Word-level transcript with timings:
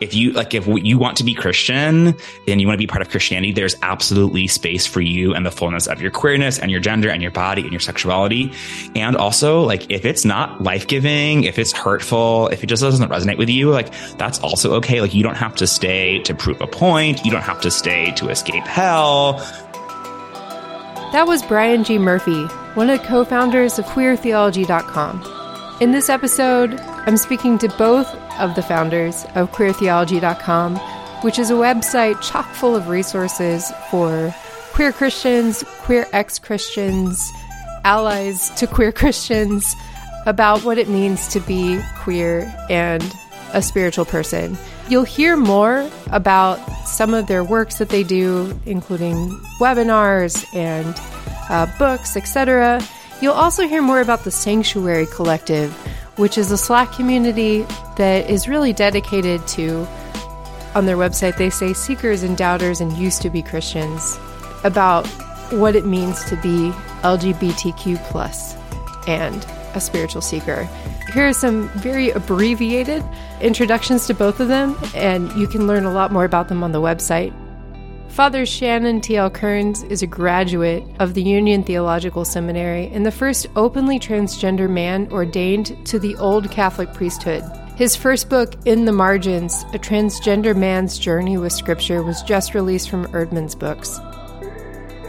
if 0.00 0.14
you 0.14 0.32
like 0.32 0.54
if 0.54 0.66
you 0.66 0.98
want 0.98 1.16
to 1.16 1.24
be 1.24 1.34
christian 1.34 2.14
then 2.46 2.58
you 2.58 2.66
want 2.66 2.74
to 2.74 2.78
be 2.78 2.86
part 2.86 3.02
of 3.02 3.08
christianity 3.08 3.52
there's 3.52 3.76
absolutely 3.82 4.46
space 4.46 4.86
for 4.86 5.00
you 5.00 5.34
and 5.34 5.44
the 5.44 5.50
fullness 5.50 5.86
of 5.86 6.00
your 6.00 6.10
queerness 6.10 6.58
and 6.58 6.70
your 6.70 6.80
gender 6.80 7.10
and 7.10 7.22
your 7.22 7.30
body 7.30 7.62
and 7.62 7.72
your 7.72 7.80
sexuality. 7.80 8.52
And 8.94 9.16
also 9.16 9.62
like 9.62 9.90
if 9.90 10.04
it's 10.04 10.24
not 10.24 10.62
life-giving 10.62 11.44
if 11.44 11.58
it's 11.58 11.72
hurtful 11.72 12.48
if 12.48 12.62
it 12.62 12.66
just 12.66 12.82
doesn't 12.82 13.08
resonate 13.08 13.38
with 13.38 13.48
you 13.48 13.70
like 13.70 13.92
that's 14.16 14.38
also 14.40 14.74
okay. 14.74 15.00
Like 15.00 15.14
you 15.14 15.22
don't 15.22 15.36
have 15.36 15.54
to 15.56 15.66
stay 15.66 16.20
to 16.20 16.34
prove 16.34 16.60
a 16.60 16.66
point. 16.66 17.24
You 17.24 17.30
don't 17.30 17.42
have 17.42 17.60
to 17.62 17.70
stay 17.70 18.12
to 18.12 18.28
escape 18.28 18.64
hell. 18.64 19.34
That 21.12 21.26
was 21.26 21.42
brian 21.42 21.84
g. 21.84 21.98
Murphy 21.98 22.44
one 22.74 22.90
of 22.90 23.00
the 23.00 23.06
co-founders 23.06 23.78
of 23.78 23.86
queertheology.com 23.86 25.34
in 25.80 25.92
this 25.92 26.08
episode, 26.08 26.74
I'm 27.06 27.16
speaking 27.16 27.56
to 27.58 27.68
both 27.78 28.12
of 28.38 28.54
the 28.54 28.62
founders 28.62 29.24
of 29.34 29.52
queertheology.com, 29.52 30.76
which 31.22 31.38
is 31.38 31.50
a 31.50 31.54
website 31.54 32.20
chock 32.22 32.46
full 32.54 32.74
of 32.74 32.88
resources 32.88 33.70
for 33.90 34.34
queer 34.72 34.92
Christians, 34.92 35.64
queer 35.80 36.06
ex 36.12 36.38
Christians, 36.38 37.32
allies 37.84 38.50
to 38.50 38.66
queer 38.66 38.92
Christians 38.92 39.74
about 40.26 40.62
what 40.64 40.78
it 40.78 40.88
means 40.88 41.28
to 41.28 41.40
be 41.40 41.80
queer 41.96 42.52
and 42.68 43.02
a 43.54 43.62
spiritual 43.62 44.04
person. 44.04 44.56
You'll 44.88 45.04
hear 45.04 45.36
more 45.36 45.88
about 46.10 46.56
some 46.86 47.14
of 47.14 47.26
their 47.26 47.44
works 47.44 47.78
that 47.78 47.88
they 47.88 48.02
do, 48.02 48.58
including 48.66 49.30
webinars 49.60 50.46
and 50.54 50.94
uh, 51.50 51.66
books, 51.78 52.16
etc. 52.16 52.82
You'll 53.20 53.34
also 53.34 53.66
hear 53.66 53.82
more 53.82 54.00
about 54.00 54.24
the 54.24 54.30
Sanctuary 54.30 55.06
Collective, 55.06 55.76
which 56.18 56.36
is 56.36 56.50
a 56.50 56.58
Slack 56.58 56.92
community 56.92 57.62
that 57.96 58.28
is 58.28 58.48
really 58.48 58.72
dedicated 58.72 59.46
to, 59.48 59.86
on 60.74 60.84
their 60.84 60.96
website, 60.96 61.36
they 61.36 61.48
say 61.48 61.72
seekers 61.72 62.22
and 62.22 62.36
doubters 62.36 62.80
and 62.80 62.92
used 62.92 63.22
to 63.22 63.30
be 63.30 63.40
Christians, 63.40 64.18
about 64.64 65.06
what 65.52 65.74
it 65.76 65.86
means 65.86 66.24
to 66.24 66.36
be 66.36 66.72
LGBTQ 67.02 68.04
plus 68.04 68.56
and 69.06 69.46
a 69.74 69.80
spiritual 69.80 70.20
seeker. 70.20 70.68
Here 71.14 71.28
are 71.28 71.32
some 71.32 71.68
very 71.70 72.10
abbreviated 72.10 73.02
introductions 73.40 74.06
to 74.08 74.14
both 74.14 74.40
of 74.40 74.48
them, 74.48 74.76
and 74.94 75.32
you 75.32 75.46
can 75.46 75.66
learn 75.66 75.84
a 75.84 75.92
lot 75.92 76.12
more 76.12 76.24
about 76.24 76.48
them 76.48 76.62
on 76.62 76.72
the 76.72 76.80
website. 76.80 77.32
Father 78.08 78.46
Shannon 78.46 79.00
T.L. 79.00 79.30
Kearns 79.30 79.84
is 79.84 80.02
a 80.02 80.06
graduate 80.06 80.82
of 80.98 81.14
the 81.14 81.22
Union 81.22 81.62
Theological 81.62 82.24
Seminary 82.24 82.86
and 82.88 83.06
the 83.06 83.12
first 83.12 83.46
openly 83.54 84.00
transgender 84.00 84.68
man 84.68 85.08
ordained 85.12 85.86
to 85.86 85.98
the 85.98 86.16
Old 86.16 86.50
Catholic 86.50 86.92
priesthood. 86.94 87.44
His 87.76 87.94
first 87.94 88.28
book, 88.28 88.54
In 88.64 88.86
the 88.86 88.92
Margins 88.92 89.62
A 89.72 89.78
Transgender 89.78 90.56
Man's 90.56 90.98
Journey 90.98 91.36
with 91.36 91.52
Scripture, 91.52 92.02
was 92.02 92.22
just 92.22 92.54
released 92.54 92.90
from 92.90 93.06
Eerdmans 93.08 93.56
Books. 93.56 94.00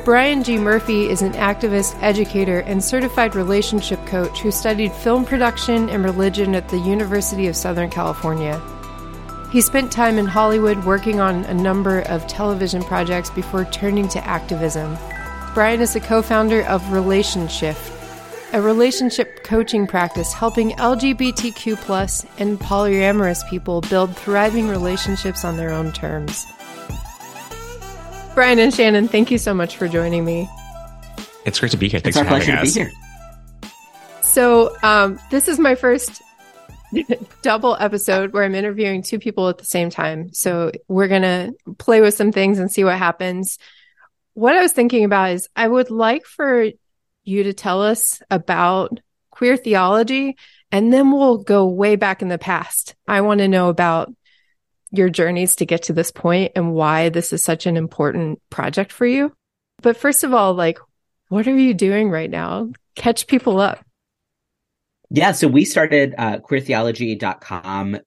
Brian 0.06 0.44
G. 0.44 0.58
Murphy 0.58 1.10
is 1.10 1.22
an 1.22 1.34
activist, 1.34 1.98
educator, 2.04 2.60
and 2.60 2.84
certified 2.84 3.36
relationship 3.36 4.06
coach 4.06 4.40
who 4.42 4.52
studied 4.52 4.92
film 4.92 5.26
production 5.26 5.90
and 5.90 6.04
religion 6.04 6.54
at 6.54 6.70
the 6.70 6.80
University 6.80 7.48
of 7.48 7.56
Southern 7.56 7.90
California. 7.90 8.62
He 9.52 9.62
spent 9.62 9.92
time 9.92 10.20
in 10.20 10.28
Hollywood 10.28 10.86
working 10.86 11.20
on 11.20 11.44
a 11.46 11.54
number 11.56 12.02
of 12.02 12.28
television 12.28 12.84
projects 12.84 13.32
before 13.32 13.66
turning 13.66 14.08
to 14.10 14.24
activism. 14.24 14.96
Brian 15.56 15.82
is 15.82 15.94
the 15.94 16.00
co 16.00 16.22
founder 16.22 16.62
of 16.66 16.92
Relationship, 16.92 17.76
a 18.54 18.62
relationship 18.62 19.44
coaching 19.44 19.88
practice 19.88 20.34
helping 20.34 20.72
LGBTQ 20.74 22.30
and 22.38 22.60
polyamorous 22.60 23.48
people 23.50 23.82
build 23.82 24.16
thriving 24.16 24.68
relationships 24.68 25.44
on 25.44 25.58
their 25.58 25.72
own 25.72 25.92
terms. 25.94 26.46
Brian 28.36 28.60
and 28.60 28.72
Shannon, 28.74 29.08
thank 29.08 29.32
you 29.32 29.40
so 29.40 29.56
much 29.56 29.78
for 29.78 29.88
joining 29.88 30.26
me. 30.26 30.48
It's 31.46 31.60
great 31.60 31.72
to 31.72 31.78
be 31.78 31.90
here. 31.90 32.00
Thanks 32.00 32.18
it's 32.18 32.28
for 32.28 32.34
our 32.34 32.40
having 32.40 32.54
pleasure 32.56 32.62
us. 32.62 32.74
to 32.76 32.80
be 32.80 32.86
here. 32.86 33.72
So, 34.22 34.78
um, 34.84 35.20
this 35.32 35.48
is 35.48 35.58
my 35.58 35.74
first 35.74 36.22
double 37.42 37.76
episode 37.80 38.34
where 38.34 38.44
I'm 38.44 38.56
interviewing 38.56 39.02
two 39.02 39.20
people 39.20 39.50
at 39.50 39.58
the 39.58 39.66
same 39.66 39.90
time. 39.90 40.34
So 40.34 40.72
we're 40.88 41.08
going 41.08 41.22
to 41.24 41.54
play 41.78 42.02
with 42.02 42.14
some 42.14 42.32
things 42.32 42.60
and 42.60 42.72
see 42.72 42.84
what 42.84 42.98
happens. 42.98 43.58
What 44.34 44.56
I 44.56 44.62
was 44.62 44.74
thinking 44.74 45.04
about 45.04 45.32
is 45.32 45.50
I 45.56 45.68
would 45.68 45.90
like 45.90 46.26
for 46.26 46.70
you 47.24 47.44
to 47.44 47.54
tell 47.54 47.82
us 47.82 48.22
about 48.30 49.00
queer 49.32 49.58
theology 49.58 50.38
and 50.72 50.94
then 50.94 51.12
we'll 51.12 51.38
go 51.38 51.68
way 51.68 51.96
back 51.96 52.22
in 52.22 52.28
the 52.28 52.38
past. 52.38 52.96
I 53.08 53.22
want 53.22 53.40
to 53.40 53.48
know 53.48 53.70
about 53.70 54.14
your 54.92 55.10
journeys 55.10 55.56
to 55.58 55.66
get 55.66 55.84
to 55.84 55.94
this 55.94 56.12
point 56.12 56.54
and 56.56 56.74
why 56.74 57.10
this 57.10 57.34
is 57.34 57.44
such 57.44 57.66
an 57.66 57.78
important 57.78 58.42
project 58.50 58.92
for 58.92 59.06
you. 59.06 59.34
But 59.82 59.98
first 59.98 60.24
of 60.24 60.34
all, 60.34 60.54
like, 60.54 60.80
what 61.30 61.48
are 61.48 61.58
you 61.58 61.74
doing 61.74 62.10
right 62.10 62.30
now? 62.30 62.72
Catch 62.96 63.28
people 63.28 63.60
up. 63.60 63.84
Yeah, 65.12 65.32
so 65.32 65.48
we 65.48 65.66
started 65.66 66.14
uh, 66.18 66.40
queertheology.com 66.40 67.98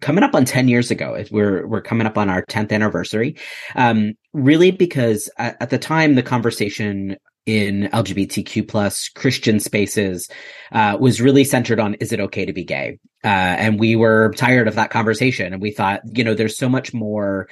coming 0.00 0.24
up 0.24 0.34
on 0.34 0.44
10 0.44 0.68
years 0.68 0.90
ago. 0.90 1.22
We're 1.30 1.66
we're 1.66 1.82
coming 1.82 2.06
up 2.06 2.18
on 2.18 2.28
our 2.28 2.44
10th 2.44 2.72
anniversary. 2.72 3.36
Um, 3.74 4.14
really 4.32 4.70
because 4.70 5.30
at, 5.38 5.56
at 5.60 5.70
the 5.70 5.78
time 5.78 6.14
the 6.14 6.22
conversation 6.22 7.16
in 7.46 7.88
LGBTQ 7.92 8.66
plus 8.66 9.08
Christian 9.08 9.60
spaces 9.60 10.28
uh, 10.72 10.98
was 11.00 11.20
really 11.20 11.44
centered 11.44 11.78
on 11.78 11.94
is 11.94 12.12
it 12.12 12.18
okay 12.18 12.44
to 12.44 12.52
be 12.52 12.64
gay? 12.64 12.98
Uh, 13.24 13.28
and 13.28 13.78
we 13.78 13.94
were 13.94 14.32
tired 14.36 14.66
of 14.68 14.74
that 14.74 14.90
conversation, 14.90 15.52
and 15.52 15.62
we 15.62 15.70
thought, 15.70 16.00
you 16.12 16.24
know, 16.24 16.34
there's 16.34 16.58
so 16.58 16.68
much 16.68 16.92
more 16.92 17.48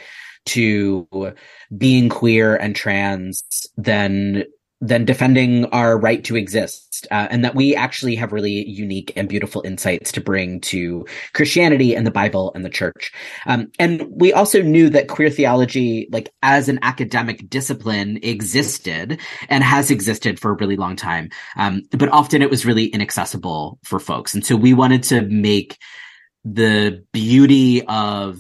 to 0.47 1.35
being 1.77 2.09
queer 2.09 2.55
and 2.57 2.77
trans 2.77 3.45
than 3.77 4.45
than 4.85 5.07
defending 5.07 5.65
our 5.67 5.99
right 5.99 6.23
to 6.25 6.37
exist, 6.37 7.07
uh, 7.11 7.27
and 7.31 7.43
that 7.43 7.55
we 7.55 7.75
actually 7.75 8.15
have 8.17 8.33
really 8.33 8.69
unique 8.69 9.13
and 9.17 9.31
beautiful 9.31 9.63
insights 9.65 10.13
to 10.13 10.21
bring 10.21 10.61
to 10.61 11.07
Christianity 11.33 11.97
and 11.97 12.07
the 12.07 12.11
Bible 12.11 12.53
and 12.55 12.65
the 12.65 12.71
church. 12.71 13.11
Um, 13.47 13.73
and 13.79 14.05
we 14.11 14.35
also 14.35 14.61
knew 14.61 14.91
that 14.91 15.09
queer 15.09 15.31
theology, 15.31 16.07
like 16.13 16.31
as 16.43 16.69
an 16.69 16.79
academic 16.83 17.49
discipline, 17.49 18.19
existed 18.23 19.19
and 19.49 19.65
has 19.65 19.91
existed 19.91 20.39
for 20.39 20.51
a 20.51 20.57
really 20.57 20.77
long 20.77 20.97
time. 20.97 21.31
Um, 21.57 21.83
but 21.91 22.11
often 22.11 22.43
it 22.43 22.51
was 22.51 22.67
really 22.67 22.87
inaccessible 22.87 23.79
for 23.85 23.99
folks, 23.99 24.35
and 24.35 24.45
so 24.45 24.55
we 24.55 24.75
wanted 24.75 25.03
to 25.05 25.23
make 25.23 25.79
the 26.45 27.03
beauty 27.13 27.83
of 27.87 28.39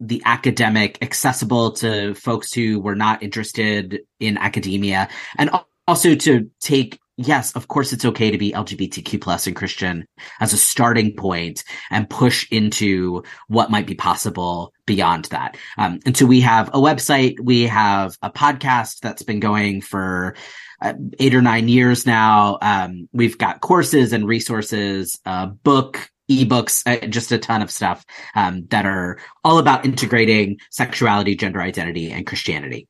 the 0.00 0.20
academic 0.24 0.98
accessible 1.02 1.70
to 1.70 2.14
folks 2.14 2.52
who 2.52 2.80
were 2.80 2.96
not 2.96 3.22
interested 3.22 4.00
in 4.18 4.36
academia 4.36 5.08
and 5.38 5.50
also 5.86 6.14
to 6.14 6.50
take 6.60 6.98
yes 7.16 7.54
of 7.54 7.68
course 7.68 7.92
it's 7.92 8.04
okay 8.04 8.30
to 8.30 8.38
be 8.38 8.50
lgbtq 8.52 9.20
plus 9.20 9.46
and 9.46 9.54
christian 9.54 10.04
as 10.40 10.52
a 10.52 10.56
starting 10.56 11.14
point 11.14 11.62
and 11.90 12.10
push 12.10 12.46
into 12.50 13.22
what 13.46 13.70
might 13.70 13.86
be 13.86 13.94
possible 13.94 14.72
beyond 14.86 15.26
that. 15.26 15.56
Um, 15.78 16.00
and 16.04 16.16
so 16.16 16.26
we 16.26 16.40
have 16.40 16.68
a 16.68 16.78
website 16.78 17.38
we 17.40 17.62
have 17.62 18.16
a 18.22 18.30
podcast 18.30 19.00
that's 19.00 19.22
been 19.22 19.40
going 19.40 19.80
for 19.80 20.34
uh, 20.82 20.94
eight 21.18 21.34
or 21.34 21.42
nine 21.42 21.68
years 21.68 22.06
now. 22.06 22.58
Um, 22.60 23.08
we've 23.12 23.38
got 23.38 23.60
courses 23.60 24.12
and 24.12 24.26
resources 24.26 25.18
a 25.24 25.46
book 25.46 26.10
ebooks 26.30 26.82
uh, 26.86 27.06
just 27.06 27.32
a 27.32 27.38
ton 27.38 27.60
of 27.60 27.70
stuff 27.70 28.04
um, 28.34 28.64
that 28.70 28.86
are 28.86 29.18
all 29.44 29.58
about 29.58 29.84
integrating 29.84 30.56
sexuality 30.70 31.36
gender 31.36 31.60
identity 31.60 32.10
and 32.10 32.26
christianity 32.26 32.88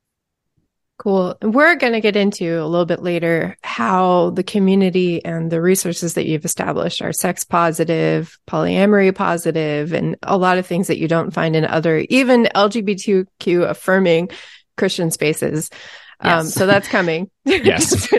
Cool. 1.04 1.36
We're 1.42 1.76
going 1.76 1.92
to 1.92 2.00
get 2.00 2.16
into 2.16 2.62
a 2.62 2.64
little 2.64 2.86
bit 2.86 3.02
later 3.02 3.58
how 3.62 4.30
the 4.30 4.42
community 4.42 5.22
and 5.22 5.52
the 5.52 5.60
resources 5.60 6.14
that 6.14 6.24
you've 6.24 6.46
established 6.46 7.02
are 7.02 7.12
sex 7.12 7.44
positive, 7.44 8.38
polyamory 8.48 9.14
positive, 9.14 9.92
and 9.92 10.16
a 10.22 10.38
lot 10.38 10.56
of 10.56 10.66
things 10.66 10.86
that 10.86 10.96
you 10.96 11.06
don't 11.06 11.30
find 11.30 11.56
in 11.56 11.66
other, 11.66 11.98
even 12.08 12.48
LGBTQ 12.54 13.68
affirming 13.68 14.30
Christian 14.78 15.10
spaces. 15.10 15.68
Um, 16.20 16.46
so 16.46 16.66
that's 16.66 16.88
coming. 16.88 17.30
Yes. 17.44 18.10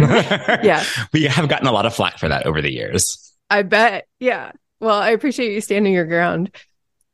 Yeah. 0.64 0.84
We 1.12 1.24
have 1.24 1.50
gotten 1.50 1.66
a 1.66 1.72
lot 1.72 1.88
of 1.88 1.96
flack 1.96 2.20
for 2.20 2.30
that 2.30 2.46
over 2.46 2.62
the 2.62 2.72
years. 2.72 3.34
I 3.50 3.64
bet. 3.64 4.08
Yeah. 4.20 4.52
Well, 4.80 5.00
I 5.00 5.10
appreciate 5.10 5.54
you 5.54 5.62
standing 5.62 5.92
your 5.92 6.06
ground. 6.06 6.56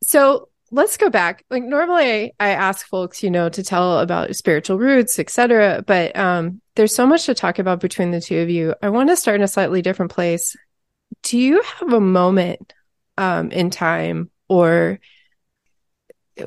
So 0.04 0.50
let's 0.72 0.98
go 0.98 1.10
back. 1.10 1.46
Like 1.50 1.64
normally 1.64 2.34
I, 2.40 2.50
ask 2.50 2.88
folks, 2.88 3.22
you 3.22 3.30
know, 3.30 3.50
to 3.50 3.64
tell 3.64 4.00
about 4.00 4.36
spiritual 4.36 4.78
roots, 4.78 5.20
etc. 5.20 5.84
But 5.86 6.16
um, 6.16 6.62
there's 6.76 6.96
so 6.96 7.06
much 7.06 7.26
to 7.26 7.34
talk 7.34 7.60
about 7.60 7.82
between 7.82 8.12
the 8.12 8.22
two 8.22 8.40
of 8.40 8.50
you. 8.50 8.74
I 8.82 8.90
want 8.90 9.10
to 9.10 9.18
start 9.18 9.36
in 9.36 9.44
a 9.44 9.48
slightly 9.48 9.82
different 9.82 10.12
place. 10.12 10.56
Do 11.24 11.38
you 11.38 11.62
have 11.62 11.92
a 11.94 12.00
moment 12.00 12.74
um, 13.18 13.52
in 13.52 13.70
time 13.70 14.32
or 14.48 15.00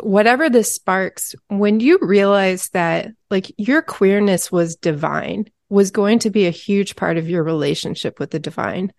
whatever 0.00 0.49
this 0.49 0.75
sparks 0.75 1.35
when 1.49 1.79
you 1.79 1.99
realize 2.00 2.70
that 2.70 3.09
like 3.31 3.53
your 3.59 3.82
queerness 3.82 4.50
was 4.50 4.77
divine 4.77 5.50
was 5.69 5.91
going 5.91 6.19
to 6.20 6.31
be 6.31 6.47
a 6.47 6.50
huge 6.50 6.97
part 6.97 7.19
of 7.19 7.29
your 7.29 7.43
relationship 7.43 8.19
with 8.19 8.31
the 8.31 8.38
divine 8.38 8.93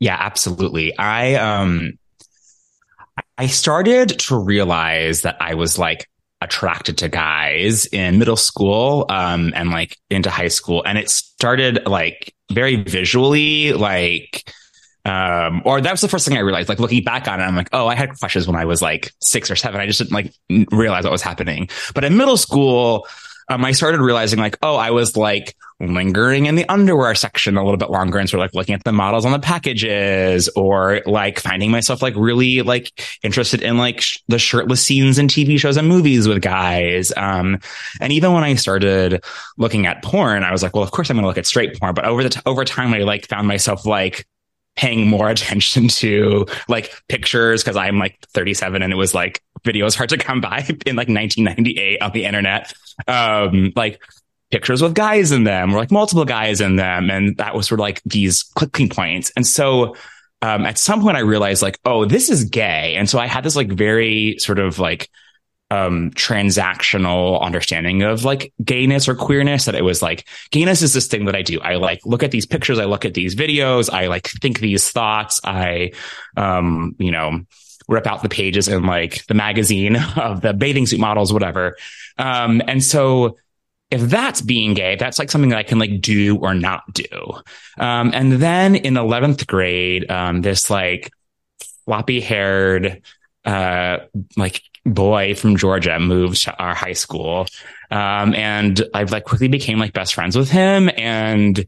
Yeah, 0.00 0.16
absolutely. 0.18 0.98
I 0.98 1.34
um 1.34 1.92
I 3.36 3.46
started 3.46 4.20
to 4.20 4.38
realize 4.38 5.22
that 5.22 5.36
I 5.40 5.54
was 5.54 5.78
like 5.78 6.08
attracted 6.40 6.98
to 6.98 7.08
guys 7.08 7.86
in 7.86 8.18
middle 8.18 8.36
school 8.36 9.06
um, 9.08 9.52
and 9.56 9.70
like 9.70 9.96
into 10.10 10.30
high 10.30 10.48
school. 10.48 10.82
And 10.84 10.98
it 10.98 11.10
started 11.10 11.86
like 11.86 12.34
very 12.52 12.76
visually, 12.76 13.72
like, 13.72 14.48
um, 15.04 15.62
or 15.64 15.80
that 15.80 15.90
was 15.90 16.00
the 16.00 16.08
first 16.08 16.26
thing 16.26 16.36
I 16.36 16.40
realized, 16.40 16.68
like 16.68 16.78
looking 16.78 17.02
back 17.02 17.28
on 17.28 17.40
it, 17.40 17.44
I'm 17.44 17.56
like, 17.56 17.70
oh, 17.72 17.86
I 17.86 17.94
had 17.94 18.10
crushes 18.18 18.46
when 18.46 18.56
I 18.56 18.64
was 18.64 18.80
like 18.80 19.12
six 19.20 19.50
or 19.50 19.56
seven. 19.56 19.80
I 19.80 19.86
just 19.86 19.98
didn't 19.98 20.12
like 20.12 20.32
realize 20.70 21.04
what 21.04 21.12
was 21.12 21.22
happening. 21.22 21.68
But 21.94 22.04
in 22.04 22.16
middle 22.16 22.36
school, 22.36 23.06
um, 23.48 23.64
I 23.64 23.72
started 23.72 24.00
realizing 24.00 24.38
like, 24.38 24.58
oh, 24.62 24.76
I 24.76 24.90
was 24.90 25.16
like 25.16 25.56
lingering 25.80 26.46
in 26.46 26.54
the 26.54 26.68
underwear 26.68 27.14
section 27.14 27.56
a 27.56 27.64
little 27.64 27.76
bit 27.76 27.90
longer 27.90 28.18
and 28.18 28.28
sort 28.28 28.40
of 28.40 28.44
like 28.44 28.54
looking 28.54 28.74
at 28.74 28.84
the 28.84 28.92
models 28.92 29.26
on 29.26 29.32
the 29.32 29.38
packages 29.38 30.48
or 30.50 31.00
like 31.06 31.40
finding 31.40 31.70
myself 31.70 32.00
like 32.00 32.14
really 32.16 32.62
like 32.62 32.90
interested 33.22 33.60
in 33.60 33.76
like 33.76 34.00
sh- 34.00 34.18
the 34.28 34.38
shirtless 34.38 34.84
scenes 34.84 35.18
in 35.18 35.26
TV 35.26 35.58
shows 35.58 35.76
and 35.76 35.88
movies 35.88 36.28
with 36.28 36.40
guys. 36.42 37.12
Um, 37.16 37.58
and 38.00 38.12
even 38.12 38.32
when 38.32 38.44
I 38.44 38.54
started 38.54 39.24
looking 39.58 39.86
at 39.86 40.02
porn, 40.02 40.44
I 40.44 40.52
was 40.52 40.62
like, 40.62 40.74
well, 40.74 40.84
of 40.84 40.90
course 40.90 41.10
I'm 41.10 41.16
going 41.16 41.24
to 41.24 41.28
look 41.28 41.38
at 41.38 41.46
straight 41.46 41.78
porn. 41.78 41.94
But 41.94 42.04
over 42.04 42.22
the, 42.22 42.30
t- 42.30 42.40
over 42.46 42.64
time, 42.64 42.94
I 42.94 42.98
like 42.98 43.26
found 43.26 43.48
myself 43.48 43.84
like 43.84 44.26
paying 44.76 45.08
more 45.08 45.28
attention 45.30 45.88
to 45.88 46.46
like 46.68 46.94
pictures 47.08 47.62
because 47.62 47.76
I'm 47.76 47.98
like 47.98 48.18
37 48.32 48.82
and 48.82 48.92
it 48.92 48.96
was 48.96 49.14
like 49.14 49.42
videos 49.64 49.96
hard 49.96 50.10
to 50.10 50.18
come 50.18 50.40
by 50.40 50.58
in 50.86 50.96
like 50.96 51.08
1998 51.08 52.02
on 52.02 52.12
the 52.12 52.24
internet. 52.24 52.72
Um, 53.08 53.72
like 53.74 54.00
pictures 54.54 54.80
with 54.80 54.94
guys 54.94 55.32
in 55.32 55.42
them 55.42 55.74
or 55.74 55.78
like 55.78 55.90
multiple 55.90 56.24
guys 56.24 56.60
in 56.60 56.76
them. 56.76 57.10
And 57.10 57.36
that 57.38 57.56
was 57.56 57.66
sort 57.66 57.80
of 57.80 57.82
like 57.82 58.00
these 58.04 58.44
clicking 58.44 58.88
points. 58.88 59.32
And 59.34 59.44
so, 59.44 59.96
um, 60.42 60.64
at 60.64 60.78
some 60.78 61.02
point 61.02 61.16
I 61.16 61.20
realized 61.20 61.60
like, 61.60 61.80
oh, 61.84 62.04
this 62.04 62.30
is 62.30 62.44
gay. 62.44 62.94
And 62.94 63.10
so 63.10 63.18
I 63.18 63.26
had 63.26 63.44
this 63.44 63.56
like 63.56 63.72
very 63.72 64.36
sort 64.38 64.60
of 64.60 64.78
like, 64.78 65.10
um, 65.72 66.12
transactional 66.12 67.40
understanding 67.40 68.02
of 68.02 68.24
like 68.24 68.52
gayness 68.62 69.08
or 69.08 69.16
queerness 69.16 69.64
that 69.64 69.74
it 69.74 69.82
was 69.82 70.02
like 70.02 70.28
gayness 70.52 70.82
is 70.82 70.92
this 70.92 71.08
thing 71.08 71.24
that 71.24 71.34
I 71.34 71.42
do. 71.42 71.60
I 71.60 71.74
like 71.74 71.98
look 72.04 72.22
at 72.22 72.30
these 72.30 72.46
pictures. 72.46 72.78
I 72.78 72.84
look 72.84 73.04
at 73.04 73.14
these 73.14 73.34
videos. 73.34 73.92
I 73.92 74.06
like 74.06 74.28
think 74.28 74.60
these 74.60 74.88
thoughts. 74.88 75.40
I, 75.42 75.92
um, 76.36 76.94
you 77.00 77.10
know, 77.10 77.40
rip 77.88 78.06
out 78.06 78.22
the 78.22 78.28
pages 78.28 78.68
in 78.68 78.84
like 78.84 79.26
the 79.26 79.34
magazine 79.34 79.96
of 80.16 80.42
the 80.42 80.52
bathing 80.52 80.86
suit 80.86 81.00
models, 81.00 81.32
whatever. 81.32 81.76
Um, 82.18 82.62
and 82.68 82.84
so 82.84 83.36
if 83.90 84.00
that's 84.02 84.40
being 84.40 84.74
gay, 84.74 84.96
that's 84.96 85.18
like 85.18 85.30
something 85.30 85.50
that 85.50 85.58
I 85.58 85.62
can 85.62 85.78
like 85.78 86.00
do 86.00 86.36
or 86.36 86.54
not 86.54 86.82
do. 86.92 87.06
Um, 87.78 88.10
and 88.12 88.32
then 88.32 88.74
in 88.74 88.94
11th 88.94 89.46
grade, 89.46 90.10
um, 90.10 90.42
this 90.42 90.70
like 90.70 91.12
floppy 91.84 92.20
haired, 92.20 93.02
uh, 93.44 93.98
like 94.36 94.62
boy 94.84 95.34
from 95.34 95.56
Georgia 95.56 95.98
moved 96.00 96.42
to 96.44 96.56
our 96.56 96.74
high 96.74 96.92
school. 96.92 97.46
Um, 97.90 98.34
and 98.34 98.82
I 98.92 99.04
like 99.04 99.24
quickly 99.24 99.48
became 99.48 99.78
like 99.78 99.92
best 99.92 100.14
friends 100.14 100.36
with 100.36 100.50
him. 100.50 100.90
And, 100.96 101.58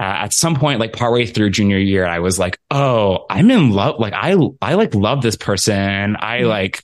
uh, 0.00 0.24
at 0.24 0.32
some 0.32 0.56
point, 0.56 0.80
like 0.80 0.94
partway 0.94 1.26
through 1.26 1.50
junior 1.50 1.78
year, 1.78 2.06
I 2.06 2.20
was 2.20 2.38
like, 2.38 2.58
Oh, 2.70 3.26
I'm 3.28 3.50
in 3.50 3.70
love. 3.70 4.00
Like 4.00 4.14
I, 4.14 4.36
I 4.60 4.74
like 4.74 4.94
love 4.94 5.22
this 5.22 5.36
person. 5.36 6.16
I 6.16 6.38
mm-hmm. 6.38 6.48
like, 6.48 6.82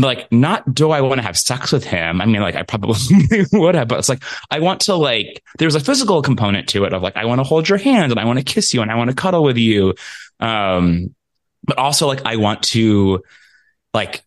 like 0.00 0.30
not 0.32 0.74
do 0.74 0.90
I 0.90 1.02
want 1.02 1.20
to 1.20 1.26
have 1.26 1.38
sex 1.38 1.70
with 1.70 1.84
him? 1.84 2.20
I 2.20 2.26
mean, 2.26 2.40
like 2.40 2.54
I 2.54 2.62
probably 2.62 2.96
would 3.52 3.74
have, 3.74 3.88
but 3.88 3.98
it's 3.98 4.08
like 4.08 4.22
I 4.50 4.60
want 4.60 4.80
to 4.82 4.94
like 4.94 5.42
there's 5.58 5.74
a 5.74 5.80
physical 5.80 6.22
component 6.22 6.68
to 6.70 6.84
it 6.84 6.94
of 6.94 7.02
like 7.02 7.16
I 7.16 7.26
want 7.26 7.40
to 7.40 7.44
hold 7.44 7.68
your 7.68 7.78
hand 7.78 8.10
and 8.10 8.18
I 8.18 8.24
want 8.24 8.38
to 8.38 8.44
kiss 8.44 8.72
you 8.72 8.80
and 8.80 8.90
I 8.90 8.94
want 8.94 9.10
to 9.10 9.16
cuddle 9.16 9.42
with 9.44 9.58
you. 9.58 9.94
Um, 10.40 11.14
but 11.64 11.76
also 11.76 12.06
like 12.06 12.24
I 12.24 12.36
want 12.36 12.62
to 12.64 13.22
like 13.92 14.22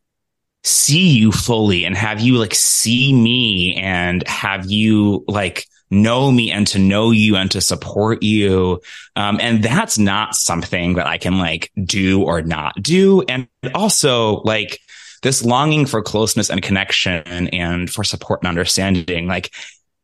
see 0.64 1.10
you 1.10 1.32
fully 1.32 1.84
and 1.84 1.98
have 1.98 2.22
you 2.22 2.38
like 2.38 2.54
see 2.54 3.12
me 3.12 3.76
and 3.76 4.26
have 4.28 4.70
you 4.70 5.26
like 5.28 5.66
know 5.90 6.32
me 6.32 6.52
and 6.52 6.68
to 6.68 6.80
know 6.80 7.12
you 7.12 7.36
and 7.36 7.50
to 7.52 7.62
support 7.62 8.22
you. 8.22 8.82
Um, 9.16 9.40
and 9.42 9.64
that's 9.64 9.98
not 9.98 10.36
something 10.36 10.96
that 10.96 11.08
I 11.08 11.18
can 11.18 11.40
like 11.40 11.72
do 11.84 12.24
or 12.24 12.42
not 12.42 12.82
do. 12.82 13.24
And 13.24 13.48
also 13.74 14.42
like 14.42 14.80
this 15.26 15.44
longing 15.44 15.88
for 15.88 16.04
closeness 16.04 16.52
and 16.52 16.62
connection 16.62 17.48
and 17.48 17.90
for 17.90 18.04
support 18.04 18.42
and 18.42 18.48
understanding, 18.48 19.26
like, 19.26 19.52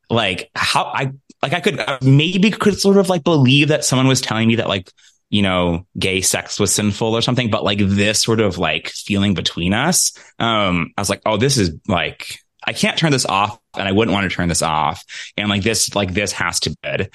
like 0.10 0.50
how 0.56 0.86
I, 0.86 1.12
like 1.44 1.54
I 1.54 1.60
could 1.60 1.80
uh, 1.80 2.00
maybe 2.02 2.50
could 2.50 2.80
sort 2.80 2.98
of 2.98 3.08
like 3.08 3.24
believe 3.24 3.68
that 3.68 3.86
someone 3.86 4.08
was 4.08 4.20
telling 4.20 4.48
me 4.48 4.56
that 4.56 4.68
like, 4.68 4.92
you 5.30 5.44
know, 5.44 5.86
gay 6.00 6.22
sex 6.22 6.60
was 6.60 6.74
sinful 6.74 7.16
or 7.16 7.22
something, 7.22 7.52
but 7.52 7.64
like 7.64 7.78
this 7.80 8.24
sort 8.24 8.40
of 8.40 8.58
like 8.58 8.90
feeling 8.90 9.36
between 9.36 9.76
us, 9.76 10.12
um, 10.40 10.92
I 10.98 11.02
was 11.02 11.10
like, 11.12 11.22
oh, 11.28 11.38
this 11.38 11.60
is 11.60 11.70
like, 11.88 12.40
I 12.66 12.74
can't 12.74 12.98
turn 12.98 13.12
this 13.12 13.28
off 13.28 13.60
and 13.78 13.88
I 13.88 13.92
wouldn't 13.92 14.14
want 14.14 14.28
to 14.28 14.36
turn 14.36 14.50
this 14.50 14.64
off. 14.64 15.06
And 15.38 15.50
like 15.50 15.62
this, 15.62 15.94
like 15.94 16.16
this 16.16 16.32
has 16.32 16.60
to 16.62 16.72
be 16.72 16.78
good. 16.84 17.12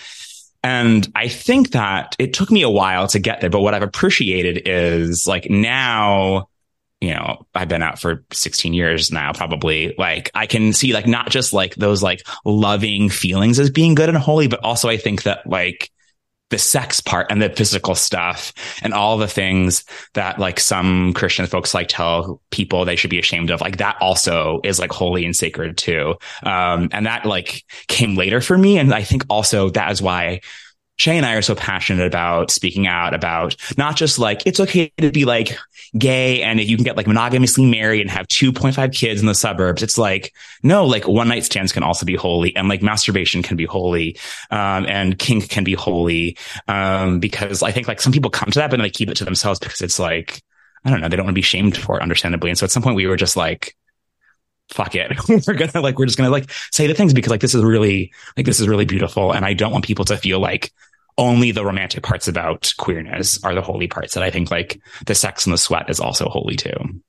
And 0.62 1.10
I 1.16 1.26
think 1.26 1.72
that 1.72 2.14
it 2.20 2.34
took 2.34 2.52
me 2.52 2.62
a 2.62 2.70
while 2.70 3.08
to 3.08 3.18
get 3.18 3.40
there, 3.40 3.50
but 3.50 3.62
what 3.62 3.74
I've 3.74 3.82
appreciated 3.82 4.62
is 4.64 5.26
like 5.26 5.50
now 5.50 6.48
you 7.06 7.14
know, 7.14 7.46
I've 7.54 7.68
been 7.68 7.82
out 7.82 8.00
for 8.00 8.24
16 8.32 8.74
years 8.74 9.12
now, 9.12 9.32
probably. 9.32 9.94
Like, 9.96 10.30
I 10.34 10.46
can 10.46 10.72
see 10.72 10.92
like 10.92 11.06
not 11.06 11.30
just 11.30 11.52
like 11.52 11.76
those 11.76 12.02
like 12.02 12.26
loving 12.44 13.08
feelings 13.10 13.60
as 13.60 13.70
being 13.70 13.94
good 13.94 14.08
and 14.08 14.18
holy, 14.18 14.48
but 14.48 14.64
also 14.64 14.88
I 14.88 14.96
think 14.96 15.22
that 15.22 15.46
like 15.46 15.90
the 16.50 16.58
sex 16.58 17.00
part 17.00 17.26
and 17.30 17.42
the 17.42 17.50
physical 17.50 17.94
stuff 17.94 18.52
and 18.82 18.94
all 18.94 19.18
the 19.18 19.26
things 19.26 19.84
that 20.14 20.38
like 20.38 20.60
some 20.60 21.12
Christian 21.12 21.46
folks 21.46 21.74
like 21.74 21.88
tell 21.88 22.40
people 22.50 22.84
they 22.84 22.96
should 22.96 23.10
be 23.10 23.18
ashamed 23.18 23.50
of, 23.50 23.60
like 23.60 23.78
that 23.78 23.96
also 24.00 24.60
is 24.64 24.78
like 24.78 24.92
holy 24.92 25.24
and 25.24 25.34
sacred 25.34 25.76
too. 25.76 26.14
Um, 26.42 26.88
and 26.92 27.06
that 27.06 27.24
like 27.24 27.64
came 27.88 28.16
later 28.16 28.40
for 28.40 28.56
me. 28.56 28.78
And 28.78 28.94
I 28.94 29.02
think 29.02 29.24
also 29.28 29.70
that 29.70 29.90
is 29.90 30.02
why 30.02 30.40
Shay 30.96 31.16
and 31.16 31.26
I 31.26 31.34
are 31.34 31.42
so 31.42 31.54
passionate 31.54 32.06
about 32.06 32.50
speaking 32.50 32.86
out 32.86 33.14
about 33.14 33.56
not 33.76 33.96
just 33.96 34.18
like 34.18 34.42
it's 34.46 34.60
okay 34.60 34.92
to 34.98 35.12
be 35.12 35.24
like 35.24 35.56
gay 35.96 36.42
and 36.42 36.60
you 36.60 36.76
can 36.76 36.84
get 36.84 36.96
like 36.96 37.06
monogamously 37.06 37.70
married 37.70 38.00
and 38.00 38.10
have 38.10 38.26
2.5 38.28 38.94
kids 38.94 39.20
in 39.20 39.26
the 39.26 39.34
suburbs. 39.34 39.82
It's 39.82 39.98
like, 39.98 40.32
no, 40.62 40.86
like 40.86 41.06
one 41.06 41.28
night 41.28 41.44
stands 41.44 41.72
can 41.72 41.82
also 41.82 42.06
be 42.06 42.16
holy 42.16 42.56
and 42.56 42.68
like 42.68 42.82
masturbation 42.82 43.42
can 43.42 43.56
be 43.56 43.66
holy. 43.66 44.18
Um, 44.50 44.86
and 44.86 45.18
kink 45.18 45.48
can 45.48 45.64
be 45.64 45.74
holy. 45.74 46.36
Um, 46.66 47.20
because 47.20 47.62
I 47.62 47.72
think 47.72 47.88
like 47.88 48.00
some 48.00 48.12
people 48.12 48.30
come 48.30 48.50
to 48.50 48.58
that, 48.58 48.70
but 48.70 48.78
then 48.78 48.84
they 48.84 48.90
keep 48.90 49.10
it 49.10 49.16
to 49.18 49.24
themselves 49.24 49.58
because 49.58 49.80
it's 49.82 49.98
like, 49.98 50.42
I 50.84 50.90
don't 50.90 51.00
know, 51.00 51.08
they 51.08 51.16
don't 51.16 51.26
want 51.26 51.34
to 51.34 51.38
be 51.38 51.42
shamed 51.42 51.76
for 51.76 51.98
it, 51.98 52.02
understandably. 52.02 52.50
And 52.50 52.58
so 52.58 52.64
at 52.64 52.70
some 52.70 52.82
point 52.82 52.96
we 52.96 53.06
were 53.06 53.16
just 53.16 53.36
like, 53.36 53.76
fuck 54.68 54.94
it. 54.94 55.12
we're 55.46 55.54
gonna 55.54 55.80
like, 55.80 55.98
we're 55.98 56.06
just 56.06 56.18
gonna 56.18 56.30
like 56.30 56.50
say 56.72 56.86
the 56.86 56.94
things 56.94 57.14
because 57.14 57.30
like 57.30 57.40
this 57.40 57.54
is 57.54 57.62
really, 57.62 58.12
like 58.36 58.46
this 58.46 58.60
is 58.60 58.68
really 58.68 58.84
beautiful. 58.84 59.32
And 59.32 59.44
I 59.44 59.54
don't 59.54 59.72
want 59.72 59.84
people 59.84 60.04
to 60.06 60.16
feel 60.16 60.40
like 60.40 60.72
only 61.18 61.50
the 61.50 61.64
romantic 61.64 62.02
parts 62.02 62.28
about 62.28 62.72
queerness 62.78 63.42
are 63.42 63.54
the 63.54 63.62
holy 63.62 63.88
parts 63.88 64.14
that 64.14 64.22
I 64.22 64.30
think 64.30 64.50
like 64.50 64.80
the 65.06 65.14
sex 65.14 65.46
and 65.46 65.52
the 65.52 65.58
sweat 65.58 65.88
is 65.88 66.00
also 66.00 66.28
holy 66.28 66.56
too. 66.56 67.00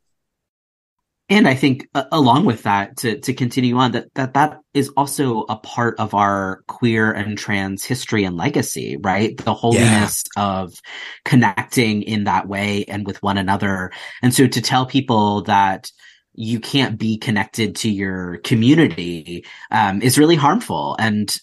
And 1.29 1.45
I 1.45 1.55
think 1.55 1.89
uh, 1.93 2.05
along 2.09 2.45
with 2.45 2.63
that, 2.63 2.97
to, 2.97 3.19
to 3.19 3.33
continue 3.33 3.75
on, 3.75 3.91
that, 3.91 4.13
that 4.15 4.33
that 4.35 4.59
is 4.73 4.89
also 4.95 5.41
a 5.49 5.57
part 5.57 5.99
of 5.99 6.13
our 6.13 6.61
queer 6.67 7.11
and 7.11 7.37
trans 7.37 7.83
history 7.83 8.23
and 8.23 8.37
legacy, 8.37 8.95
right? 8.95 9.35
The 9.35 9.53
holiness 9.53 10.23
yeah. 10.37 10.43
of 10.45 10.81
connecting 11.25 12.03
in 12.03 12.23
that 12.25 12.47
way 12.47 12.85
and 12.85 13.05
with 13.05 13.21
one 13.21 13.37
another. 13.37 13.91
And 14.21 14.33
so 14.33 14.47
to 14.47 14.61
tell 14.61 14.85
people 14.85 15.41
that 15.43 15.91
you 16.37 16.59
can't 16.59 16.97
be 16.97 17.17
connected 17.17 17.75
to 17.75 17.89
your 17.89 18.37
community 18.37 19.43
um, 19.71 20.01
is 20.01 20.19
really 20.19 20.35
harmful. 20.35 20.95
And 20.99 21.35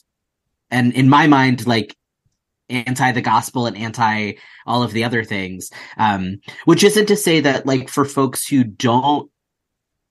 and 0.70 0.92
in 0.94 1.08
my 1.08 1.26
mind, 1.26 1.66
like 1.66 1.96
anti 2.70 3.12
the 3.12 3.20
gospel 3.20 3.66
and 3.66 3.76
anti 3.76 4.34
all 4.66 4.82
of 4.82 4.92
the 4.92 5.04
other 5.04 5.24
things. 5.24 5.70
Um, 5.98 6.38
which 6.64 6.84
isn't 6.84 7.06
to 7.06 7.16
say 7.16 7.40
that 7.40 7.66
like 7.66 7.88
for 7.88 8.04
folks 8.04 8.46
who 8.46 8.64
don't 8.64 9.30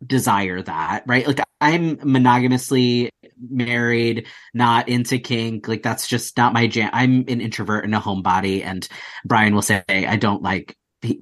desire 0.06 0.62
that, 0.62 1.04
right? 1.08 1.26
Like 1.26 1.40
I'm 1.62 1.96
monogamously 1.98 3.10
married, 3.50 4.28
not 4.54 4.90
into 4.90 5.18
kink. 5.18 5.68
Like 5.70 5.82
that's 5.82 6.08
just 6.08 6.36
not 6.36 6.54
my 6.54 6.68
jam. 6.68 6.90
I'm 6.92 7.24
an 7.30 7.40
introvert 7.40 7.86
and 7.86 7.96
a 7.96 8.00
homebody. 8.00 8.64
And 8.66 8.88
Brian 9.24 9.56
will 9.56 9.62
say 9.62 9.84
I 9.90 10.18
don't 10.18 10.44
like 10.44 10.76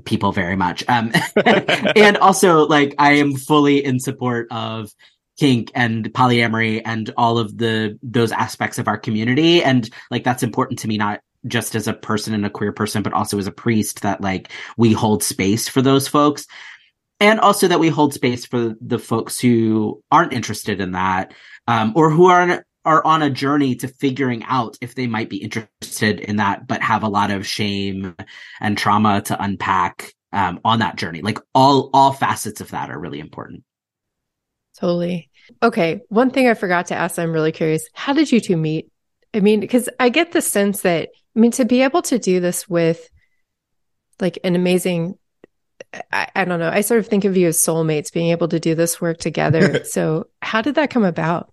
people 0.05 0.31
very 0.31 0.55
much. 0.55 0.83
Um, 0.88 1.11
and 1.45 2.17
also 2.17 2.67
like 2.67 2.95
I 2.97 3.13
am 3.13 3.35
fully 3.35 3.83
in 3.83 4.00
support 4.00 4.47
of 4.51 4.91
kink 5.39 5.71
and 5.73 6.11
polyamory 6.13 6.81
and 6.85 7.11
all 7.17 7.38
of 7.38 7.57
the 7.57 7.97
those 8.03 8.31
aspects 8.31 8.77
of 8.77 8.88
our 8.88 8.97
community 8.97 9.63
and 9.63 9.89
like 10.11 10.23
that's 10.23 10.43
important 10.43 10.79
to 10.79 10.88
me 10.88 10.97
not 10.97 11.21
just 11.47 11.73
as 11.73 11.88
a 11.88 11.93
person 11.93 12.33
and 12.35 12.45
a 12.45 12.50
queer 12.50 12.71
person 12.71 13.01
but 13.01 13.13
also 13.13 13.39
as 13.39 13.47
a 13.47 13.51
priest 13.51 14.01
that 14.01 14.21
like 14.21 14.51
we 14.77 14.93
hold 14.93 15.23
space 15.23 15.67
for 15.67 15.81
those 15.81 16.07
folks 16.07 16.45
and 17.19 17.39
also 17.39 17.67
that 17.67 17.79
we 17.79 17.89
hold 17.89 18.13
space 18.13 18.45
for 18.45 18.75
the 18.81 19.00
folks 19.00 19.39
who 19.39 20.03
aren't 20.11 20.33
interested 20.33 20.79
in 20.79 20.91
that 20.91 21.33
um, 21.67 21.93
or 21.95 22.11
who 22.11 22.25
are 22.25 22.63
are 22.83 23.05
on 23.05 23.21
a 23.21 23.29
journey 23.29 23.75
to 23.75 23.88
figuring 23.88 24.43
out 24.45 24.77
if 24.81 24.95
they 24.95 25.07
might 25.07 25.29
be 25.29 25.38
interested 25.38 26.19
in 26.19 26.38
that 26.38 26.65
but 26.67 26.81
have 26.81 27.03
a 27.03 27.09
lot 27.09 27.29
of 27.29 27.45
shame 27.45 28.15
and 28.59 28.77
trauma 28.77 29.21
to 29.21 29.41
unpack 29.41 30.13
um, 30.33 30.59
on 30.63 30.79
that 30.79 30.95
journey. 30.95 31.21
Like 31.21 31.39
all 31.53 31.89
all 31.93 32.13
facets 32.13 32.61
of 32.61 32.71
that 32.71 32.89
are 32.89 33.00
really 33.00 33.19
important. 33.19 33.63
Totally. 34.77 35.29
Okay. 35.61 36.01
One 36.09 36.31
thing 36.31 36.47
I 36.47 36.53
forgot 36.53 36.88
to 36.88 36.95
ask, 36.95 37.19
I'm 37.19 37.33
really 37.33 37.51
curious. 37.51 37.88
How 37.93 38.13
did 38.13 38.31
you 38.31 38.39
two 38.39 38.57
meet? 38.57 38.89
I 39.33 39.39
mean, 39.39 39.59
because 39.59 39.89
I 40.00 40.09
get 40.09 40.31
the 40.31 40.41
sense 40.41 40.81
that, 40.81 41.09
I 41.35 41.39
mean, 41.39 41.51
to 41.51 41.65
be 41.65 41.81
able 41.83 42.01
to 42.03 42.19
do 42.19 42.39
this 42.39 42.67
with 42.67 43.09
like 44.19 44.39
an 44.43 44.55
amazing, 44.55 45.17
I, 46.11 46.27
I 46.35 46.45
don't 46.45 46.59
know, 46.59 46.69
I 46.69 46.81
sort 46.81 47.00
of 47.00 47.07
think 47.07 47.25
of 47.25 47.38
you 47.38 47.47
as 47.47 47.57
soulmates 47.57 48.13
being 48.13 48.31
able 48.31 48.47
to 48.50 48.59
do 48.59 48.75
this 48.75 49.00
work 49.01 49.19
together. 49.19 49.83
so, 49.85 50.27
how 50.41 50.61
did 50.61 50.75
that 50.75 50.89
come 50.89 51.03
about? 51.03 51.50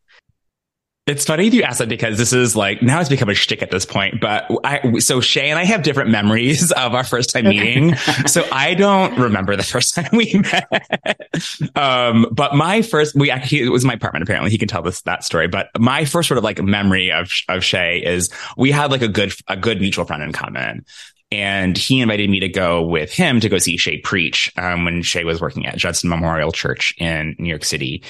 It's 1.08 1.24
funny 1.24 1.48
you 1.48 1.62
ask 1.62 1.78
that 1.78 1.88
because 1.88 2.18
this 2.18 2.34
is 2.34 2.54
like 2.54 2.82
now 2.82 3.00
it's 3.00 3.08
become 3.08 3.30
a 3.30 3.34
shtick 3.34 3.62
at 3.62 3.70
this 3.70 3.86
point. 3.86 4.20
But 4.20 4.46
I, 4.62 4.98
so 4.98 5.20
Shay 5.20 5.48
and 5.48 5.58
I 5.58 5.64
have 5.64 5.82
different 5.82 6.10
memories 6.10 6.70
of 6.72 6.94
our 6.94 7.04
first 7.04 7.30
time 7.30 7.44
meeting. 7.44 7.96
so 8.26 8.46
I 8.52 8.74
don't 8.74 9.18
remember 9.18 9.56
the 9.56 9.62
first 9.62 9.94
time 9.94 10.10
we 10.12 10.34
met. 10.34 11.76
um, 11.76 12.26
but 12.30 12.54
my 12.54 12.82
first, 12.82 13.14
we 13.14 13.30
actually, 13.30 13.62
it 13.62 13.70
was 13.70 13.84
my 13.84 13.94
apartment. 13.94 14.22
Apparently 14.22 14.50
he 14.50 14.58
can 14.58 14.68
tell 14.68 14.82
this, 14.82 15.00
that 15.02 15.24
story. 15.24 15.48
But 15.48 15.68
my 15.78 16.04
first 16.04 16.28
sort 16.28 16.38
of 16.38 16.44
like 16.44 16.62
memory 16.62 17.10
of, 17.10 17.32
of 17.48 17.64
Shay 17.64 18.02
is 18.04 18.30
we 18.56 18.70
had 18.70 18.90
like 18.90 19.02
a 19.02 19.08
good, 19.08 19.32
a 19.48 19.56
good 19.56 19.80
mutual 19.80 20.04
friend 20.04 20.22
in 20.22 20.32
common 20.32 20.84
and 21.30 21.76
he 21.76 22.00
invited 22.00 22.30
me 22.30 22.40
to 22.40 22.48
go 22.48 22.82
with 22.82 23.12
him 23.12 23.40
to 23.40 23.48
go 23.48 23.58
see 23.58 23.76
Shay 23.76 23.98
preach 23.98 24.50
um, 24.56 24.84
when 24.84 25.02
Shay 25.02 25.24
was 25.24 25.40
working 25.40 25.66
at 25.66 25.76
Judson 25.76 26.08
Memorial 26.08 26.52
Church 26.52 26.94
in 26.98 27.36
New 27.38 27.48
York 27.48 27.64
City. 27.64 28.02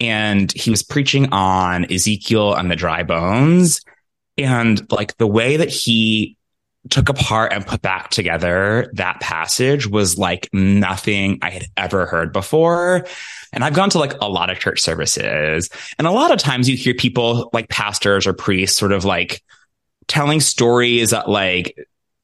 And 0.00 0.50
he 0.52 0.70
was 0.70 0.82
preaching 0.82 1.32
on 1.32 1.90
Ezekiel 1.92 2.54
and 2.54 2.70
the 2.70 2.76
dry 2.76 3.02
bones. 3.02 3.82
And 4.38 4.90
like 4.90 5.16
the 5.18 5.26
way 5.26 5.58
that 5.58 5.68
he 5.68 6.38
took 6.88 7.08
apart 7.08 7.52
and 7.52 7.66
put 7.66 7.82
back 7.82 8.10
together 8.10 8.90
that 8.94 9.20
passage 9.20 9.86
was 9.86 10.18
like 10.18 10.48
nothing 10.52 11.38
I 11.42 11.50
had 11.50 11.66
ever 11.76 12.06
heard 12.06 12.32
before. 12.32 13.06
And 13.52 13.62
I've 13.62 13.74
gone 13.74 13.90
to 13.90 13.98
like 13.98 14.14
a 14.20 14.28
lot 14.28 14.50
of 14.50 14.58
church 14.58 14.80
services 14.80 15.68
and 15.98 16.06
a 16.06 16.10
lot 16.10 16.32
of 16.32 16.38
times 16.38 16.68
you 16.68 16.76
hear 16.76 16.94
people 16.94 17.50
like 17.52 17.68
pastors 17.68 18.26
or 18.26 18.32
priests 18.32 18.78
sort 18.78 18.92
of 18.92 19.04
like 19.04 19.42
telling 20.08 20.40
stories 20.40 21.10
that 21.10 21.28
like 21.28 21.76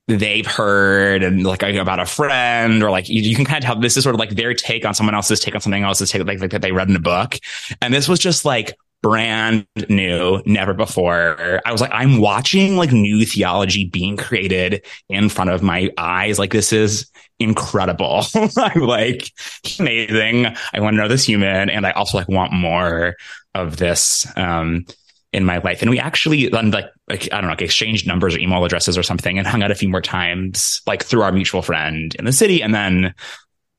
they've 0.08 0.46
heard 0.46 1.22
and 1.22 1.44
like 1.44 1.62
about 1.62 2.00
a 2.00 2.06
friend 2.06 2.82
or 2.82 2.90
like 2.90 3.08
you, 3.08 3.20
you, 3.20 3.36
can 3.36 3.44
kind 3.44 3.62
of 3.62 3.64
tell 3.64 3.78
this 3.78 3.96
is 3.96 4.02
sort 4.02 4.14
of 4.14 4.18
like 4.18 4.30
their 4.30 4.54
take 4.54 4.86
on 4.86 4.94
someone 4.94 5.14
else's 5.14 5.38
take 5.38 5.54
on 5.54 5.60
something 5.60 5.82
else's 5.82 6.10
take 6.10 6.24
like, 6.24 6.40
like 6.40 6.50
that 6.50 6.62
they 6.62 6.72
read 6.72 6.88
in 6.88 6.96
a 6.96 7.00
book. 7.00 7.36
And 7.82 7.92
this 7.92 8.08
was 8.08 8.18
just 8.18 8.46
like 8.46 8.74
brand 9.02 9.66
new, 9.88 10.42
never 10.46 10.72
before. 10.72 11.60
I 11.64 11.70
was 11.70 11.82
like, 11.82 11.90
I'm 11.92 12.20
watching 12.20 12.76
like 12.76 12.90
new 12.90 13.24
theology 13.26 13.84
being 13.84 14.16
created 14.16 14.84
in 15.10 15.28
front 15.28 15.50
of 15.50 15.62
my 15.62 15.90
eyes. 15.98 16.38
Like 16.38 16.52
this 16.52 16.72
is 16.72 17.10
incredible. 17.38 18.24
I'm 18.56 18.80
like 18.80 19.30
amazing. 19.78 20.46
I 20.46 20.80
want 20.80 20.94
to 20.94 21.02
know 21.02 21.08
this 21.08 21.24
human 21.24 21.68
and 21.68 21.86
I 21.86 21.90
also 21.92 22.16
like 22.16 22.28
want 22.28 22.52
more 22.52 23.14
of 23.54 23.76
this. 23.76 24.26
Um, 24.36 24.86
in 25.32 25.44
my 25.44 25.58
life. 25.58 25.82
And 25.82 25.90
we 25.90 25.98
actually 25.98 26.48
like, 26.48 26.86
like, 27.08 27.32
I 27.32 27.36
don't 27.36 27.42
know, 27.42 27.48
like 27.48 27.62
exchanged 27.62 28.06
numbers 28.06 28.34
or 28.34 28.38
email 28.38 28.64
addresses 28.64 28.96
or 28.96 29.02
something 29.02 29.38
and 29.38 29.46
hung 29.46 29.62
out 29.62 29.70
a 29.70 29.74
few 29.74 29.88
more 29.88 30.00
times, 30.00 30.80
like 30.86 31.04
through 31.04 31.22
our 31.22 31.32
mutual 31.32 31.62
friend 31.62 32.14
in 32.18 32.24
the 32.24 32.32
city. 32.32 32.62
And 32.62 32.74
then 32.74 33.14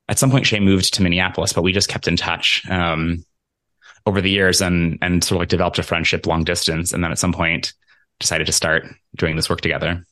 at 0.08 0.20
some 0.20 0.32
point, 0.32 0.46
Shay 0.46 0.60
moved 0.60 0.94
to 0.94 1.02
Minneapolis, 1.02 1.54
but 1.54 1.64
we 1.64 1.72
just 1.72 1.90
kept 1.90 2.08
in 2.08 2.18
touch, 2.18 2.64
um, 2.70 3.24
over 4.06 4.22
the 4.22 4.30
years 4.30 4.62
and, 4.62 4.98
and 5.02 5.24
sort 5.24 5.38
of 5.38 5.40
like 5.40 5.50
developed 5.50 5.80
a 5.80 5.84
friendship 5.84 6.26
long 6.26 6.44
distance. 6.44 6.94
And 6.94 7.04
then 7.04 7.12
at 7.12 7.20
some 7.20 7.34
point 7.34 7.74
decided 8.20 8.48
to 8.48 8.54
start 8.54 8.86
doing 9.16 9.36
this 9.36 9.50
work 9.50 9.62
together. 9.62 10.04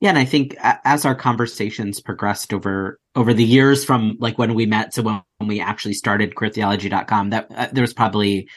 Yeah, 0.00 0.10
and 0.10 0.18
I 0.18 0.24
think 0.24 0.56
as 0.62 1.04
our 1.04 1.14
conversations 1.14 2.00
progressed 2.00 2.54
over 2.54 2.98
over 3.14 3.34
the 3.34 3.44
years 3.44 3.84
from 3.84 4.16
like 4.18 4.38
when 4.38 4.54
we 4.54 4.64
met 4.64 4.92
to 4.92 5.02
when 5.02 5.22
we 5.40 5.60
actually 5.60 5.92
started 5.92 6.34
queertheology.com, 6.34 7.30
that 7.30 7.48
uh, 7.54 7.68
there 7.70 7.82
was 7.82 7.92
probably 7.92 8.48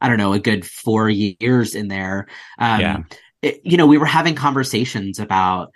I 0.00 0.08
don't 0.08 0.18
know, 0.18 0.32
a 0.32 0.38
good 0.38 0.64
four 0.66 1.08
years 1.10 1.74
in 1.74 1.88
there. 1.88 2.28
Um, 2.58 2.80
yeah. 2.80 2.98
It, 3.42 3.60
you 3.64 3.76
know, 3.76 3.86
we 3.86 3.98
were 3.98 4.06
having 4.06 4.34
conversations 4.34 5.18
about 5.18 5.72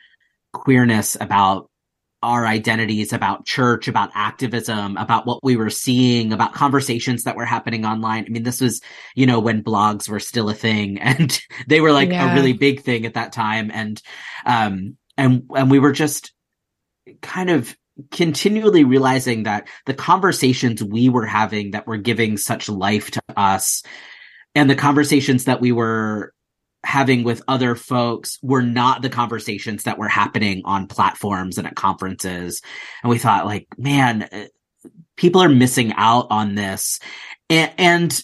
queerness, 0.53 1.17
about 1.21 1.71
our 2.23 2.47
identities, 2.47 3.13
about 3.13 3.45
church, 3.45 3.89
about 3.89 4.11
activism, 4.15 4.97
about 4.97 5.27
what 5.27 5.43
we 5.43 5.57
were 5.57 5.71
seeing, 5.71 6.33
about 6.33 6.55
conversations 6.55 7.25
that 7.25 7.37
were 7.37 7.45
happening 7.45 7.85
online. 7.85 8.25
I 8.27 8.29
mean, 8.29 8.45
this 8.45 8.61
was, 8.61 8.81
you 9.17 9.27
know, 9.27 9.41
when 9.41 9.65
blogs 9.65 10.09
were 10.09 10.21
still 10.21 10.49
a 10.49 10.55
thing 10.55 10.99
and 11.01 11.39
they 11.67 11.81
were 11.81 11.93
like 11.93 12.11
yeah. 12.11 12.31
a 12.31 12.35
really 12.35 12.53
big 12.53 12.83
thing 12.83 13.07
at 13.07 13.15
that 13.15 13.33
time. 13.33 13.71
And, 13.73 14.01
um, 14.47 14.97
and, 15.17 15.51
and 15.55 15.71
we 15.71 15.81
were 15.81 15.93
just 15.93 16.33
kind 17.21 17.51
of 17.51 17.77
continually 18.11 18.85
realizing 18.85 19.43
that 19.43 19.69
the 19.87 19.95
conversations 19.95 20.83
we 20.83 21.09
were 21.09 21.27
having 21.27 21.73
that 21.73 21.87
were 21.87 21.99
giving 21.99 22.37
such 22.37 22.69
life 22.69 23.11
to 23.11 23.23
us 23.37 23.83
and 24.55 24.69
the 24.69 24.77
conversations 24.77 25.45
that 25.45 25.61
we 25.61 25.73
were 25.73 26.33
having 26.85 27.23
with 27.23 27.43
other 27.47 27.75
folks 27.75 28.39
were 28.43 28.63
not 28.63 29.03
the 29.03 29.09
conversations 29.09 29.85
that 29.85 29.99
were 29.99 30.09
happening 30.09 30.63
on 30.65 30.89
platforms 30.89 31.59
and 31.59 31.67
at 31.67 31.77
conferences. 31.77 32.61
And 33.03 33.11
we 33.11 33.19
thought 33.19 33.47
like, 33.47 33.69
man, 33.79 34.23
uh, 34.23 34.47
people 35.17 35.43
are 35.43 35.49
missing 35.49 35.93
out 35.93 36.27
on 36.31 36.55
this. 36.55 36.99
And, 37.49 37.73
and 37.79 38.23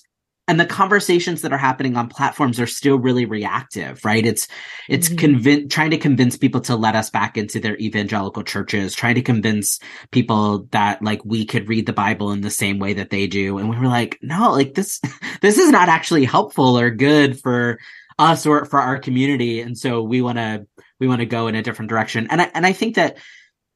and 0.48 0.58
the 0.58 0.66
conversations 0.66 1.42
that 1.42 1.52
are 1.52 1.58
happening 1.58 1.96
on 1.96 2.08
platforms 2.08 2.58
are 2.58 2.66
still 2.66 2.98
really 2.98 3.26
reactive 3.26 4.04
right? 4.04 4.24
It's 4.24 4.48
it's 4.88 5.08
mm-hmm. 5.08 5.68
trying 5.68 5.90
to 5.90 5.98
convince 5.98 6.36
people 6.36 6.60
to 6.62 6.76
let 6.76 6.96
us 6.96 7.10
back 7.10 7.36
into 7.36 7.60
their 7.60 7.76
evangelical 7.78 8.42
churches 8.42 8.94
trying 8.94 9.16
to 9.16 9.22
convince 9.22 9.78
people 10.10 10.66
that 10.70 11.02
like 11.02 11.24
we 11.24 11.44
could 11.44 11.68
read 11.68 11.86
the 11.86 11.92
bible 11.92 12.32
in 12.32 12.40
the 12.40 12.50
same 12.50 12.78
way 12.78 12.94
that 12.94 13.10
they 13.10 13.26
do. 13.26 13.58
And 13.58 13.70
we 13.70 13.76
were 13.76 13.86
like 13.86 14.18
no 14.22 14.52
like 14.52 14.74
this 14.74 15.00
this 15.42 15.58
is 15.58 15.70
not 15.70 15.88
actually 15.88 16.24
helpful 16.24 16.78
or 16.78 16.90
good 16.90 17.38
for 17.38 17.78
us 18.18 18.46
or 18.46 18.64
for 18.64 18.80
our 18.80 18.98
community. 18.98 19.60
And 19.60 19.78
so 19.78 20.02
we 20.02 20.22
want 20.22 20.38
to 20.38 20.66
we 20.98 21.06
want 21.06 21.20
to 21.20 21.26
go 21.26 21.46
in 21.46 21.54
a 21.54 21.62
different 21.62 21.90
direction. 21.90 22.28
And 22.30 22.42
i 22.42 22.50
and 22.54 22.66
i 22.66 22.72
think 22.72 22.96
that 22.96 23.18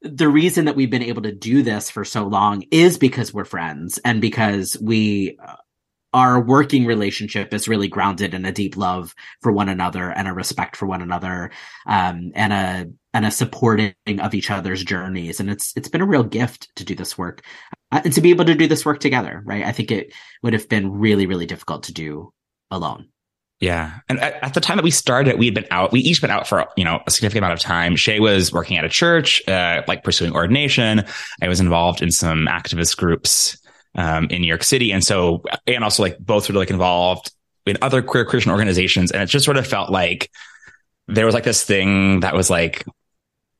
the 0.01 0.27
reason 0.27 0.65
that 0.65 0.75
we've 0.75 0.89
been 0.89 1.01
able 1.01 1.21
to 1.21 1.31
do 1.31 1.63
this 1.63 1.89
for 1.89 2.03
so 2.03 2.25
long 2.27 2.65
is 2.71 2.97
because 2.97 3.33
we're 3.33 3.45
friends 3.45 3.99
and 4.03 4.19
because 4.19 4.77
we 4.81 5.37
our 6.13 6.39
working 6.39 6.85
relationship 6.85 7.53
is 7.53 7.67
really 7.67 7.87
grounded 7.87 8.33
in 8.33 8.45
a 8.45 8.51
deep 8.51 8.77
love 8.77 9.15
for 9.41 9.51
one 9.51 9.69
another 9.69 10.11
and 10.11 10.27
a 10.27 10.33
respect 10.33 10.75
for 10.75 10.85
one 10.85 11.01
another 11.01 11.51
um, 11.87 12.31
and 12.35 12.53
a 12.53 12.85
and 13.13 13.25
a 13.25 13.31
supporting 13.31 13.93
of 14.19 14.33
each 14.33 14.51
other's 14.51 14.83
journeys 14.83 15.39
and 15.39 15.49
it's 15.49 15.73
it's 15.75 15.89
been 15.89 16.01
a 16.01 16.05
real 16.05 16.23
gift 16.23 16.69
to 16.75 16.85
do 16.85 16.95
this 16.95 17.17
work 17.17 17.43
uh, 17.91 18.01
and 18.03 18.13
to 18.13 18.21
be 18.21 18.29
able 18.29 18.45
to 18.45 18.55
do 18.55 18.67
this 18.67 18.85
work 18.85 18.99
together 18.99 19.41
right 19.45 19.65
i 19.65 19.71
think 19.71 19.91
it 19.91 20.13
would 20.41 20.53
have 20.53 20.69
been 20.69 20.91
really 20.91 21.25
really 21.25 21.45
difficult 21.45 21.83
to 21.83 21.93
do 21.93 22.31
alone 22.71 23.07
yeah. 23.59 23.99
And 24.09 24.19
at, 24.19 24.43
at, 24.43 24.53
the 24.55 24.59
time 24.59 24.75
that 24.75 24.83
we 24.83 24.91
started, 24.91 25.39
we 25.39 25.45
had 25.45 25.53
been 25.53 25.67
out, 25.71 25.93
we 25.93 26.01
each 26.01 26.19
been 26.19 26.29
out 26.29 26.49
for, 26.49 26.67
you 26.75 26.83
know, 26.83 26.99
a 27.07 27.11
significant 27.11 27.45
amount 27.45 27.53
of 27.53 27.59
time. 27.61 27.95
Shay 27.95 28.19
was 28.19 28.51
working 28.51 28.75
at 28.75 28.83
a 28.83 28.89
church, 28.89 29.41
uh, 29.47 29.83
like 29.87 30.03
pursuing 30.03 30.33
ordination. 30.33 31.05
I 31.41 31.47
was 31.47 31.61
involved 31.61 32.01
in 32.01 32.11
some 32.11 32.45
activist 32.47 32.97
groups 32.97 33.57
um, 33.95 34.27
in 34.29 34.41
New 34.41 34.47
York 34.47 34.63
City. 34.63 34.91
And 34.91 35.03
so, 35.03 35.43
and 35.67 35.83
also 35.83 36.03
like 36.03 36.17
both 36.19 36.49
were 36.49 36.55
like 36.55 36.69
involved 36.69 37.31
in 37.65 37.77
other 37.81 38.01
queer 38.01 38.25
Christian 38.25 38.51
organizations. 38.51 39.11
And 39.11 39.21
it 39.21 39.27
just 39.27 39.45
sort 39.45 39.57
of 39.57 39.67
felt 39.67 39.89
like 39.89 40.31
there 41.07 41.25
was 41.25 41.35
like 41.35 41.43
this 41.43 41.63
thing 41.63 42.21
that 42.21 42.33
was 42.33 42.49
like, 42.49 42.85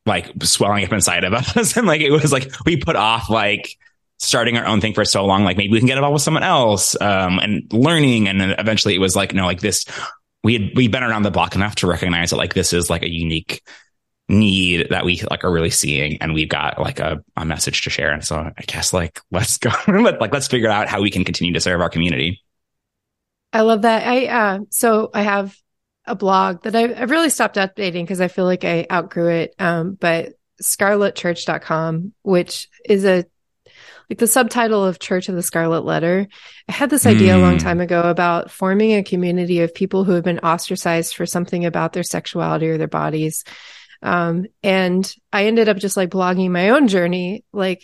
like 0.06 0.32
swelling 0.44 0.84
up 0.84 0.92
inside 0.92 1.24
of 1.24 1.34
us. 1.58 1.78
and 1.78 1.88
like, 1.88 2.02
it 2.02 2.12
was 2.12 2.32
like, 2.32 2.52
we 2.66 2.78
put 2.78 2.96
off 2.96 3.30
like, 3.30 3.78
starting 4.20 4.58
our 4.58 4.66
own 4.66 4.80
thing 4.80 4.94
for 4.94 5.04
so 5.04 5.26
long, 5.26 5.44
like 5.44 5.58
maybe 5.58 5.72
we 5.72 5.80
can 5.80 5.88
get 5.88 5.98
involved 5.98 6.14
with 6.14 6.22
someone 6.22 6.44
else, 6.44 7.00
um, 7.02 7.40
and 7.40 7.72
learning. 7.74 8.28
And 8.30 8.40
then 8.40 8.52
eventually 8.52 8.96
it 8.96 9.00
was 9.00 9.16
like, 9.16 9.34
no, 9.34 9.46
like 9.46 9.60
this, 9.60 9.86
we 10.44 10.54
had, 10.54 10.72
we'd 10.76 10.92
been 10.92 11.04
around 11.04 11.24
the 11.24 11.32
block 11.32 11.56
enough 11.56 11.76
to 11.76 11.88
recognize 11.88 12.30
that 12.30 12.38
like 12.38 12.54
this 12.54 12.72
is 12.74 12.90
like 12.90 13.04
a 13.04 13.12
unique 13.12 13.62
need 14.30 14.88
that 14.90 15.04
we 15.04 15.22
like 15.30 15.44
are 15.44 15.52
really 15.52 15.70
seeing 15.70 16.18
and 16.22 16.34
we've 16.34 16.50
got 16.50 16.80
like 16.80 17.00
a, 17.00 17.22
a 17.36 17.46
message 17.46 17.82
to 17.82 17.90
share 17.90 18.12
and 18.12 18.24
so 18.24 18.36
i 18.38 18.62
guess 18.68 18.94
like 18.94 19.20
let's 19.32 19.58
go 19.58 19.70
like 19.88 20.32
let's 20.32 20.48
figure 20.48 20.70
out 20.70 20.88
how 20.88 21.02
we 21.02 21.12
can 21.12 21.26
continue 21.26 21.54
to 21.54 21.60
serve 21.60 21.82
our 21.82 21.90
community 21.90 22.42
i 23.52 23.62
love 23.62 23.82
that 23.82 24.08
i 24.08 24.26
uh 24.28 24.60
so 24.70 25.10
i 25.14 25.22
have 25.22 25.56
a 26.06 26.16
blog 26.16 26.64
that 26.64 26.76
I've, 26.76 27.02
I've 27.02 27.12
really 27.12 27.30
stopped 27.30 27.58
updating 27.58 28.04
because 28.04 28.22
i 28.22 28.30
feel 28.30 28.46
like 28.46 28.64
i 28.64 28.88
outgrew 28.90 29.30
it 29.30 29.56
um 29.60 29.96
but 30.00 30.34
scarletchurch.com 30.62 32.14
which 32.22 32.70
is 32.86 33.04
a 33.04 33.26
like 34.10 34.20
the 34.20 34.28
subtitle 34.28 34.84
of 34.84 35.00
Church 35.00 35.30
of 35.30 35.36
the 35.36 35.42
Scarlet 35.42 35.86
Letter. 35.86 36.28
I 36.68 36.72
had 36.72 36.90
this 36.90 37.06
idea 37.06 37.34
mm. 37.34 37.38
a 37.38 37.42
long 37.42 37.54
hmm. 37.54 37.60
time 37.60 37.80
ago 37.80 38.02
about 38.02 38.52
forming 38.52 38.92
a 38.92 39.02
community 39.02 39.62
of 39.62 39.74
people 39.74 40.04
who 40.04 40.12
have 40.12 40.26
been 40.26 40.40
ostracized 40.40 41.16
for 41.16 41.26
something 41.26 41.66
about 41.66 41.94
their 41.94 42.04
sexuality 42.04 42.68
or 42.68 42.78
their 42.78 42.88
bodies 42.88 43.46
um, 44.04 44.48
and 44.62 45.12
I 45.32 45.46
ended 45.46 45.70
up 45.70 45.78
just 45.78 45.96
like 45.96 46.10
blogging 46.10 46.52
my 46.52 46.70
own 46.70 46.90
journey. 46.90 47.46
Like, 47.54 47.84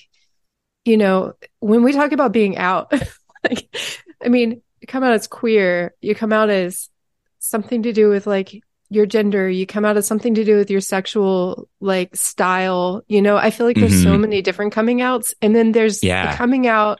you 0.83 0.97
know, 0.97 1.33
when 1.59 1.81
we 1.81 1.93
talk 1.93 2.11
about 2.11 2.33
being 2.33 2.57
out, 2.57 2.91
like, 3.43 3.75
I 4.23 4.27
mean, 4.27 4.61
you 4.81 4.87
come 4.87 5.03
out 5.03 5.13
as 5.13 5.27
queer, 5.27 5.95
you 6.01 6.13
come 6.13 6.33
out 6.33 6.49
as 6.49 6.89
something 7.39 7.83
to 7.83 7.93
do 7.93 8.09
with 8.09 8.27
like 8.27 8.61
your 8.89 9.05
gender, 9.05 9.49
you 9.49 9.65
come 9.65 9.85
out 9.85 9.95
as 9.95 10.07
something 10.07 10.35
to 10.35 10.43
do 10.43 10.57
with 10.57 10.69
your 10.69 10.81
sexual 10.81 11.69
like 11.79 12.15
style. 12.17 13.01
You 13.07 13.21
know, 13.21 13.37
I 13.37 13.49
feel 13.49 13.65
like 13.65 13.77
there's 13.77 13.93
mm-hmm. 13.93 14.11
so 14.11 14.17
many 14.17 14.41
different 14.41 14.73
coming 14.73 15.01
outs. 15.01 15.33
And 15.41 15.55
then 15.55 15.71
there's 15.71 16.03
yeah. 16.03 16.35
coming 16.35 16.67
out 16.67 16.99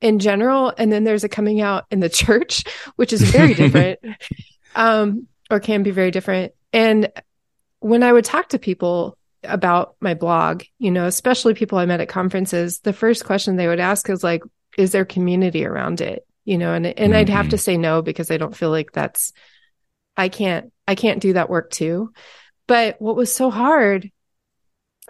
in 0.00 0.20
general, 0.20 0.72
and 0.76 0.90
then 0.90 1.04
there's 1.04 1.24
a 1.24 1.28
coming 1.28 1.60
out 1.60 1.84
in 1.90 2.00
the 2.00 2.08
church, 2.08 2.64
which 2.96 3.12
is 3.12 3.20
very 3.22 3.52
different. 3.54 4.00
um, 4.74 5.26
or 5.50 5.60
can 5.60 5.82
be 5.82 5.90
very 5.90 6.10
different. 6.10 6.54
And 6.72 7.12
when 7.84 8.02
I 8.02 8.10
would 8.10 8.24
talk 8.24 8.48
to 8.48 8.58
people 8.58 9.18
about 9.42 9.96
my 10.00 10.14
blog, 10.14 10.62
you 10.78 10.90
know, 10.90 11.04
especially 11.04 11.52
people 11.52 11.76
I 11.76 11.84
met 11.84 12.00
at 12.00 12.08
conferences, 12.08 12.78
the 12.78 12.94
first 12.94 13.26
question 13.26 13.56
they 13.56 13.66
would 13.66 13.78
ask 13.78 14.08
is 14.08 14.24
like, 14.24 14.42
is 14.78 14.92
there 14.92 15.04
community 15.04 15.66
around 15.66 16.00
it? 16.00 16.26
You 16.46 16.56
know, 16.56 16.72
and 16.72 16.86
and 16.86 17.12
mm-hmm. 17.12 17.14
I'd 17.14 17.28
have 17.28 17.50
to 17.50 17.56
mm-hmm. 17.56 17.62
say 17.62 17.76
no 17.76 18.00
because 18.00 18.30
I 18.30 18.38
don't 18.38 18.56
feel 18.56 18.70
like 18.70 18.92
that's 18.92 19.34
I 20.16 20.30
can't 20.30 20.72
I 20.88 20.94
can't 20.94 21.20
do 21.20 21.34
that 21.34 21.50
work 21.50 21.70
too. 21.70 22.14
But 22.66 23.02
what 23.02 23.16
was 23.16 23.34
so 23.34 23.50
hard 23.50 24.10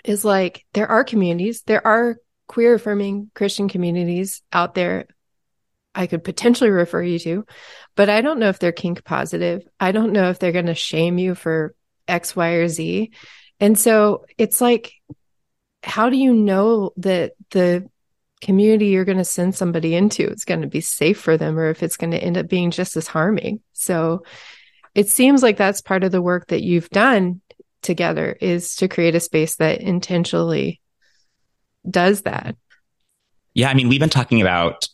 is 0.05 0.25
like 0.25 0.67
there 0.73 0.89
are 0.89 1.05
communities, 1.05 1.63
there 1.63 1.87
are 1.87 2.17
queer 2.49 2.75
affirming 2.75 3.31
Christian 3.35 3.69
communities 3.69 4.43
out 4.53 4.75
there 4.75 5.07
I 5.95 6.09
could 6.09 6.25
potentially 6.25 6.71
refer 6.71 7.05
you 7.05 7.21
to, 7.21 7.47
but 7.95 8.11
I 8.11 8.21
don't 8.21 8.41
know 8.41 8.49
if 8.49 8.59
they're 8.59 8.73
kink 8.73 9.05
positive. 9.05 9.63
I 9.79 9.93
don't 9.93 10.13
know 10.13 10.31
if 10.31 10.41
they're 10.41 10.51
going 10.51 10.67
to 10.67 10.75
shame 10.75 11.19
you 11.19 11.37
for 11.37 11.77
X, 12.09 12.35
Y, 12.37 12.49
or 12.51 12.69
Z. 12.69 13.11
And 13.61 13.79
so 13.79 14.27
it's 14.39 14.61
like, 14.61 14.93
how 15.83 16.11
do 16.11 16.17
you 16.17 16.33
know 16.33 16.93
that 16.97 17.33
the 17.51 17.89
community 18.41 18.87
you're 18.87 19.05
going 19.05 19.19
to 19.19 19.25
send 19.25 19.55
somebody 19.55 19.95
into 19.95 20.29
is 20.29 20.45
going 20.45 20.63
to 20.63 20.67
be 20.67 20.81
safe 20.81 21.19
for 21.19 21.37
them 21.37 21.59
or 21.59 21.71
if 21.71 21.83
it's 21.83 21.97
going 21.97 22.11
to 22.11 22.23
end 22.23 22.37
up 22.37 22.49
being 22.49 22.71
just 22.71 22.97
as 22.97 23.07
harming? 23.07 23.61
So 23.73 24.25
it 24.95 25.09
seems 25.09 25.43
like 25.43 25.57
that's 25.57 25.81
part 25.81 26.05
of 26.05 26.13
the 26.13 26.23
work 26.23 26.49
that 26.49 26.63
you've 26.63 26.91
done 26.91 27.41
together 27.83 28.37
is 28.41 28.77
to 28.77 28.89
create 28.89 29.15
a 29.15 29.21
space 29.21 29.57
that 29.57 29.81
intentionally 29.81 30.81
does 31.89 32.23
that. 32.23 32.57
Yeah, 33.53 33.69
I 33.69 33.75
mean, 33.75 33.89
we've 33.89 34.01
been 34.01 34.09
talking 34.09 34.41
about 34.41 34.89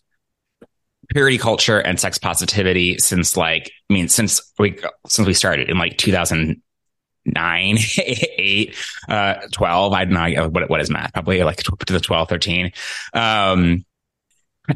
purity 1.09 1.38
culture 1.38 1.79
and 1.79 1.99
sex 1.99 2.19
positivity 2.19 2.99
since 2.99 3.37
like 3.37 3.73
I 3.90 3.93
mean 3.93 4.09
since 4.09 4.40
we 4.59 4.79
since 5.09 5.26
we 5.26 5.35
started 5.35 5.69
in 5.69 5.76
like 5.76 5.99
2009 7.27 7.79
8 7.99 8.77
uh 9.09 9.35
12 9.53 9.93
I 9.93 10.05
don't 10.05 10.15
know 10.15 10.49
what 10.49 10.71
what 10.71 10.81
is 10.81 10.91
math 10.91 11.12
probably 11.12 11.43
like 11.43 11.62
to 11.62 11.93
the 11.93 12.00
12 12.00 12.29
13 12.29 12.73
um 13.15 13.85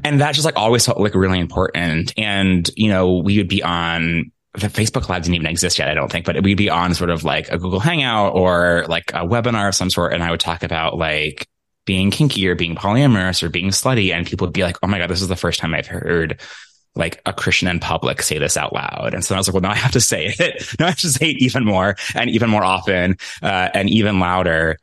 and 0.02 0.20
that 0.20 0.32
just 0.34 0.44
like 0.44 0.56
always 0.56 0.84
felt 0.86 1.00
like 1.00 1.14
really 1.14 1.38
important 1.38 2.12
and 2.16 2.68
you 2.76 2.88
know 2.88 3.18
we 3.18 3.38
would 3.38 3.48
be 3.48 3.62
on 3.62 4.32
the 4.54 4.68
Facebook 4.68 5.08
Live 5.08 5.24
didn't 5.24 5.34
even 5.34 5.46
exist 5.48 5.78
yet, 5.80 5.88
I 5.88 5.94
don't 5.94 6.10
think, 6.10 6.24
but 6.24 6.40
we'd 6.42 6.56
be 6.56 6.70
on 6.70 6.94
sort 6.94 7.10
of 7.10 7.24
like 7.24 7.48
a 7.48 7.58
Google 7.58 7.80
Hangout 7.80 8.34
or 8.34 8.84
like 8.88 9.10
a 9.10 9.26
webinar 9.26 9.68
of 9.68 9.74
some 9.74 9.90
sort. 9.90 10.12
And 10.12 10.22
I 10.22 10.30
would 10.30 10.38
talk 10.38 10.62
about 10.62 10.96
like 10.96 11.48
being 11.84 12.12
kinky 12.12 12.46
or 12.46 12.54
being 12.54 12.76
polyamorous 12.76 13.42
or 13.42 13.48
being 13.48 13.70
slutty. 13.70 14.12
And 14.12 14.26
people 14.26 14.46
would 14.46 14.54
be 14.54 14.62
like, 14.62 14.76
Oh 14.82 14.86
my 14.86 14.98
God, 14.98 15.10
this 15.10 15.22
is 15.22 15.28
the 15.28 15.36
first 15.36 15.58
time 15.58 15.74
I've 15.74 15.88
heard 15.88 16.40
like 16.96 17.20
a 17.26 17.32
Christian 17.32 17.68
in 17.68 17.80
public 17.80 18.22
say 18.22 18.38
this 18.38 18.56
out 18.56 18.72
loud. 18.72 19.14
And 19.14 19.24
so 19.24 19.34
I 19.34 19.38
was 19.38 19.48
like, 19.48 19.54
well, 19.54 19.62
now 19.62 19.70
I 19.70 19.76
have 19.76 19.92
to 19.92 20.00
say 20.00 20.26
it. 20.26 20.74
now 20.78 20.86
I 20.86 20.90
have 20.90 20.98
to 21.00 21.08
say 21.08 21.30
it 21.30 21.38
even 21.38 21.64
more 21.64 21.96
and 22.14 22.30
even 22.30 22.50
more 22.50 22.64
often, 22.64 23.16
uh, 23.42 23.70
and 23.74 23.90
even 23.90 24.20
louder. 24.20 24.78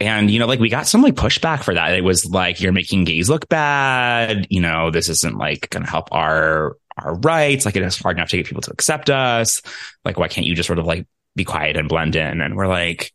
And, 0.00 0.30
you 0.30 0.38
know, 0.38 0.46
like 0.46 0.60
we 0.60 0.68
got 0.68 0.86
some 0.86 1.02
like 1.02 1.14
pushback 1.14 1.64
for 1.64 1.74
that. 1.74 1.94
It 1.94 2.04
was 2.04 2.24
like, 2.24 2.60
you're 2.60 2.72
making 2.72 3.04
gays 3.04 3.28
look 3.28 3.48
bad. 3.48 4.46
You 4.48 4.60
know, 4.60 4.90
this 4.90 5.08
isn't 5.08 5.36
like 5.36 5.70
going 5.70 5.84
to 5.84 5.90
help 5.90 6.08
our, 6.12 6.76
our 6.96 7.14
rights. 7.16 7.66
Like 7.66 7.76
it 7.76 7.82
is 7.82 7.98
hard 7.98 8.16
enough 8.16 8.30
to 8.30 8.36
get 8.36 8.46
people 8.46 8.62
to 8.62 8.72
accept 8.72 9.10
us. 9.10 9.60
Like, 10.04 10.18
why 10.18 10.28
can't 10.28 10.46
you 10.46 10.54
just 10.54 10.68
sort 10.68 10.78
of 10.78 10.86
like 10.86 11.06
be 11.34 11.44
quiet 11.44 11.76
and 11.76 11.88
blend 11.88 12.16
in? 12.16 12.40
And 12.40 12.56
we're 12.56 12.68
like, 12.68 13.12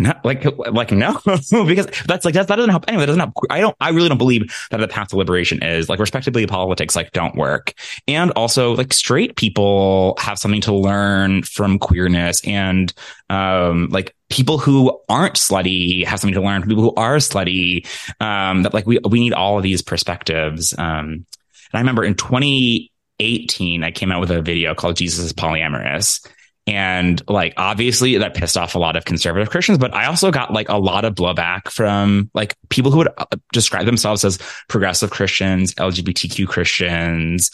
no, 0.00 0.14
like, 0.24 0.46
like 0.72 0.92
no, 0.92 1.20
because 1.26 1.86
that's 2.06 2.24
like 2.24 2.32
that, 2.32 2.48
that 2.48 2.56
doesn't 2.56 2.70
help 2.70 2.86
anyway. 2.88 3.04
Doesn't 3.04 3.20
help. 3.20 3.34
I 3.50 3.60
don't. 3.60 3.76
I 3.80 3.90
really 3.90 4.08
don't 4.08 4.16
believe 4.16 4.50
that 4.70 4.78
the 4.78 4.88
path 4.88 5.08
to 5.08 5.16
liberation 5.16 5.62
is 5.62 5.90
like 5.90 5.98
respectability 5.98 6.46
politics 6.46 6.96
like 6.96 7.12
don't 7.12 7.36
work, 7.36 7.74
and 8.08 8.30
also 8.30 8.74
like 8.74 8.94
straight 8.94 9.36
people 9.36 10.16
have 10.18 10.38
something 10.38 10.62
to 10.62 10.74
learn 10.74 11.42
from 11.42 11.78
queerness, 11.78 12.40
and 12.46 12.94
um 13.28 13.88
like 13.90 14.14
people 14.30 14.56
who 14.56 14.98
aren't 15.10 15.34
slutty 15.34 16.06
have 16.06 16.18
something 16.18 16.34
to 16.34 16.40
learn 16.40 16.62
from 16.62 16.70
people 16.70 16.84
who 16.84 16.94
are 16.94 17.16
slutty. 17.16 17.86
Um, 18.22 18.62
that 18.62 18.72
like 18.72 18.86
we 18.86 19.00
we 19.06 19.20
need 19.20 19.34
all 19.34 19.58
of 19.58 19.62
these 19.62 19.82
perspectives. 19.82 20.74
Um, 20.78 21.26
and 21.72 21.74
I 21.74 21.78
remember 21.80 22.04
in 22.04 22.14
2018, 22.14 23.84
I 23.84 23.90
came 23.90 24.10
out 24.10 24.20
with 24.20 24.30
a 24.30 24.40
video 24.40 24.74
called 24.74 24.96
Jesus 24.96 25.22
is 25.26 25.34
Polyamorous. 25.34 26.26
And 26.70 27.22
like, 27.28 27.54
obviously 27.56 28.16
that 28.18 28.34
pissed 28.34 28.56
off 28.56 28.74
a 28.74 28.78
lot 28.78 28.96
of 28.96 29.04
conservative 29.04 29.50
Christians, 29.50 29.78
but 29.78 29.94
I 29.94 30.06
also 30.06 30.30
got 30.30 30.52
like 30.52 30.68
a 30.68 30.78
lot 30.78 31.04
of 31.04 31.14
blowback 31.14 31.70
from 31.70 32.30
like 32.34 32.56
people 32.68 32.90
who 32.90 32.98
would 32.98 33.08
uh, 33.16 33.26
describe 33.52 33.86
themselves 33.86 34.24
as 34.24 34.38
progressive 34.68 35.10
Christians, 35.10 35.74
LGBTQ 35.74 36.46
Christians. 36.48 37.50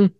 Mm. 0.00 0.12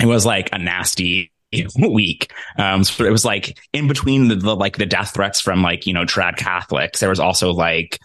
It 0.00 0.06
was 0.06 0.26
like 0.26 0.50
a 0.52 0.58
nasty 0.58 1.32
week. 1.78 2.32
Um, 2.58 2.84
so 2.84 3.04
it 3.04 3.10
was 3.10 3.24
like 3.24 3.58
in 3.72 3.88
between 3.88 4.28
the, 4.28 4.34
the 4.34 4.56
like 4.56 4.76
the 4.76 4.86
death 4.86 5.14
threats 5.14 5.40
from 5.40 5.62
like, 5.62 5.86
you 5.86 5.94
know, 5.94 6.04
trad 6.04 6.36
Catholics, 6.36 7.00
there 7.00 7.10
was 7.10 7.20
also 7.20 7.52
like, 7.52 7.98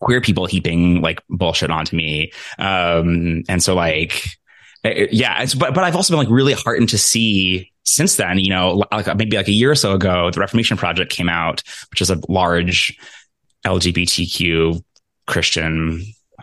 queer 0.00 0.20
people 0.20 0.46
heaping 0.46 1.00
like 1.00 1.22
bullshit 1.30 1.70
onto 1.70 1.96
me. 1.96 2.32
Um, 2.58 3.44
and 3.48 3.62
so 3.62 3.74
like, 3.74 4.24
yeah, 4.84 5.46
but, 5.56 5.74
but 5.74 5.84
I've 5.84 5.96
also 5.96 6.12
been 6.12 6.18
like 6.18 6.34
really 6.34 6.54
heartened 6.54 6.88
to 6.90 6.98
see 6.98 7.71
since 7.84 8.16
then, 8.16 8.38
you 8.38 8.50
know, 8.50 8.84
like 8.92 9.14
maybe 9.16 9.36
like 9.36 9.48
a 9.48 9.52
year 9.52 9.70
or 9.70 9.74
so 9.74 9.92
ago, 9.94 10.30
the 10.30 10.40
Reformation 10.40 10.76
Project 10.76 11.10
came 11.10 11.28
out, 11.28 11.62
which 11.90 12.00
is 12.00 12.10
a 12.10 12.20
large 12.28 12.96
LGBTQ 13.66 14.82
Christian 15.26 16.02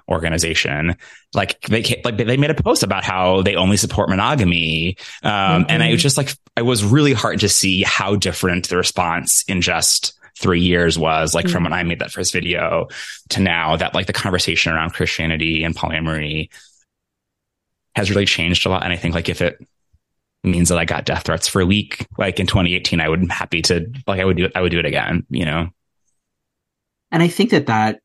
organization. 0.09 0.95
Like 1.33 1.61
they 1.61 2.01
like 2.03 2.17
they 2.17 2.37
made 2.37 2.49
a 2.49 2.61
post 2.61 2.83
about 2.83 3.03
how 3.03 3.41
they 3.41 3.55
only 3.55 3.77
support 3.77 4.09
monogamy, 4.09 4.97
um, 5.23 5.31
mm-hmm. 5.31 5.63
and 5.69 5.83
I 5.83 5.91
was 5.91 6.01
just 6.01 6.17
like 6.17 6.33
I 6.57 6.63
was 6.63 6.83
really 6.83 7.13
heartened 7.13 7.41
to 7.41 7.49
see 7.49 7.83
how 7.83 8.15
different 8.15 8.69
the 8.69 8.77
response 8.77 9.43
in 9.47 9.61
just 9.61 10.13
three 10.39 10.61
years 10.61 10.97
was 10.97 11.35
like 11.35 11.45
mm-hmm. 11.45 11.53
from 11.53 11.63
when 11.63 11.73
I 11.73 11.83
made 11.83 11.99
that 11.99 12.11
first 12.11 12.33
video 12.33 12.87
to 13.29 13.41
now 13.41 13.75
that 13.75 13.93
like 13.93 14.07
the 14.07 14.13
conversation 14.13 14.71
around 14.71 14.91
Christianity 14.91 15.63
and 15.63 15.75
polyamory 15.75 16.49
has 17.95 18.09
really 18.09 18.25
changed 18.25 18.65
a 18.65 18.69
lot. 18.69 18.83
And 18.83 18.93
I 18.93 18.95
think 18.95 19.13
like 19.13 19.29
if 19.29 19.41
it 19.41 19.59
means 20.43 20.69
that 20.69 20.77
I 20.77 20.85
got 20.85 21.05
death 21.05 21.23
threats 21.23 21.47
for 21.47 21.61
a 21.61 21.65
week. 21.65 22.07
Like 22.17 22.39
in 22.39 22.47
2018, 22.47 23.01
I 23.01 23.09
would 23.09 23.21
be 23.21 23.27
happy 23.27 23.61
to 23.63 23.91
like 24.07 24.19
I 24.19 24.25
would 24.25 24.37
do 24.37 24.45
it. 24.45 24.51
I 24.55 24.61
would 24.61 24.71
do 24.71 24.79
it 24.79 24.85
again. 24.85 25.25
You 25.29 25.45
know. 25.45 25.69
And 27.11 27.23
I 27.23 27.27
think 27.27 27.51
that 27.51 27.67
that 27.67 27.99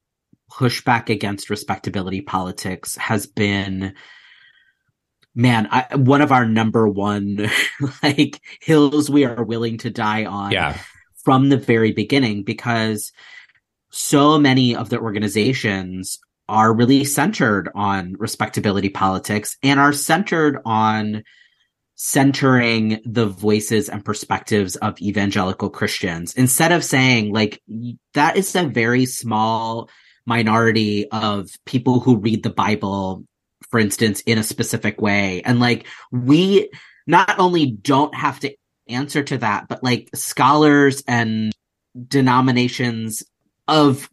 pushback 0.51 1.09
against 1.09 1.51
respectability 1.51 2.21
politics 2.21 2.97
has 2.97 3.27
been 3.27 3.95
man 5.35 5.67
I, 5.71 5.97
one 5.97 6.21
of 6.21 6.31
our 6.31 6.47
number 6.47 6.87
one 6.87 7.51
like 8.03 8.41
hills 8.61 9.11
we 9.11 9.25
are 9.25 9.43
willing 9.43 9.79
to 9.79 9.91
die 9.91 10.27
on 10.27 10.53
yeah. 10.53 10.79
from 11.25 11.49
the 11.49 11.57
very 11.57 11.91
beginning 11.91 12.45
because 12.45 13.11
so 13.91 14.39
many 14.39 14.77
of 14.77 14.91
the 14.91 15.01
organizations 15.01 16.19
are 16.49 16.75
really 16.75 17.05
centered 17.05 17.71
on 17.75 18.15
respectability 18.19 18.91
politics 18.91 19.57
and 19.63 19.81
are 19.81 19.93
centered 19.93 20.59
on 20.65 21.25
centering 21.97 23.01
the 23.05 23.27
voices 23.27 23.89
and 23.89 24.05
perspectives 24.05 24.77
of 24.77 25.01
evangelical 25.01 25.71
Christians 25.71 26.35
instead 26.35 26.73
of 26.73 26.85
saying 26.85 27.33
like 27.33 27.63
that 28.15 28.37
is 28.37 28.55
a 28.57 28.65
very 28.65 29.07
small 29.07 29.89
minority 30.27 31.09
of 31.11 31.51
people 31.67 32.01
who 32.01 32.17
read 32.17 32.43
the 32.43 32.51
Bible, 32.51 33.25
for 33.71 33.79
instance, 33.79 34.23
in 34.23 34.39
a 34.39 34.43
specific 34.43 35.01
way. 35.01 35.43
And 35.45 35.61
like 35.61 35.87
we 36.11 36.71
not 37.07 37.39
only 37.39 37.67
don't 37.67 38.15
have 38.15 38.41
to 38.41 38.55
answer 38.89 39.23
to 39.23 39.39
that, 39.39 39.69
but 39.69 39.85
like 39.85 40.09
scholars 40.15 41.03
and 41.07 41.53
denominations 42.09 43.23
of 43.69 44.09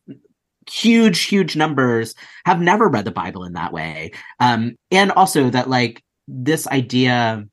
huge, 0.70 1.24
huge 1.24 1.56
numbers 1.56 2.15
have 2.46 2.62
never 2.62 2.88
read 2.88 3.06
the 3.06 3.12
Bible 3.12 3.44
in 3.44 3.54
that 3.54 3.74
way. 3.74 4.12
Um, 4.39 4.76
and 4.91 5.12
also 5.12 5.50
that 5.50 5.70
like 5.70 6.04
this 6.28 6.67
idea 6.67 7.46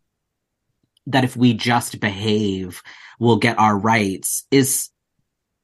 that 1.08 1.24
if 1.24 1.36
we 1.36 1.54
just 1.54 2.00
behave, 2.00 2.82
we'll 3.18 3.36
get 3.36 3.58
our 3.58 3.76
rights 3.76 4.44
is 4.50 4.90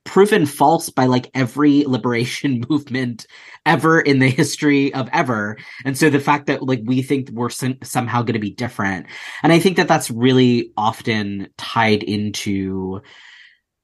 proven 0.04 0.44
false 0.46 0.90
by 0.90 1.06
like 1.06 1.30
every 1.34 1.84
liberation 1.86 2.64
movement 2.68 3.26
ever 3.66 4.00
in 4.00 4.18
the 4.18 4.28
history 4.28 4.92
of 4.92 5.08
ever. 5.12 5.56
And 5.84 5.96
so 5.96 6.10
the 6.10 6.20
fact 6.20 6.46
that 6.46 6.62
like 6.62 6.82
we 6.84 7.02
think 7.02 7.30
we're 7.30 7.50
some- 7.50 7.78
somehow 7.82 8.22
going 8.22 8.34
to 8.34 8.38
be 8.38 8.50
different. 8.50 9.06
And 9.42 9.52
I 9.52 9.58
think 9.58 9.78
that 9.78 9.88
that's 9.88 10.10
really 10.10 10.72
often 10.76 11.48
tied 11.56 12.02
into 12.02 13.00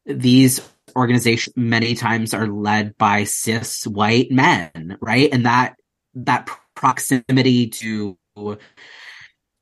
these 0.07 0.61
organizations 0.97 1.57
many 1.57 1.95
times 1.95 2.35
are 2.35 2.49
led 2.49 2.99
by 2.99 3.25
cis 3.25 3.87
white 3.87 4.31
men, 4.31 4.99
right? 5.01 5.31
And 5.33 5.47
that, 5.47 5.77
that 6.15 6.49
proximity 6.75 7.69
to 7.69 8.19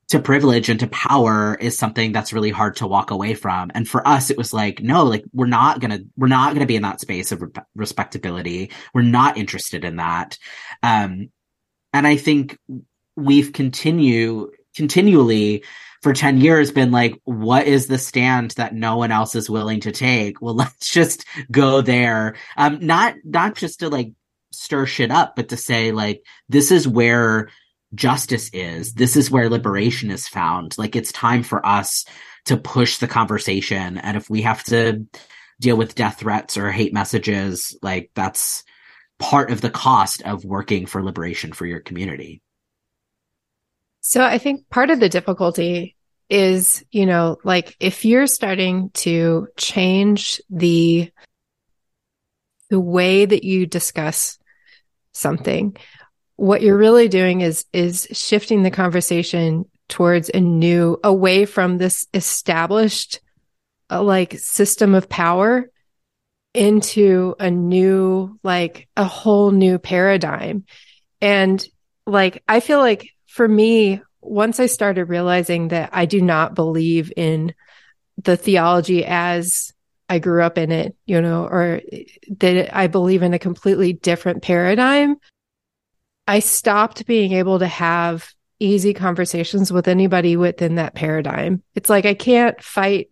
to 0.08 0.18
privilege 0.18 0.70
and 0.70 0.80
to 0.80 0.86
power 0.86 1.56
is 1.60 1.78
something 1.78 2.12
that's 2.12 2.32
really 2.32 2.50
hard 2.50 2.76
to 2.76 2.86
walk 2.86 3.10
away 3.10 3.34
from. 3.34 3.70
And 3.74 3.86
for 3.86 4.06
us, 4.08 4.30
it 4.30 4.38
was 4.38 4.54
like, 4.54 4.82
no, 4.82 5.04
like 5.04 5.24
we're 5.32 5.46
not 5.46 5.80
gonna, 5.80 6.00
we're 6.16 6.28
not 6.28 6.54
gonna 6.54 6.66
be 6.66 6.76
in 6.76 6.82
that 6.82 7.00
space 7.00 7.30
of 7.30 7.42
re- 7.42 7.50
respectability. 7.74 8.70
We're 8.94 9.02
not 9.02 9.36
interested 9.36 9.84
in 9.84 9.96
that. 9.96 10.38
Um, 10.82 11.30
and 11.92 12.06
I 12.06 12.16
think 12.16 12.58
we've 13.16 13.52
continue 13.52 14.50
continually 14.74 15.64
for 16.02 16.14
10 16.14 16.40
years 16.40 16.70
been 16.70 16.90
like, 16.90 17.20
what 17.24 17.66
is 17.66 17.86
the 17.86 17.98
stand 17.98 18.52
that 18.52 18.74
no 18.74 18.96
one 18.96 19.10
else 19.10 19.34
is 19.34 19.50
willing 19.50 19.80
to 19.80 19.92
take? 19.92 20.40
Well, 20.40 20.54
let's 20.54 20.90
just 20.90 21.26
go 21.50 21.82
there. 21.82 22.36
Um, 22.56 22.78
not, 22.80 23.16
not 23.24 23.56
just 23.56 23.80
to 23.80 23.90
like 23.90 24.12
stir 24.52 24.86
shit 24.86 25.10
up, 25.10 25.36
but 25.36 25.50
to 25.50 25.56
say 25.56 25.92
like, 25.92 26.22
this 26.48 26.70
is 26.70 26.88
where 26.88 27.50
justice 27.94 28.50
is. 28.52 28.94
This 28.94 29.16
is 29.16 29.30
where 29.30 29.48
liberation 29.48 30.10
is 30.10 30.28
found. 30.28 30.76
Like 30.78 30.96
it's 30.96 31.12
time 31.12 31.42
for 31.42 31.64
us 31.64 32.04
to 32.46 32.56
push 32.56 32.98
the 32.98 33.08
conversation. 33.08 33.98
And 33.98 34.16
if 34.16 34.28
we 34.30 34.42
have 34.42 34.62
to 34.64 35.06
deal 35.60 35.76
with 35.76 35.94
death 35.94 36.20
threats 36.20 36.56
or 36.56 36.70
hate 36.70 36.92
messages, 36.92 37.76
like 37.82 38.10
that's 38.14 38.64
part 39.18 39.50
of 39.50 39.60
the 39.60 39.70
cost 39.70 40.22
of 40.22 40.44
working 40.44 40.86
for 40.86 41.02
liberation 41.02 41.52
for 41.52 41.66
your 41.66 41.80
community. 41.80 42.40
So 44.00 44.22
I 44.22 44.38
think 44.38 44.68
part 44.70 44.90
of 44.90 45.00
the 45.00 45.08
difficulty 45.08 45.96
is, 46.30 46.84
you 46.90 47.06
know, 47.06 47.38
like 47.42 47.76
if 47.80 48.04
you're 48.04 48.26
starting 48.26 48.90
to 48.90 49.48
change 49.56 50.40
the 50.50 51.10
the 52.70 52.80
way 52.80 53.24
that 53.24 53.44
you 53.44 53.66
discuss 53.66 54.38
something, 55.12 55.76
what 56.38 56.62
you're 56.62 56.78
really 56.78 57.08
doing 57.08 57.42
is 57.42 57.66
is 57.72 58.06
shifting 58.12 58.62
the 58.62 58.70
conversation 58.70 59.64
towards 59.88 60.30
a 60.32 60.40
new 60.40 60.98
away 61.02 61.44
from 61.44 61.78
this 61.78 62.06
established 62.14 63.20
uh, 63.90 64.02
like 64.02 64.38
system 64.38 64.94
of 64.94 65.08
power 65.08 65.70
into 66.54 67.34
a 67.38 67.50
new 67.50 68.38
like 68.42 68.88
a 68.96 69.04
whole 69.04 69.50
new 69.50 69.78
paradigm. 69.78 70.64
And 71.20 71.66
like 72.08 72.42
i 72.48 72.60
feel 72.60 72.78
like 72.80 73.10
for 73.26 73.46
me 73.46 74.00
once 74.20 74.58
i 74.58 74.66
started 74.66 75.04
realizing 75.04 75.68
that 75.68 75.90
i 75.92 76.06
do 76.06 76.20
not 76.22 76.54
believe 76.54 77.12
in 77.16 77.54
the 78.16 78.36
theology 78.36 79.04
as 79.04 79.72
i 80.08 80.18
grew 80.18 80.42
up 80.42 80.56
in 80.56 80.72
it 80.72 80.96
you 81.04 81.20
know 81.20 81.44
or 81.44 81.82
that 82.38 82.74
i 82.74 82.86
believe 82.86 83.22
in 83.22 83.34
a 83.34 83.38
completely 83.38 83.92
different 83.92 84.42
paradigm 84.42 85.16
I 86.28 86.40
stopped 86.40 87.06
being 87.06 87.32
able 87.32 87.58
to 87.58 87.66
have 87.66 88.30
easy 88.60 88.92
conversations 88.92 89.72
with 89.72 89.88
anybody 89.88 90.36
within 90.36 90.74
that 90.74 90.94
paradigm. 90.94 91.62
It's 91.74 91.88
like 91.88 92.04
I 92.04 92.12
can't 92.12 92.62
fight, 92.62 93.10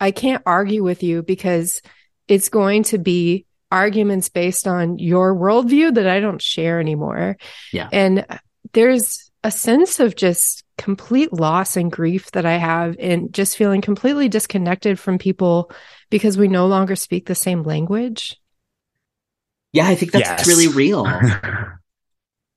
I 0.00 0.10
can't 0.10 0.42
argue 0.46 0.82
with 0.82 1.02
you 1.02 1.22
because 1.22 1.82
it's 2.28 2.48
going 2.48 2.84
to 2.84 2.98
be 2.98 3.44
arguments 3.70 4.30
based 4.30 4.66
on 4.66 4.98
your 4.98 5.34
worldview 5.34 5.94
that 5.96 6.06
I 6.06 6.20
don't 6.20 6.40
share 6.40 6.80
anymore. 6.80 7.36
Yeah. 7.74 7.90
And 7.92 8.24
there's 8.72 9.30
a 9.44 9.50
sense 9.50 10.00
of 10.00 10.16
just 10.16 10.64
complete 10.78 11.34
loss 11.34 11.76
and 11.76 11.92
grief 11.92 12.30
that 12.30 12.46
I 12.46 12.56
have 12.56 12.96
and 12.98 13.34
just 13.34 13.58
feeling 13.58 13.82
completely 13.82 14.28
disconnected 14.28 14.98
from 14.98 15.18
people 15.18 15.70
because 16.08 16.38
we 16.38 16.48
no 16.48 16.66
longer 16.66 16.96
speak 16.96 17.26
the 17.26 17.34
same 17.34 17.64
language. 17.64 18.40
Yeah, 19.72 19.88
I 19.88 19.94
think 19.94 20.12
that's 20.12 20.46
yes. 20.46 20.48
really 20.48 20.68
real. 20.68 21.06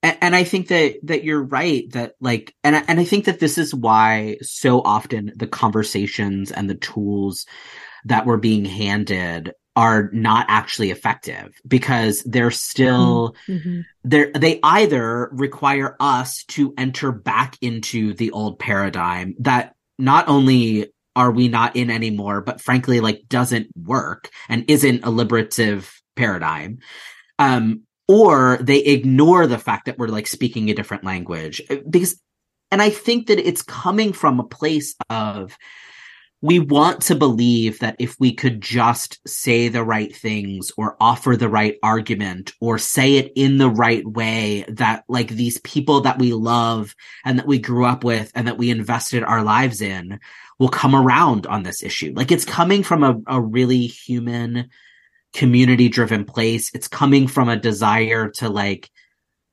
and, 0.02 0.18
and 0.22 0.36
I 0.36 0.44
think 0.44 0.68
that 0.70 0.96
that 1.04 1.24
you're 1.24 1.44
right 1.44 1.90
that 1.92 2.16
like 2.20 2.56
and 2.64 2.76
I, 2.76 2.84
and 2.88 3.00
I 3.00 3.04
think 3.04 3.26
that 3.26 3.40
this 3.40 3.58
is 3.58 3.74
why 3.74 4.38
so 4.42 4.82
often 4.82 5.32
the 5.36 5.48
conversations 5.48 6.52
and 6.52 6.70
the 6.70 6.76
tools 6.76 7.46
that 8.06 8.26
were 8.26 8.38
being 8.38 8.66
handed 8.66 9.54
are 9.76 10.10
not 10.12 10.46
actually 10.50 10.92
effective 10.92 11.54
because 11.68 12.24
they're 12.24 12.52
still 12.52 13.36
mm-hmm. 13.48 13.70
mm-hmm. 13.70 13.82
they're 14.04 14.32
they 14.32 14.60
either 14.64 15.30
require 15.32 15.96
us 16.00 16.44
to 16.46 16.74
enter 16.78 17.12
back 17.12 17.58
into 17.62 18.14
the 18.14 18.32
old 18.32 18.60
paradigm 18.60 19.36
that 19.40 19.76
not 19.98 20.28
only 20.28 20.92
are 21.16 21.32
we 21.32 21.48
not 21.48 21.76
in 21.76 21.90
anymore 21.90 22.42
but 22.42 22.62
frankly 22.62 23.00
like 23.00 23.24
doesn't 23.30 23.68
work 23.76 24.30
and 24.48 24.70
isn't 24.70 25.06
a 25.06 25.10
liberative 25.10 26.02
paradigm 26.16 26.80
um 27.38 27.84
or 28.10 28.58
they 28.60 28.80
ignore 28.80 29.46
the 29.46 29.60
fact 29.60 29.86
that 29.86 30.00
we're 30.00 30.08
like 30.08 30.28
speaking 30.28 30.70
a 30.70 30.74
different 30.74 31.06
language. 31.06 31.62
Because 31.90 32.20
and 32.72 32.82
i 32.82 32.90
think 32.90 33.28
that 33.28 33.40
it's 33.40 33.62
coming 33.62 34.14
from 34.14 34.40
a 34.40 34.44
place 34.44 34.96
of 35.10 35.58
we 36.42 36.58
want 36.58 37.02
to 37.02 37.16
believe 37.16 37.80
that 37.80 37.98
if 38.00 38.16
we 38.18 38.34
could 38.34 38.62
just 38.62 39.20
say 39.28 39.68
the 39.68 39.84
right 39.84 40.16
things 40.16 40.72
or 40.78 40.96
offer 41.02 41.36
the 41.36 41.50
right 41.50 41.76
argument 41.84 42.54
or 42.62 42.78
say 42.78 43.18
it 43.18 43.34
in 43.36 43.58
the 43.58 43.70
right 43.70 44.08
way 44.08 44.64
that 44.70 45.04
like 45.10 45.28
these 45.28 45.60
people 45.62 46.00
that 46.02 46.18
we 46.18 46.32
love 46.32 46.96
and 47.26 47.38
that 47.38 47.48
we 47.48 47.60
grew 47.60 47.84
up 47.84 48.06
with 48.06 48.32
and 48.36 48.48
that 48.48 48.58
we 48.58 48.70
invested 48.70 49.22
our 49.22 49.44
lives 49.44 49.82
in 49.82 50.18
will 50.60 50.70
come 50.70 50.96
around 50.96 51.46
on 51.46 51.64
this 51.64 51.84
issue. 51.84 52.14
Like 52.16 52.32
it's 52.32 52.46
coming 52.46 52.84
from 52.84 53.04
a, 53.04 53.20
a 53.28 53.42
really 53.42 53.88
human 53.88 54.70
community 55.34 55.90
driven 55.90 56.26
place. 56.26 56.72
It's 56.74 56.88
coming 56.88 57.28
from 57.28 57.50
a 57.50 57.58
desire 57.58 58.30
to 58.36 58.50
like 58.50 58.90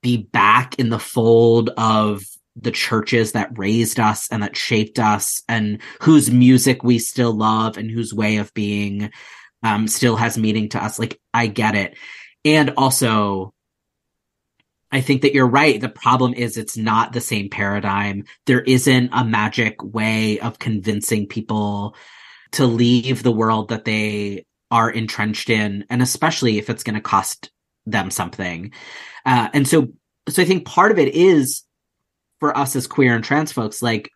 be 0.02 0.18
back 0.18 0.78
in 0.78 0.88
the 0.88 0.98
fold 0.98 1.70
of 1.76 2.22
the 2.54 2.70
churches 2.70 3.32
that 3.32 3.58
raised 3.58 4.00
us 4.00 4.28
and 4.30 4.42
that 4.42 4.56
shaped 4.56 4.98
us 4.98 5.42
and 5.48 5.80
whose 6.00 6.30
music 6.30 6.82
we 6.82 6.98
still 6.98 7.32
love 7.32 7.76
and 7.76 7.90
whose 7.90 8.14
way 8.14 8.36
of 8.38 8.52
being 8.54 9.10
um, 9.62 9.86
still 9.86 10.16
has 10.16 10.38
meaning 10.38 10.68
to 10.70 10.82
us. 10.82 10.98
Like, 10.98 11.20
I 11.34 11.48
get 11.48 11.74
it. 11.74 11.96
And 12.44 12.72
also, 12.76 13.52
I 14.90 15.00
think 15.00 15.22
that 15.22 15.34
you're 15.34 15.46
right. 15.46 15.80
The 15.80 15.88
problem 15.88 16.32
is 16.32 16.56
it's 16.56 16.76
not 16.76 17.12
the 17.12 17.20
same 17.20 17.50
paradigm. 17.50 18.24
There 18.46 18.62
isn't 18.62 19.10
a 19.12 19.24
magic 19.24 19.82
way 19.82 20.38
of 20.38 20.58
convincing 20.58 21.26
people 21.26 21.96
to 22.52 22.66
leave 22.66 23.22
the 23.22 23.32
world 23.32 23.70
that 23.70 23.84
they 23.84 24.46
are 24.70 24.90
entrenched 24.90 25.50
in, 25.50 25.84
and 25.90 26.02
especially 26.02 26.58
if 26.58 26.70
it's 26.70 26.82
going 26.82 26.94
to 26.94 27.00
cost 27.00 27.50
them 27.86 28.10
something. 28.10 28.72
Uh, 29.24 29.48
and 29.52 29.66
so, 29.66 29.88
so 30.28 30.42
I 30.42 30.44
think 30.44 30.66
part 30.66 30.92
of 30.92 30.98
it 30.98 31.14
is 31.14 31.62
for 32.40 32.56
us 32.56 32.76
as 32.76 32.86
queer 32.86 33.14
and 33.14 33.24
trans 33.24 33.52
folks, 33.52 33.80
like 33.80 34.10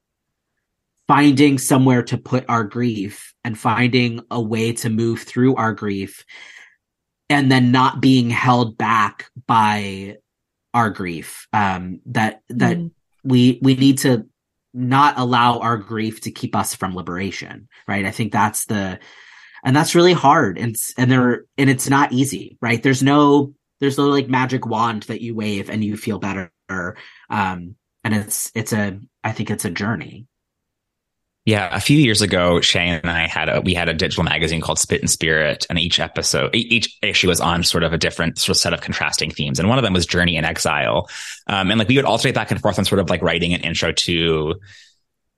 finding 1.10 1.58
somewhere 1.58 2.04
to 2.04 2.18
put 2.18 2.44
our 2.48 2.64
grief 2.64 3.34
and 3.42 3.58
finding 3.58 4.20
a 4.30 4.40
way 4.40 4.72
to 4.72 4.88
move 4.88 5.22
through 5.22 5.56
our 5.56 5.72
grief 5.72 6.24
and 7.28 7.50
then 7.50 7.72
not 7.72 8.00
being 8.00 8.30
held 8.30 8.76
back 8.78 9.30
by 9.46 10.16
our 10.72 10.90
grief 10.90 11.48
um 11.52 12.00
that 12.06 12.42
that 12.48 12.76
mm. 12.76 12.92
we 13.24 13.58
we 13.60 13.74
need 13.74 13.98
to 13.98 14.24
not 14.72 15.18
allow 15.18 15.58
our 15.58 15.76
grief 15.76 16.20
to 16.20 16.30
keep 16.30 16.54
us 16.54 16.76
from 16.76 16.94
liberation 16.94 17.68
right 17.88 18.04
i 18.04 18.12
think 18.12 18.32
that's 18.32 18.66
the 18.66 18.98
and 19.64 19.74
that's 19.74 19.94
really 19.94 20.12
hard. 20.12 20.58
And 20.58 20.76
and 20.96 21.10
there 21.10 21.44
and 21.56 21.70
it's 21.70 21.88
not 21.88 22.12
easy 22.12 22.58
right? 22.60 22.82
There's 22.82 23.02
no 23.02 23.54
there's 23.80 23.98
no 23.98 24.08
like 24.08 24.28
magic 24.28 24.66
wand 24.66 25.04
that 25.04 25.20
you 25.20 25.34
wave 25.34 25.70
and 25.70 25.84
you 25.84 25.96
feel 25.96 26.18
better. 26.18 26.50
Um 27.28 27.76
and 28.04 28.14
it's 28.14 28.50
it's 28.54 28.72
a 28.72 28.98
i 29.24 29.32
think 29.32 29.50
it's 29.50 29.64
a 29.64 29.70
journey. 29.70 30.26
Yeah, 31.46 31.74
a 31.74 31.80
few 31.80 31.98
years 31.98 32.20
ago, 32.20 32.60
Shane 32.60 33.00
and 33.02 33.10
I 33.10 33.26
had 33.26 33.48
a 33.48 33.60
we 33.62 33.72
had 33.72 33.88
a 33.88 33.94
digital 33.94 34.24
magazine 34.24 34.60
called 34.60 34.78
Spit 34.78 35.00
and 35.00 35.10
Spirit, 35.10 35.66
and 35.70 35.78
each 35.78 35.98
episode, 35.98 36.54
each 36.54 36.98
issue 37.02 37.28
was 37.28 37.40
on 37.40 37.64
sort 37.64 37.82
of 37.82 37.94
a 37.94 37.98
different 37.98 38.38
sort 38.38 38.56
of 38.56 38.60
set 38.60 38.74
of 38.74 38.82
contrasting 38.82 39.30
themes, 39.30 39.58
and 39.58 39.66
one 39.68 39.78
of 39.78 39.82
them 39.82 39.94
was 39.94 40.04
journey 40.04 40.36
in 40.36 40.44
exile, 40.44 41.08
um, 41.46 41.70
and 41.70 41.78
like 41.78 41.88
we 41.88 41.96
would 41.96 42.04
alternate 42.04 42.34
back 42.34 42.50
and 42.50 42.60
forth 42.60 42.78
on 42.78 42.84
sort 42.84 42.98
of 42.98 43.08
like 43.08 43.22
writing 43.22 43.54
an 43.54 43.62
intro 43.62 43.90
to 43.90 44.60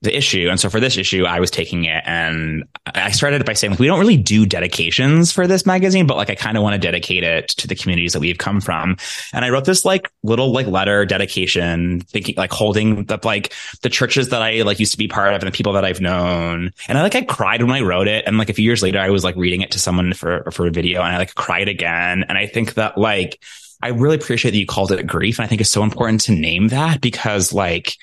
the 0.03 0.15
issue. 0.15 0.49
And 0.49 0.59
so 0.59 0.69
for 0.69 0.81
this 0.81 0.97
issue, 0.97 1.23
I 1.23 1.39
was 1.39 1.49
taking 1.49 1.85
it 1.85 2.03
and 2.05 2.65
I 2.85 3.11
started 3.11 3.39
it 3.39 3.47
by 3.47 3.53
saying, 3.53 3.71
like, 3.71 3.79
we 3.79 3.87
don't 3.87 3.99
really 3.99 4.17
do 4.17 4.45
dedications 4.45 5.31
for 5.31 5.47
this 5.47 5.65
magazine, 5.65 6.07
but 6.07 6.17
like, 6.17 6.29
I 6.29 6.35
kind 6.35 6.57
of 6.57 6.63
want 6.63 6.73
to 6.73 6.77
dedicate 6.77 7.23
it 7.23 7.47
to 7.49 7.67
the 7.67 7.75
communities 7.75 8.11
that 8.11 8.19
we've 8.19 8.37
come 8.37 8.59
from. 8.59 8.97
And 9.31 9.45
I 9.45 9.49
wrote 9.49 9.63
this 9.63 9.85
like 9.85 10.11
little 10.21 10.51
like 10.51 10.67
letter 10.67 11.05
dedication, 11.05 12.01
thinking 12.01 12.35
like 12.35 12.51
holding 12.51 13.05
the 13.05 13.17
like 13.23 13.53
the 13.81 13.89
churches 13.89 14.29
that 14.29 14.41
I 14.41 14.63
like 14.63 14.77
used 14.79 14.91
to 14.91 14.97
be 14.97 15.07
part 15.07 15.33
of 15.33 15.41
and 15.41 15.47
the 15.47 15.55
people 15.55 15.73
that 15.73 15.85
I've 15.85 16.01
known. 16.01 16.71
And 16.89 16.97
I 16.97 17.01
like, 17.01 17.15
I 17.15 17.21
cried 17.21 17.63
when 17.63 17.71
I 17.71 17.79
wrote 17.79 18.09
it. 18.09 18.25
And 18.27 18.37
like 18.37 18.49
a 18.49 18.53
few 18.53 18.65
years 18.65 18.83
later, 18.83 18.99
I 18.99 19.09
was 19.09 19.23
like 19.23 19.37
reading 19.37 19.61
it 19.61 19.71
to 19.71 19.79
someone 19.79 20.13
for, 20.13 20.51
for 20.51 20.67
a 20.67 20.71
video 20.71 21.01
and 21.01 21.15
I 21.15 21.17
like 21.17 21.33
cried 21.35 21.69
again. 21.69 22.25
And 22.27 22.37
I 22.37 22.45
think 22.47 22.73
that 22.73 22.97
like, 22.97 23.41
I 23.81 23.89
really 23.89 24.15
appreciate 24.15 24.51
that 24.51 24.57
you 24.57 24.65
called 24.65 24.91
it 24.91 25.07
grief. 25.07 25.39
And 25.39 25.45
I 25.45 25.47
think 25.47 25.61
it's 25.61 25.71
so 25.71 25.83
important 25.83 26.21
to 26.21 26.33
name 26.33 26.67
that 26.69 26.99
because 26.99 27.53
like, 27.53 27.97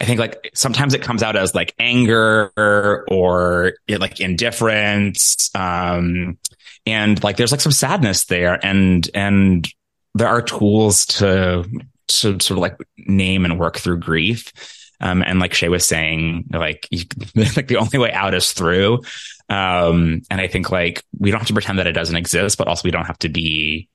I 0.00 0.04
think 0.04 0.20
like 0.20 0.50
sometimes 0.54 0.94
it 0.94 1.02
comes 1.02 1.22
out 1.22 1.36
as 1.36 1.54
like 1.54 1.74
anger 1.78 2.52
or 2.56 3.74
like 3.88 4.20
indifference. 4.20 5.50
Um, 5.54 6.38
and 6.86 7.22
like 7.22 7.36
there's 7.36 7.52
like 7.52 7.60
some 7.60 7.72
sadness 7.72 8.26
there 8.26 8.58
and, 8.64 9.08
and 9.14 9.68
there 10.14 10.28
are 10.28 10.42
tools 10.42 11.06
to, 11.06 11.64
to 12.06 12.40
sort 12.40 12.50
of 12.50 12.58
like 12.58 12.76
name 12.98 13.44
and 13.44 13.58
work 13.58 13.78
through 13.78 13.98
grief. 13.98 14.52
Um, 15.00 15.22
and 15.22 15.40
like 15.40 15.54
Shay 15.54 15.68
was 15.68 15.84
saying, 15.84 16.44
like, 16.52 16.86
you, 16.90 17.04
like 17.34 17.68
the 17.68 17.76
only 17.76 17.98
way 17.98 18.12
out 18.12 18.34
is 18.34 18.52
through. 18.52 19.00
Um, 19.48 20.22
and 20.30 20.40
I 20.40 20.46
think 20.46 20.70
like 20.70 21.02
we 21.18 21.30
don't 21.30 21.40
have 21.40 21.48
to 21.48 21.54
pretend 21.54 21.78
that 21.78 21.86
it 21.86 21.92
doesn't 21.92 22.16
exist, 22.16 22.58
but 22.58 22.68
also 22.68 22.82
we 22.84 22.90
don't 22.90 23.06
have 23.06 23.18
to 23.20 23.28
be 23.28 23.88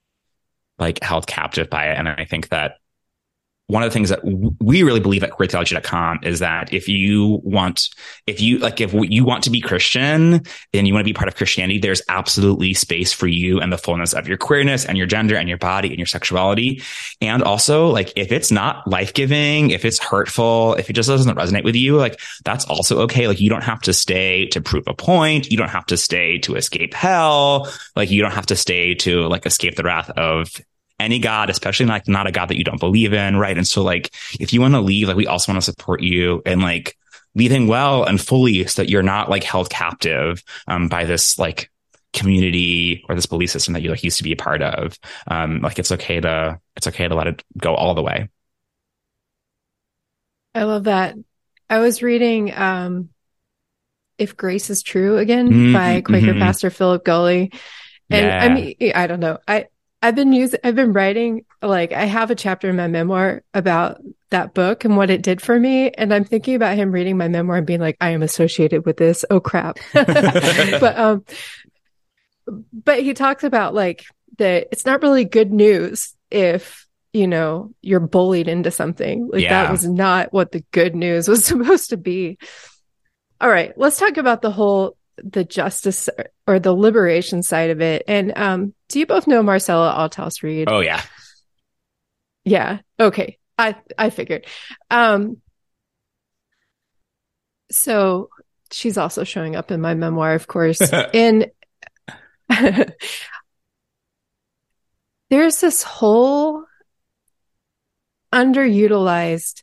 like 0.78 1.02
held 1.02 1.26
captive 1.26 1.68
by 1.68 1.90
it. 1.90 1.98
And 1.98 2.08
I 2.08 2.24
think 2.24 2.48
that 2.48 2.76
one 3.70 3.84
of 3.84 3.88
the 3.88 3.94
things 3.94 4.08
that 4.08 4.20
we 4.24 4.82
really 4.82 4.98
believe 4.98 5.22
at 5.22 5.30
queertheology.com 5.30 6.20
is 6.24 6.40
that 6.40 6.72
if 6.72 6.88
you 6.88 7.40
want, 7.44 7.88
if 8.26 8.40
you 8.40 8.58
like, 8.58 8.80
if 8.80 8.92
you 8.92 9.24
want 9.24 9.44
to 9.44 9.50
be 9.50 9.60
Christian 9.60 10.42
and 10.74 10.88
you 10.88 10.92
want 10.92 11.04
to 11.04 11.08
be 11.08 11.12
part 11.12 11.28
of 11.28 11.36
Christianity, 11.36 11.78
there's 11.78 12.02
absolutely 12.08 12.74
space 12.74 13.12
for 13.12 13.28
you 13.28 13.60
and 13.60 13.72
the 13.72 13.78
fullness 13.78 14.12
of 14.12 14.26
your 14.26 14.36
queerness 14.36 14.84
and 14.84 14.98
your 14.98 15.06
gender 15.06 15.36
and 15.36 15.48
your 15.48 15.58
body 15.58 15.88
and 15.88 15.98
your 15.98 16.06
sexuality. 16.06 16.82
And 17.20 17.44
also, 17.44 17.88
like, 17.88 18.12
if 18.16 18.32
it's 18.32 18.50
not 18.50 18.86
life 18.88 19.14
giving, 19.14 19.70
if 19.70 19.84
it's 19.84 20.00
hurtful, 20.00 20.74
if 20.74 20.90
it 20.90 20.94
just 20.94 21.08
doesn't 21.08 21.36
resonate 21.36 21.64
with 21.64 21.76
you, 21.76 21.96
like, 21.96 22.20
that's 22.44 22.64
also 22.64 23.02
okay. 23.02 23.28
Like, 23.28 23.40
you 23.40 23.50
don't 23.50 23.64
have 23.64 23.82
to 23.82 23.92
stay 23.92 24.46
to 24.48 24.60
prove 24.60 24.84
a 24.88 24.94
point. 24.94 25.50
You 25.50 25.56
don't 25.56 25.68
have 25.68 25.86
to 25.86 25.96
stay 25.96 26.38
to 26.40 26.56
escape 26.56 26.92
hell. 26.92 27.68
Like, 27.94 28.10
you 28.10 28.20
don't 28.20 28.32
have 28.32 28.46
to 28.46 28.56
stay 28.56 28.94
to 28.96 29.28
like 29.28 29.46
escape 29.46 29.76
the 29.76 29.84
wrath 29.84 30.10
of 30.10 30.60
any 31.00 31.18
God, 31.18 31.50
especially 31.50 31.86
like 31.86 32.06
not 32.06 32.26
a 32.26 32.32
God 32.32 32.46
that 32.46 32.56
you 32.58 32.64
don't 32.64 32.80
believe 32.80 33.12
in, 33.12 33.36
right? 33.36 33.56
And 33.56 33.66
so 33.66 33.82
like 33.82 34.14
if 34.38 34.52
you 34.52 34.60
want 34.60 34.74
to 34.74 34.80
leave, 34.80 35.08
like 35.08 35.16
we 35.16 35.26
also 35.26 35.52
want 35.52 35.62
to 35.62 35.70
support 35.70 36.02
you 36.02 36.42
and 36.46 36.62
like 36.62 36.96
leaving 37.34 37.66
well 37.66 38.04
and 38.04 38.20
fully 38.20 38.66
so 38.66 38.82
that 38.82 38.90
you're 38.90 39.02
not 39.02 39.30
like 39.30 39.44
held 39.44 39.70
captive 39.70 40.42
um, 40.68 40.88
by 40.88 41.04
this 41.04 41.38
like 41.38 41.70
community 42.12 43.04
or 43.08 43.14
this 43.14 43.26
belief 43.26 43.50
system 43.50 43.74
that 43.74 43.82
you 43.82 43.90
like 43.90 44.02
used 44.02 44.18
to 44.18 44.24
be 44.24 44.32
a 44.32 44.36
part 44.36 44.62
of. 44.62 44.98
Um, 45.28 45.60
like 45.60 45.78
it's 45.78 45.92
okay 45.92 46.20
to 46.20 46.60
it's 46.76 46.86
okay 46.88 47.08
to 47.08 47.14
let 47.14 47.26
it 47.26 47.42
go 47.56 47.74
all 47.74 47.94
the 47.94 48.02
way. 48.02 48.28
I 50.54 50.64
love 50.64 50.84
that. 50.84 51.14
I 51.68 51.78
was 51.78 52.02
reading 52.02 52.52
um 52.52 53.10
If 54.18 54.36
Grace 54.36 54.70
is 54.70 54.82
True 54.82 55.18
again 55.18 55.48
mm-hmm, 55.48 55.72
by 55.72 56.00
Quaker 56.00 56.32
mm-hmm. 56.32 56.40
pastor 56.40 56.70
Philip 56.70 57.04
Gulley. 57.04 57.52
And 58.10 58.26
yeah. 58.26 58.42
I 58.42 58.48
mean 58.48 58.92
I 58.94 59.06
don't 59.06 59.20
know. 59.20 59.38
I 59.46 59.66
I've 60.02 60.14
been 60.14 60.32
using, 60.32 60.60
I've 60.64 60.74
been 60.74 60.92
writing, 60.92 61.44
like, 61.60 61.92
I 61.92 62.04
have 62.04 62.30
a 62.30 62.34
chapter 62.34 62.70
in 62.70 62.76
my 62.76 62.88
memoir 62.88 63.42
about 63.52 64.00
that 64.30 64.54
book 64.54 64.84
and 64.84 64.96
what 64.96 65.10
it 65.10 65.22
did 65.22 65.42
for 65.42 65.58
me. 65.58 65.90
And 65.90 66.14
I'm 66.14 66.24
thinking 66.24 66.54
about 66.54 66.76
him 66.76 66.92
reading 66.92 67.18
my 67.18 67.28
memoir 67.28 67.58
and 67.58 67.66
being 67.66 67.80
like, 67.80 67.96
I 68.00 68.10
am 68.10 68.22
associated 68.22 68.86
with 68.86 68.96
this. 68.96 69.24
Oh 69.30 69.40
crap. 69.40 69.78
but, 69.92 70.98
um, 70.98 71.24
but 72.72 73.02
he 73.02 73.12
talks 73.12 73.44
about 73.44 73.74
like 73.74 74.04
that 74.38 74.68
it's 74.72 74.86
not 74.86 75.02
really 75.02 75.24
good 75.24 75.52
news 75.52 76.14
if, 76.30 76.86
you 77.12 77.26
know, 77.26 77.74
you're 77.82 78.00
bullied 78.00 78.48
into 78.48 78.70
something. 78.70 79.28
Like 79.30 79.42
yeah. 79.42 79.64
that 79.64 79.70
was 79.70 79.86
not 79.86 80.32
what 80.32 80.52
the 80.52 80.64
good 80.70 80.94
news 80.94 81.28
was 81.28 81.44
supposed 81.46 81.90
to 81.90 81.96
be. 81.96 82.38
All 83.40 83.50
right. 83.50 83.76
Let's 83.76 83.98
talk 83.98 84.16
about 84.16 84.42
the 84.42 84.50
whole 84.50 84.96
the 85.22 85.44
justice 85.44 86.08
or 86.46 86.58
the 86.58 86.72
liberation 86.72 87.42
side 87.42 87.70
of 87.70 87.82
it. 87.82 88.04
And 88.08 88.32
um, 88.36 88.74
do 88.90 88.98
you 88.98 89.06
both 89.06 89.26
know 89.26 89.42
Marcella 89.42 89.94
Althaus 89.96 90.42
Reid? 90.42 90.68
Oh 90.68 90.80
yeah. 90.80 91.00
Yeah. 92.44 92.80
Okay. 92.98 93.38
I 93.56 93.76
I 93.96 94.10
figured. 94.10 94.46
Um 94.90 95.38
so 97.70 98.28
she's 98.72 98.98
also 98.98 99.24
showing 99.24 99.56
up 99.56 99.70
in 99.70 99.80
my 99.80 99.94
memoir, 99.94 100.34
of 100.34 100.46
course. 100.46 100.80
and 101.14 101.46
there's 105.30 105.60
this 105.60 105.82
whole 105.82 106.64
underutilized 108.32 109.62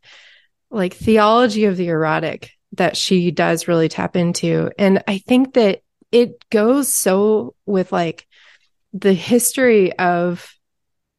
like 0.69 0.93
theology 0.93 1.65
of 1.65 1.77
the 1.77 1.87
erotic 1.87 2.51
that 2.73 2.97
she 2.97 3.31
does 3.31 3.67
really 3.67 3.89
tap 3.89 4.15
into. 4.15 4.71
And 4.77 5.03
I 5.07 5.17
think 5.19 5.53
that 5.53 5.81
it 6.11 6.49
goes 6.49 6.93
so 6.93 7.55
with 7.65 7.91
like 7.91 8.27
the 8.93 9.13
history 9.13 9.97
of 9.97 10.53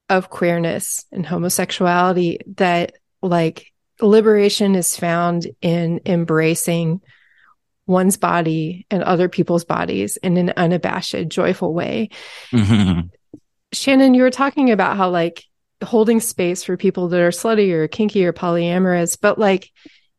of 0.08 0.30
queerness 0.30 1.04
and 1.12 1.26
homosexuality 1.26 2.38
that 2.56 2.92
like 3.20 3.72
liberation 4.00 4.74
is 4.74 4.96
found 4.96 5.46
in 5.60 6.00
embracing 6.06 7.00
one's 7.86 8.16
body 8.16 8.86
and 8.90 9.02
other 9.02 9.28
people's 9.28 9.64
bodies 9.64 10.16
in 10.18 10.36
an 10.36 10.52
unabashed 10.56 11.28
joyful 11.28 11.74
way 11.74 12.08
mm-hmm. 12.52 13.00
shannon 13.72 14.14
you 14.14 14.22
were 14.22 14.30
talking 14.30 14.70
about 14.70 14.96
how 14.96 15.10
like 15.10 15.44
holding 15.82 16.20
space 16.20 16.64
for 16.64 16.76
people 16.76 17.08
that 17.08 17.20
are 17.20 17.30
slutty 17.30 17.70
or 17.72 17.86
kinky 17.86 18.24
or 18.24 18.32
polyamorous 18.32 19.18
but 19.20 19.38
like 19.38 19.70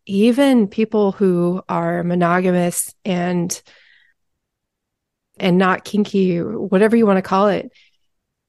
even 0.05 0.67
people 0.67 1.11
who 1.11 1.61
are 1.69 2.03
monogamous 2.03 2.93
and 3.05 3.61
and 5.39 5.57
not 5.57 5.83
kinky 5.83 6.39
whatever 6.39 6.95
you 6.95 7.05
want 7.05 7.17
to 7.17 7.21
call 7.21 7.47
it 7.47 7.71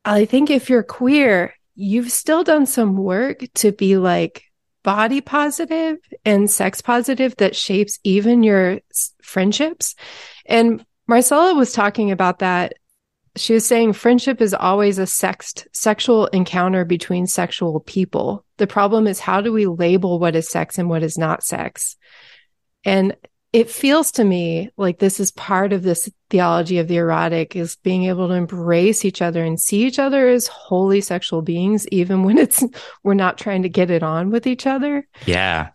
i 0.04 0.24
think 0.24 0.50
if 0.50 0.70
you're 0.70 0.82
queer 0.82 1.54
you've 1.74 2.10
still 2.10 2.44
done 2.44 2.66
some 2.66 2.96
work 2.96 3.42
to 3.54 3.72
be 3.72 3.96
like 3.96 4.44
body 4.82 5.20
positive 5.20 5.98
and 6.24 6.50
sex 6.50 6.80
positive 6.80 7.36
that 7.36 7.54
shapes 7.54 7.98
even 8.02 8.42
your 8.42 8.80
friendships 9.22 9.94
and 10.46 10.84
marcella 11.06 11.54
was 11.54 11.72
talking 11.72 12.10
about 12.10 12.38
that 12.38 12.74
she 13.36 13.54
was 13.54 13.66
saying 13.66 13.92
friendship 13.92 14.40
is 14.40 14.54
always 14.54 14.98
a 14.98 15.06
sexed 15.06 15.68
sexual 15.72 16.26
encounter 16.26 16.84
between 16.84 17.26
sexual 17.26 17.80
people. 17.80 18.44
The 18.56 18.66
problem 18.66 19.06
is 19.06 19.20
how 19.20 19.40
do 19.40 19.52
we 19.52 19.66
label 19.66 20.18
what 20.18 20.34
is 20.34 20.48
sex 20.48 20.78
and 20.78 20.88
what 20.88 21.02
is 21.02 21.16
not 21.16 21.44
sex? 21.44 21.96
And 22.84 23.16
it 23.52 23.68
feels 23.68 24.12
to 24.12 24.24
me 24.24 24.70
like 24.76 24.98
this 24.98 25.18
is 25.18 25.32
part 25.32 25.72
of 25.72 25.82
this 25.82 26.08
theology 26.28 26.78
of 26.78 26.86
the 26.86 26.98
erotic 26.98 27.56
is 27.56 27.76
being 27.76 28.04
able 28.04 28.28
to 28.28 28.34
embrace 28.34 29.04
each 29.04 29.20
other 29.20 29.42
and 29.42 29.60
see 29.60 29.84
each 29.84 29.98
other 29.98 30.28
as 30.28 30.46
holy 30.46 31.00
sexual 31.00 31.42
beings, 31.42 31.86
even 31.88 32.22
when 32.22 32.38
it's 32.38 32.62
we're 33.02 33.14
not 33.14 33.38
trying 33.38 33.62
to 33.62 33.68
get 33.68 33.90
it 33.90 34.02
on 34.02 34.30
with 34.30 34.46
each 34.46 34.66
other. 34.66 35.06
Yeah. 35.26 35.70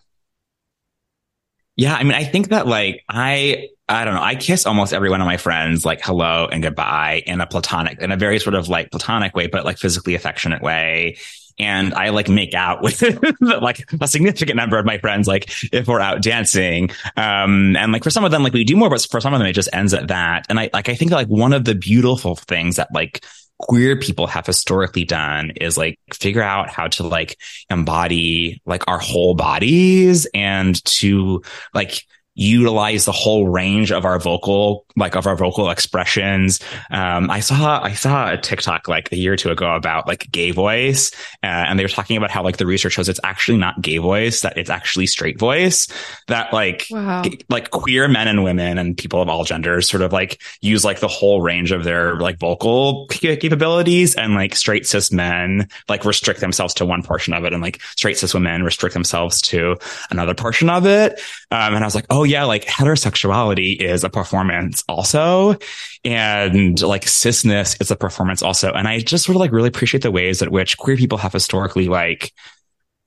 Yeah. 1.75 1.95
I 1.95 2.03
mean, 2.03 2.13
I 2.13 2.23
think 2.23 2.49
that 2.49 2.65
like 2.65 3.03
I 3.09 3.67
I 3.89 4.05
don't 4.05 4.15
know. 4.15 4.21
I 4.21 4.35
kiss 4.35 4.65
almost 4.65 4.93
every 4.93 5.09
one 5.09 5.19
of 5.19 5.27
my 5.27 5.37
friends 5.37 5.85
like 5.85 5.99
hello 6.01 6.47
and 6.49 6.63
goodbye 6.63 7.23
in 7.25 7.41
a 7.41 7.45
platonic, 7.45 7.99
in 8.01 8.11
a 8.11 8.17
very 8.17 8.39
sort 8.39 8.55
of 8.55 8.69
like 8.69 8.89
platonic 8.89 9.35
way, 9.35 9.47
but 9.47 9.65
like 9.65 9.77
physically 9.77 10.15
affectionate 10.15 10.61
way. 10.61 11.17
And 11.57 11.93
I 11.93 12.09
like 12.09 12.27
make 12.27 12.53
out 12.53 12.81
with 12.81 13.01
like 13.41 13.85
a 13.99 14.07
significant 14.07 14.57
number 14.57 14.77
of 14.77 14.85
my 14.85 14.97
friends, 14.97 15.27
like 15.27 15.49
if 15.71 15.87
we're 15.87 16.01
out 16.01 16.21
dancing. 16.21 16.89
Um, 17.15 17.75
and 17.77 17.91
like 17.91 18.03
for 18.03 18.09
some 18.09 18.25
of 18.25 18.31
them, 18.31 18.43
like 18.43 18.53
we 18.53 18.63
do 18.63 18.75
more, 18.75 18.89
but 18.89 19.05
for 19.09 19.21
some 19.21 19.33
of 19.33 19.39
them, 19.39 19.47
it 19.47 19.53
just 19.53 19.69
ends 19.71 19.93
at 19.93 20.09
that. 20.09 20.45
And 20.49 20.59
I 20.59 20.69
like, 20.73 20.89
I 20.89 20.95
think 20.95 21.11
like 21.11 21.27
one 21.27 21.53
of 21.53 21.65
the 21.65 21.75
beautiful 21.75 22.35
things 22.35 22.75
that 22.75 22.89
like 22.93 23.25
queer 23.59 23.97
people 23.97 24.27
have 24.27 24.45
historically 24.45 25.05
done 25.05 25.51
is 25.61 25.77
like 25.77 25.97
figure 26.13 26.41
out 26.41 26.69
how 26.69 26.87
to 26.87 27.03
like 27.03 27.37
embody 27.69 28.61
like 28.65 28.83
our 28.87 28.99
whole 28.99 29.33
bodies 29.33 30.27
and 30.33 30.83
to 30.83 31.41
like 31.73 32.03
utilize 32.35 33.05
the 33.05 33.11
whole 33.11 33.47
range 33.47 33.91
of 33.91 34.05
our 34.05 34.19
vocal, 34.19 34.85
like 34.97 35.15
of 35.15 35.25
our 35.25 35.35
vocal 35.35 35.69
expressions. 35.69 36.59
Um, 36.91 37.31
I 37.31 37.39
saw, 37.39 37.81
I 37.81 37.93
saw 37.93 38.31
a 38.31 38.37
TikTok 38.37 38.87
like 38.87 39.11
a 39.11 39.15
year 39.15 39.33
or 39.33 39.37
two 39.37 39.49
ago 39.49 39.73
about 39.73 40.05
like 40.05 40.29
gay 40.31 40.51
voice, 40.51 41.11
uh, 41.41 41.47
and 41.47 41.79
they 41.79 41.83
were 41.83 41.89
talking 41.89 42.17
about 42.17 42.31
how 42.31 42.43
like 42.43 42.57
the 42.57 42.65
research 42.65 42.93
shows 42.93 43.07
it's 43.07 43.21
actually 43.23 43.57
not 43.57 43.81
gay 43.81 43.97
voice, 43.97 44.41
that 44.41 44.57
it's 44.57 44.69
actually 44.69 45.07
straight 45.07 45.39
voice, 45.39 45.87
that 46.27 46.51
like, 46.51 46.87
wow. 46.91 47.23
g- 47.23 47.39
like 47.49 47.71
queer 47.71 48.07
men 48.09 48.27
and 48.27 48.43
women 48.43 48.77
and 48.77 48.97
people 48.97 49.21
of 49.21 49.29
all 49.29 49.45
genders 49.45 49.89
sort 49.89 50.03
of 50.03 50.11
like 50.11 50.41
use 50.61 50.83
like 50.83 50.99
the 50.99 51.07
whole 51.07 51.41
range 51.41 51.71
of 51.71 51.85
their 51.85 52.15
like 52.17 52.37
vocal 52.37 53.07
capabilities 53.07 54.15
and 54.15 54.35
like 54.35 54.55
straight 54.55 54.85
cis 54.85 55.11
men 55.11 55.69
like 55.87 56.03
restrict 56.03 56.41
themselves 56.41 56.73
to 56.73 56.85
one 56.85 57.01
portion 57.01 57.33
of 57.33 57.45
it 57.45 57.53
and 57.53 57.61
like 57.61 57.81
straight 57.95 58.17
cis 58.17 58.33
women 58.33 58.63
restrict 58.63 58.93
themselves 58.93 59.41
to 59.41 59.77
another 60.11 60.33
portion 60.33 60.69
of 60.69 60.85
it. 60.85 61.13
Um, 61.51 61.75
and 61.75 61.83
I 61.83 61.87
was 61.87 61.95
like, 61.95 62.07
oh, 62.09 62.24
Oh, 62.25 62.27
yeah, 62.27 62.45
like 62.45 62.65
heterosexuality 62.65 63.79
is 63.79 64.03
a 64.03 64.09
performance 64.09 64.83
also. 64.89 65.57
And 66.03 66.81
like 66.81 67.05
cisness 67.05 67.79
is 67.79 67.91
a 67.91 67.95
performance 67.95 68.41
also. 68.41 68.71
And 68.71 68.87
I 68.87 68.97
just 68.99 69.25
sort 69.25 69.35
of 69.35 69.41
like 69.41 69.51
really 69.51 69.67
appreciate 69.67 70.01
the 70.01 70.09
ways 70.09 70.41
at 70.41 70.49
which 70.49 70.75
queer 70.79 70.97
people 70.97 71.19
have 71.19 71.33
historically 71.33 71.87
like 71.87 72.33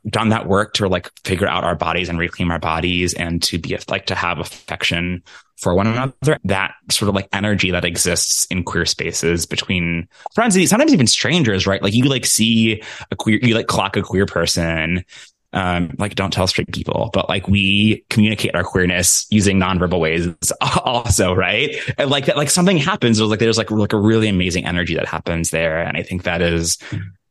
done 0.09 0.29
that 0.29 0.47
work 0.47 0.75
to 0.75 0.87
like 0.87 1.11
figure 1.25 1.49
out 1.49 1.65
our 1.65 1.75
bodies 1.75 2.09
and 2.09 2.17
reclaim 2.17 2.53
our 2.53 2.61
bodies 2.61 3.13
and 3.13 3.43
to 3.43 3.59
be 3.59 3.77
like 3.89 4.07
to 4.07 4.15
have 4.15 4.39
affection 4.39 5.25
for 5.57 5.75
one 5.75 5.89
another. 5.89 6.39
That 6.45 6.75
sort 6.89 7.09
of 7.09 7.17
like 7.17 7.29
energy 7.33 7.73
that 7.73 7.85
exists 7.85 8.47
in 8.53 8.63
queer 8.63 8.87
spaces 8.87 9.47
between 9.47 10.07
friends, 10.33 10.55
sometimes 10.71 10.93
even 10.93 11.09
strangers, 11.09 11.67
right? 11.67 11.83
Like 11.83 11.93
you 11.93 12.05
like 12.05 12.25
see 12.25 12.85
a 13.11 13.17
queer, 13.17 13.41
you 13.43 13.57
like 13.57 13.67
clock 13.67 13.97
a 13.97 14.03
queer 14.03 14.27
person 14.27 15.05
um, 15.53 15.95
like 15.99 16.15
don't 16.15 16.33
tell 16.33 16.47
straight 16.47 16.73
people, 16.73 17.11
but 17.13 17.29
like 17.29 17.49
we 17.49 18.05
communicate 18.11 18.55
our 18.55 18.65
queerness 18.65 19.27
using 19.31 19.59
nonverbal 19.59 19.99
ways 20.01 20.29
also, 20.85 21.35
right? 21.35 21.77
And 21.97 22.11
like 22.11 22.27
that, 22.27 22.37
like 22.37 22.51
something 22.51 22.77
happens, 22.77 23.21
or 23.21 23.27
like 23.27 23.39
there's 23.39 23.59
like 23.59 23.71
like 23.71 23.93
a 23.93 23.99
really 23.99 24.29
amazing 24.29 24.67
energy 24.67 24.95
that 24.95 25.07
happens 25.07 25.51
there, 25.51 25.81
and 25.81 25.97
I 25.97 26.03
think 26.03 26.25
that 26.25 26.43
is 26.43 26.79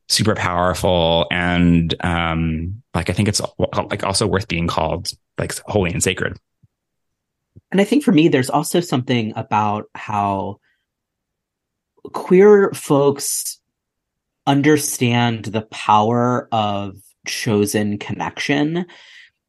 super 0.10 0.36
powerful 0.36 1.28
and 1.32 1.94
um 2.06 2.82
like 2.94 3.10
I 3.10 3.14
think 3.14 3.28
it's 3.28 3.42
like 3.90 4.06
also 4.06 4.26
worth 4.26 4.48
being 4.48 4.68
called 4.68 5.10
like 5.38 5.54
holy 5.66 5.92
and 5.92 6.02
sacred. 6.02 6.38
And 7.72 7.82
I 7.82 7.84
think 7.84 8.04
for 8.04 8.12
me 8.12 8.30
there's 8.30 8.50
also 8.50 8.80
something 8.80 9.34
about 9.36 9.86
how 9.94 10.60
queer 12.14 12.72
folks 12.74 13.60
understand 14.46 15.46
the 15.46 15.64
power 15.64 16.48
of 16.54 16.96
chosen 17.28 17.98
connection 17.98 18.86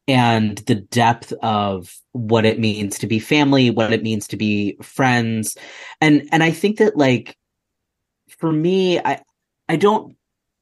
and 0.09 0.57
the 0.59 0.75
depth 0.75 1.33
of 1.43 1.95
what 2.13 2.43
it 2.43 2.59
means 2.59 2.99
to 2.99 3.07
be 3.07 3.19
family, 3.19 3.69
what 3.69 3.93
it 3.93 4.01
means 4.01 4.27
to 4.29 4.37
be 4.37 4.75
friends. 4.81 5.55
And 6.01 6.27
and 6.31 6.43
I 6.43 6.51
think 6.51 6.77
that 6.77 6.97
like 6.97 7.37
for 8.39 8.51
me, 8.51 8.99
I 8.99 9.21
I 9.67 9.75
don't 9.75 10.15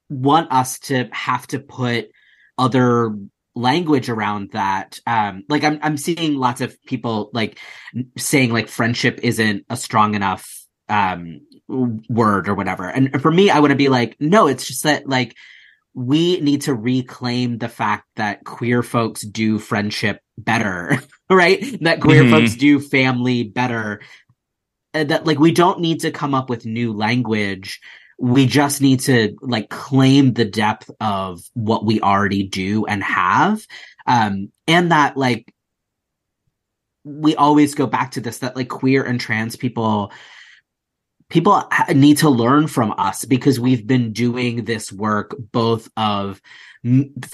want 0.10 0.52
us 0.52 0.80
to 0.80 1.08
have 1.12 1.48
to 1.48 1.60
put 1.60 2.10
other 2.58 3.16
language 3.56 4.10
around 4.10 4.52
that. 4.52 5.00
Um 5.08 5.44
like 5.48 5.64
I'm 5.64 5.80
I'm 5.82 5.98
seeing 5.98 6.36
lots 6.36 6.60
of 6.60 6.82
people 6.84 7.30
like 7.34 7.58
saying 8.18 8.52
like 8.52 8.68
friendship 8.68 9.22
isn't 9.24 9.66
a 9.70 9.78
strong 9.78 10.14
enough 10.14 10.66
um 10.90 11.40
word 11.70 12.50
or 12.50 12.54
whatever. 12.54 12.90
And 12.90 13.22
for 13.22 13.32
me, 13.32 13.50
I 13.50 13.60
want 13.60 13.72
to 13.72 13.78
be 13.78 13.90
like, 13.90 14.18
no, 14.20 14.48
it's 14.48 14.68
just 14.68 14.84
that 14.84 15.08
like 15.08 15.36
we 15.98 16.40
need 16.42 16.62
to 16.62 16.76
reclaim 16.76 17.58
the 17.58 17.68
fact 17.68 18.06
that 18.18 18.44
queer 18.44 18.84
folks 18.84 19.22
do 19.22 19.58
friendship 19.58 20.22
better, 20.38 21.02
right? 21.30 21.60
That 21.82 22.02
queer 22.02 22.22
mm-hmm. 22.22 22.34
folks 22.34 22.56
do 22.56 22.80
family 22.80 23.42
better. 23.42 24.02
that 24.94 25.26
like 25.26 25.40
we 25.40 25.52
don't 25.52 25.80
need 25.80 26.02
to 26.02 26.12
come 26.12 26.36
up 26.36 26.52
with 26.52 26.68
new 26.68 26.94
language. 26.94 27.82
We 28.20 28.46
just 28.46 28.80
need 28.80 29.00
to 29.02 29.36
like 29.42 29.72
claim 29.72 30.34
the 30.34 30.46
depth 30.46 30.92
of 31.02 31.42
what 31.56 31.84
we 31.84 32.00
already 32.00 32.44
do 32.44 32.86
and 32.86 33.04
have. 33.04 33.66
Um, 34.06 34.52
and 34.68 34.92
that 34.92 35.18
like 35.18 35.52
we 37.04 37.36
always 37.36 37.74
go 37.74 37.88
back 37.88 38.12
to 38.12 38.22
this 38.22 38.38
that 38.40 38.56
like 38.56 38.70
queer 38.70 39.04
and 39.04 39.20
trans 39.20 39.56
people 39.56 40.12
people 41.30 41.68
need 41.94 42.18
to 42.18 42.30
learn 42.30 42.68
from 42.68 42.94
us 42.98 43.26
because 43.26 43.60
we've 43.60 43.86
been 43.86 44.14
doing 44.14 44.66
this 44.66 44.92
work 44.92 45.36
both 45.52 45.90
of 45.98 46.42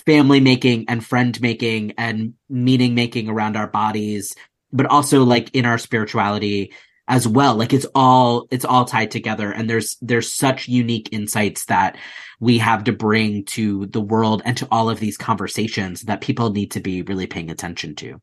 family 0.06 0.39
making 0.39 0.86
and 0.89 1.06
friend 1.06 1.39
making 1.41 1.93
and 1.97 2.34
meaning 2.49 2.95
making 2.95 3.29
around 3.29 3.56
our 3.56 3.67
bodies 3.67 4.36
but 4.71 4.88
also 4.88 5.23
like 5.23 5.53
in 5.53 5.65
our 5.65 5.77
spirituality 5.77 6.73
as 7.08 7.27
well. 7.27 7.56
Like 7.56 7.73
it's 7.73 7.86
all 7.93 8.47
it's 8.49 8.65
all 8.65 8.86
tied 8.86 9.12
together. 9.12 9.51
And 9.51 9.69
there's 9.69 9.97
there's 10.01 10.32
such 10.32 10.67
unique 10.67 11.10
insights 11.12 11.65
that 11.65 11.97
we 12.39 12.58
have 12.58 12.86
to 12.86 12.91
bring 12.91 13.45
to 13.45 13.86
the 13.88 14.01
world 14.01 14.41
and 14.45 14.58
to 14.58 14.67
all 14.71 14.89
of 14.89 14.99
these 14.99 15.17
conversations 15.17 16.01
that 16.03 16.21
people 16.21 16.51
need 16.51 16.71
to 16.71 16.79
be 16.79 17.01
really 17.03 17.27
paying 17.27 17.49
attention 17.49 17.95
to 17.95 18.19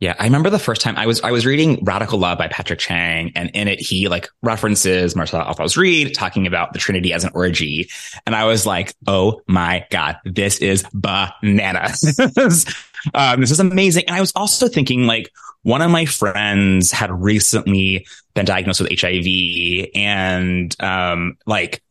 yeah, 0.00 0.14
I 0.18 0.24
remember 0.24 0.50
the 0.50 0.58
first 0.58 0.82
time 0.82 0.96
I 0.96 1.06
was 1.06 1.20
I 1.22 1.30
was 1.30 1.46
reading 1.46 1.78
Radical 1.84 2.18
Love 2.18 2.36
by 2.36 2.48
Patrick 2.48 2.80
Cheng, 2.80 3.32
and 3.36 3.50
in 3.54 3.68
it 3.68 3.80
he 3.80 4.08
like 4.08 4.28
references 4.42 5.14
Marcella 5.14 5.44
Althaus 5.44 5.76
Reid 5.76 6.14
talking 6.14 6.46
about 6.46 6.72
the 6.72 6.78
Trinity 6.78 7.12
as 7.12 7.24
an 7.24 7.30
orgy, 7.32 7.88
and 8.26 8.34
I 8.34 8.44
was 8.44 8.66
like, 8.66 8.94
oh 9.06 9.40
my 9.46 9.86
god, 9.90 10.18
this 10.24 10.58
is 10.58 10.84
bananas. 10.92 12.18
um, 13.14 13.40
this 13.40 13.50
is 13.50 13.60
amazing. 13.60 14.04
And 14.06 14.16
I 14.16 14.20
was 14.20 14.32
also 14.34 14.68
thinking 14.68 15.06
like 15.06 15.30
one 15.62 15.80
of 15.80 15.90
my 15.90 16.04
friends 16.06 16.90
had 16.90 17.10
recently 17.10 18.06
been 18.34 18.44
diagnosed 18.44 18.80
with 18.80 19.00
HIV, 19.00 19.90
and 19.94 20.74
um, 20.82 21.38
like 21.46 21.82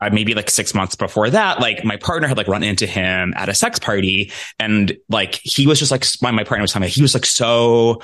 uh, 0.00 0.10
maybe 0.10 0.34
like 0.34 0.50
six 0.50 0.74
months 0.74 0.94
before 0.94 1.30
that, 1.30 1.60
like 1.60 1.84
my 1.84 1.96
partner 1.96 2.28
had 2.28 2.36
like 2.36 2.48
run 2.48 2.62
into 2.62 2.86
him 2.86 3.32
at 3.36 3.48
a 3.48 3.54
sex 3.54 3.78
party 3.78 4.30
and 4.58 4.96
like 5.08 5.40
he 5.42 5.66
was 5.66 5.78
just 5.78 5.90
like, 5.90 6.04
my, 6.20 6.30
my 6.30 6.44
partner 6.44 6.62
was 6.62 6.72
telling 6.72 6.86
me 6.86 6.90
he 6.90 7.02
was 7.02 7.14
like 7.14 7.24
so 7.24 8.00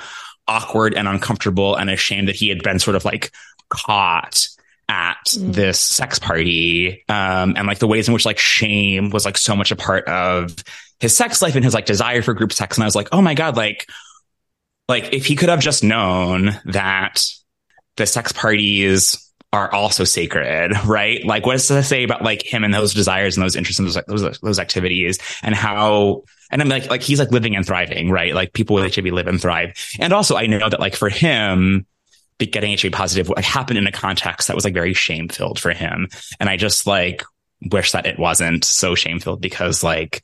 awkward 0.47 0.93
and 0.95 1.07
uncomfortable 1.07 1.75
and 1.75 1.89
ashamed 1.89 2.27
that 2.27 2.35
he 2.35 2.49
had 2.49 2.63
been 2.63 2.79
sort 2.79 2.95
of 2.95 3.05
like 3.05 3.31
caught 3.69 4.47
at 4.89 5.17
mm. 5.29 5.53
this 5.53 5.79
sex 5.79 6.19
party. 6.19 7.03
Um, 7.09 7.53
and 7.55 7.67
like 7.67 7.79
the 7.79 7.87
ways 7.87 8.07
in 8.07 8.13
which 8.13 8.25
like 8.25 8.39
shame 8.39 9.09
was 9.09 9.25
like 9.25 9.37
so 9.37 9.55
much 9.55 9.71
a 9.71 9.75
part 9.75 10.07
of 10.07 10.55
his 10.99 11.15
sex 11.15 11.41
life 11.41 11.55
and 11.55 11.63
his 11.63 11.73
like 11.73 11.85
desire 11.85 12.21
for 12.21 12.33
group 12.33 12.53
sex. 12.53 12.77
And 12.77 12.83
I 12.83 12.87
was 12.87 12.95
like, 12.95 13.09
oh 13.11 13.21
my 13.21 13.35
God, 13.35 13.55
like, 13.55 13.87
like 14.87 15.13
if 15.13 15.25
he 15.25 15.35
could 15.35 15.49
have 15.49 15.59
just 15.59 15.83
known 15.83 16.59
that 16.65 17.23
the 17.97 18.05
sex 18.05 18.31
parties 18.31 19.22
are 19.53 19.73
also 19.73 20.03
sacred, 20.03 20.73
right? 20.85 21.25
Like, 21.25 21.45
what 21.45 21.53
does 21.53 21.67
that 21.69 21.85
say 21.85 22.03
about 22.03 22.23
like 22.23 22.43
him 22.43 22.65
and 22.65 22.73
those 22.73 22.93
desires 22.93 23.37
and 23.37 23.43
those 23.43 23.55
interests 23.55 23.79
and 23.79 23.87
those, 23.87 24.21
those, 24.21 24.39
those 24.39 24.59
activities 24.59 25.19
and 25.41 25.55
how, 25.55 26.23
and 26.51 26.61
I'm 26.61 26.67
like, 26.67 26.89
like 26.89 27.01
he's 27.01 27.19
like 27.19 27.31
living 27.31 27.55
and 27.55 27.65
thriving, 27.65 28.09
right? 28.09 28.33
Like 28.33 28.51
people 28.53 28.75
with 28.75 28.93
HIV 28.93 29.05
live 29.05 29.27
and 29.27 29.39
thrive. 29.39 29.73
And 29.99 30.11
also 30.11 30.35
I 30.35 30.47
know 30.47 30.69
that 30.69 30.79
like 30.79 30.95
for 30.95 31.09
him, 31.09 31.85
getting 32.39 32.77
HIV 32.77 32.91
positive 32.91 33.31
happened 33.37 33.77
in 33.77 33.87
a 33.87 33.91
context 33.91 34.49
that 34.49 34.55
was 34.55 34.65
like 34.65 34.73
very 34.73 34.93
shame 34.93 35.29
filled 35.29 35.59
for 35.59 35.71
him. 35.71 36.09
And 36.41 36.49
I 36.49 36.57
just 36.57 36.85
like 36.85 37.23
wish 37.71 37.93
that 37.93 38.05
it 38.05 38.19
wasn't 38.19 38.65
so 38.65 38.95
shame 38.95 39.21
filled 39.21 39.39
because 39.39 39.81
like, 39.81 40.23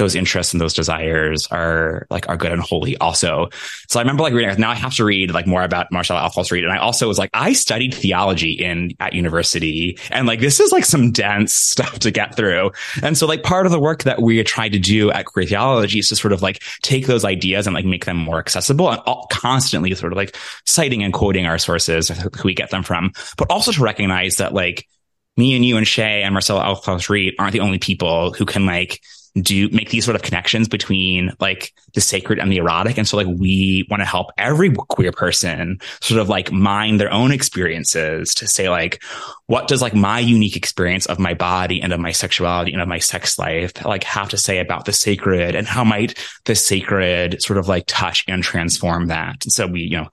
those 0.00 0.16
interests 0.16 0.52
and 0.52 0.60
those 0.60 0.74
desires 0.74 1.46
are 1.52 2.06
like 2.10 2.28
are 2.28 2.36
good 2.36 2.50
and 2.50 2.60
holy 2.60 2.96
also. 2.96 3.48
So 3.88 4.00
I 4.00 4.02
remember 4.02 4.24
like 4.24 4.32
reading 4.32 4.58
now 4.58 4.70
I 4.70 4.74
have 4.74 4.94
to 4.96 5.04
read 5.04 5.30
like 5.30 5.46
more 5.46 5.62
about 5.62 5.92
Marcella 5.92 6.28
Althaus 6.28 6.50
Reid. 6.50 6.64
And 6.64 6.72
I 6.72 6.78
also 6.78 7.06
was 7.06 7.18
like, 7.18 7.30
I 7.34 7.52
studied 7.52 7.94
theology 7.94 8.52
in 8.52 8.94
at 8.98 9.12
university 9.12 9.98
and 10.10 10.26
like 10.26 10.40
this 10.40 10.58
is 10.58 10.72
like 10.72 10.84
some 10.84 11.12
dense 11.12 11.54
stuff 11.70 12.00
to 12.00 12.10
get 12.10 12.34
through. 12.34 12.72
And 13.02 13.16
so 13.16 13.26
like 13.26 13.42
part 13.42 13.66
of 13.66 13.72
the 13.72 13.78
work 13.78 14.02
that 14.04 14.20
we 14.20 14.42
tried 14.42 14.72
to 14.72 14.78
do 14.78 15.12
at 15.12 15.26
queer 15.26 15.46
theology 15.46 16.00
is 16.00 16.08
to 16.08 16.16
sort 16.16 16.32
of 16.32 16.42
like 16.42 16.62
take 16.82 17.06
those 17.06 17.24
ideas 17.24 17.66
and 17.66 17.74
like 17.74 17.84
make 17.84 18.06
them 18.06 18.16
more 18.16 18.38
accessible 18.38 18.90
and 18.90 19.00
all, 19.06 19.20
constantly 19.30 19.94
sort 19.94 20.12
of 20.12 20.16
like 20.16 20.34
citing 20.64 21.02
and 21.02 21.12
quoting 21.12 21.46
our 21.46 21.58
sources 21.58 22.08
who 22.08 22.30
we 22.42 22.54
get 22.54 22.70
them 22.70 22.82
from, 22.82 23.12
but 23.36 23.50
also 23.50 23.70
to 23.70 23.82
recognize 23.82 24.36
that 24.36 24.54
like 24.54 24.88
me 25.36 25.54
and 25.54 25.64
you 25.64 25.76
and 25.76 25.86
Shay 25.86 26.22
and 26.22 26.34
Marcella 26.34 26.64
Althaus 26.64 27.08
Reid 27.08 27.34
aren't 27.38 27.52
the 27.52 27.60
only 27.60 27.78
people 27.78 28.32
who 28.32 28.44
can 28.44 28.66
like 28.66 29.00
do 29.34 29.68
make 29.70 29.90
these 29.90 30.04
sort 30.04 30.16
of 30.16 30.22
connections 30.22 30.68
between 30.68 31.32
like 31.38 31.72
the 31.94 32.00
sacred 32.00 32.38
and 32.38 32.50
the 32.50 32.56
erotic. 32.56 32.98
And 32.98 33.06
so 33.06 33.16
like 33.16 33.26
we 33.28 33.86
want 33.88 34.00
to 34.00 34.06
help 34.06 34.30
every 34.36 34.70
queer 34.70 35.12
person 35.12 35.78
sort 36.00 36.20
of 36.20 36.28
like 36.28 36.50
mind 36.50 37.00
their 37.00 37.12
own 37.12 37.30
experiences 37.30 38.34
to 38.36 38.46
say 38.46 38.68
like, 38.68 39.02
what 39.46 39.68
does 39.68 39.82
like 39.82 39.94
my 39.94 40.18
unique 40.18 40.56
experience 40.56 41.06
of 41.06 41.18
my 41.18 41.34
body 41.34 41.80
and 41.80 41.92
of 41.92 42.00
my 42.00 42.12
sexuality 42.12 42.72
and 42.72 42.82
of 42.82 42.88
my 42.88 42.98
sex 42.98 43.38
life 43.38 43.84
like 43.84 44.04
have 44.04 44.30
to 44.30 44.36
say 44.36 44.58
about 44.58 44.84
the 44.84 44.92
sacred 44.92 45.54
and 45.54 45.66
how 45.66 45.84
might 45.84 46.18
the 46.44 46.54
sacred 46.54 47.40
sort 47.42 47.58
of 47.58 47.68
like 47.68 47.84
touch 47.86 48.24
and 48.26 48.42
transform 48.42 49.06
that? 49.06 49.44
And 49.44 49.52
so 49.52 49.66
we, 49.66 49.82
you 49.82 49.98
know, 49.98 50.08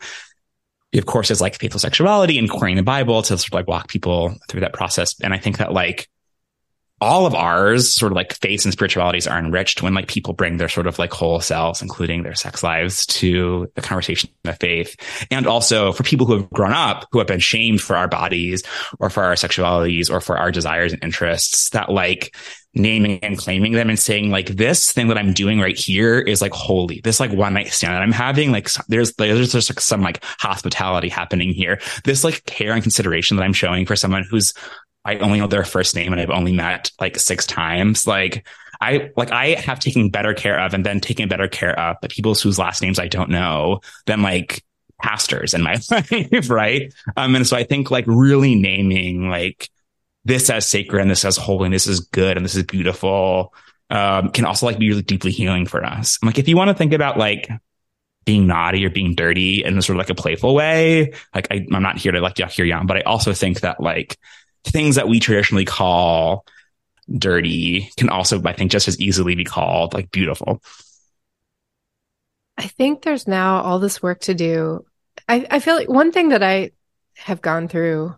we 0.93 0.97
have 0.97 1.05
courses 1.05 1.41
like 1.41 1.59
faithful 1.59 1.79
sexuality 1.79 2.37
and 2.37 2.49
queering 2.49 2.75
the 2.75 2.83
Bible 2.83 3.21
to 3.21 3.37
sort 3.37 3.47
of 3.47 3.53
like 3.53 3.67
walk 3.67 3.87
people 3.87 4.35
through 4.47 4.61
that 4.61 4.73
process. 4.73 5.15
And 5.21 5.33
I 5.33 5.37
think 5.37 5.57
that 5.57 5.73
like 5.73 6.07
all 6.99 7.25
of 7.25 7.35
ours 7.35 7.93
sort 7.93 8.11
of 8.11 8.15
like 8.15 8.33
faith 8.33 8.65
and 8.65 8.73
spiritualities 8.73 9.27
are 9.27 9.37
enriched 9.37 9.83
when 9.83 9.93
like 9.93 10.07
people 10.07 10.33
bring 10.33 10.57
their 10.57 10.69
sort 10.69 10.87
of 10.87 10.97
like 10.97 11.13
whole 11.13 11.39
selves, 11.39 11.81
including 11.81 12.23
their 12.23 12.33
sex 12.33 12.63
lives 12.63 13.05
to 13.05 13.71
the 13.75 13.81
conversation 13.81 14.29
of 14.45 14.57
faith. 14.57 14.95
And 15.29 15.45
also 15.45 15.91
for 15.91 16.03
people 16.03 16.25
who 16.25 16.33
have 16.33 16.49
grown 16.49 16.73
up, 16.73 17.07
who 17.11 17.19
have 17.19 17.27
been 17.27 17.39
shamed 17.39 17.81
for 17.81 17.95
our 17.95 18.07
bodies 18.07 18.63
or 18.99 19.09
for 19.09 19.23
our 19.23 19.33
sexualities 19.33 20.09
or 20.09 20.21
for 20.21 20.37
our 20.37 20.51
desires 20.51 20.91
and 20.91 21.03
interests 21.03 21.69
that 21.71 21.89
like 21.89 22.35
naming 22.73 23.19
and 23.23 23.37
claiming 23.37 23.73
them 23.73 23.89
and 23.89 23.99
saying 23.99 24.29
like 24.29 24.47
this 24.47 24.91
thing 24.91 25.07
that 25.07 25.17
I'm 25.17 25.33
doing 25.33 25.59
right 25.59 25.77
here 25.77 26.19
is 26.19 26.41
like 26.41 26.53
holy. 26.53 27.01
This 27.03 27.19
like 27.19 27.31
one 27.31 27.53
night 27.53 27.69
stand 27.69 27.93
that 27.93 28.01
I'm 28.01 28.11
having, 28.11 28.51
like 28.51 28.69
there's 28.87 29.13
there's 29.13 29.51
just 29.51 29.69
like 29.69 29.79
some 29.79 30.01
like 30.01 30.23
hospitality 30.39 31.09
happening 31.09 31.53
here. 31.53 31.79
This 32.03 32.23
like 32.23 32.45
care 32.45 32.73
and 32.73 32.83
consideration 32.83 33.37
that 33.37 33.43
I'm 33.43 33.53
showing 33.53 33.85
for 33.85 33.95
someone 33.95 34.25
who's 34.29 34.53
I 35.07 35.17
only 35.19 35.39
know 35.39 35.47
their 35.47 35.63
first 35.63 35.95
name 35.95 36.11
and 36.11 36.21
I've 36.21 36.29
only 36.29 36.51
met 36.51 36.91
like 36.99 37.17
six 37.17 37.45
times. 37.45 38.05
Like 38.05 38.45
I 38.81 39.09
like 39.15 39.31
I 39.31 39.51
have 39.51 39.79
taken 39.79 40.09
better 40.09 40.33
care 40.33 40.59
of 40.59 40.73
and 40.73 40.85
then 40.85 40.99
taken 40.99 41.29
better 41.29 41.47
care 41.47 41.79
of 41.79 41.95
the 42.01 42.09
people 42.09 42.35
whose 42.35 42.59
last 42.59 42.81
names 42.81 42.99
I 42.99 43.07
don't 43.07 43.29
know 43.29 43.79
than 44.05 44.21
like 44.21 44.63
pastors 45.01 45.53
in 45.53 45.63
my 45.63 45.77
life, 45.91 46.49
right? 46.49 46.93
Um, 47.15 47.35
and 47.35 47.47
so 47.47 47.55
I 47.55 47.63
think 47.63 47.89
like 47.89 48.03
really 48.05 48.55
naming 48.55 49.29
like 49.29 49.69
this 50.25 50.49
as 50.49 50.67
sacred 50.67 50.99
and 50.99 51.09
this 51.09 51.23
as 51.23 51.37
holy 51.37 51.67
and 51.67 51.73
this 51.73 51.87
is 51.87 52.01
good 52.01 52.35
and 52.35 52.45
this 52.45 52.55
is 52.55 52.63
beautiful 52.63 53.53
um, 53.89 54.29
can 54.31 54.43
also 54.43 54.65
like 54.65 54.77
be 54.77 54.89
really 54.89 55.03
deeply 55.03 55.31
healing 55.31 55.65
for 55.65 55.85
us. 55.85 56.19
I'm 56.21 56.27
like 56.27 56.37
if 56.37 56.49
you 56.49 56.57
want 56.57 56.67
to 56.67 56.73
think 56.73 56.91
about 56.91 57.17
like 57.17 57.49
being 58.25 58.45
naughty 58.45 58.85
or 58.85 58.89
being 58.89 59.15
dirty 59.15 59.63
in 59.63 59.81
sort 59.81 59.95
of 59.95 59.99
like 59.99 60.09
a 60.09 60.15
playful 60.15 60.53
way, 60.53 61.13
like 61.33 61.47
I, 61.49 61.65
am 61.71 61.81
not 61.81 61.97
here 61.97 62.11
to 62.11 62.19
like 62.19 62.35
yuck 62.35 62.57
your 62.57 62.67
yum, 62.67 62.87
but 62.87 62.97
I 62.97 63.01
also 63.03 63.31
think 63.31 63.61
that 63.61 63.79
like 63.79 64.17
things 64.63 64.95
that 64.95 65.07
we 65.07 65.19
traditionally 65.19 65.65
call 65.65 66.45
dirty 67.09 67.89
can 67.97 68.09
also, 68.09 68.41
I 68.43 68.53
think, 68.53 68.71
just 68.71 68.87
as 68.87 68.99
easily 68.99 69.35
be 69.35 69.45
called 69.45 69.93
like 69.93 70.11
beautiful. 70.11 70.61
I 72.57 72.67
think 72.67 73.01
there's 73.03 73.27
now 73.27 73.61
all 73.61 73.79
this 73.79 74.01
work 74.01 74.21
to 74.21 74.33
do. 74.33 74.85
I, 75.29 75.45
I 75.49 75.59
feel 75.59 75.75
like 75.75 75.89
one 75.89 76.11
thing 76.11 76.29
that 76.29 76.43
I 76.43 76.71
have 77.15 77.41
gone 77.41 77.67
through 77.67 78.15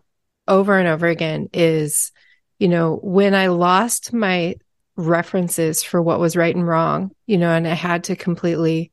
over 0.47 0.77
and 0.77 0.87
over 0.87 1.07
again 1.07 1.49
is 1.53 2.11
you 2.59 2.67
know, 2.67 2.99
when 3.01 3.33
I 3.33 3.47
lost 3.47 4.13
my 4.13 4.55
references 4.97 5.81
for 5.81 6.01
what 6.01 6.19
was 6.19 6.35
right 6.35 6.53
and 6.53 6.67
wrong, 6.67 7.11
you 7.25 7.37
know, 7.37 7.49
and 7.49 7.65
I 7.65 7.73
had 7.73 8.05
to 8.05 8.17
completely 8.17 8.91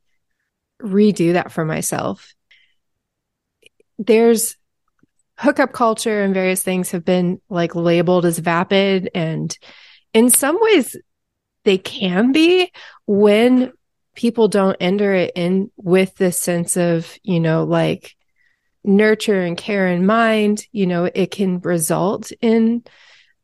redo 0.80 1.32
that 1.32 1.50
for 1.50 1.64
myself. 1.64 2.32
There's 3.98 4.56
hookup 5.38 5.72
culture 5.72 6.22
and 6.22 6.34
various 6.34 6.62
things 6.62 6.90
have 6.92 7.04
been 7.04 7.40
like 7.48 7.74
labeled 7.74 8.24
as 8.24 8.38
vapid 8.38 9.10
and 9.14 9.56
in 10.14 10.30
some 10.30 10.58
ways 10.60 10.96
they 11.64 11.76
can 11.76 12.32
be 12.32 12.70
when 13.06 13.72
people 14.14 14.48
don't 14.48 14.76
enter 14.80 15.12
it 15.12 15.32
in 15.36 15.70
with 15.76 16.16
this 16.16 16.40
sense 16.40 16.76
of, 16.76 17.16
you 17.22 17.38
know, 17.38 17.64
like 17.64 18.16
nurture 18.82 19.42
and 19.42 19.56
care 19.56 19.86
in 19.88 20.06
mind, 20.06 20.64
you 20.72 20.86
know, 20.86 21.04
it 21.04 21.30
can 21.30 21.60
result 21.60 22.32
in 22.40 22.82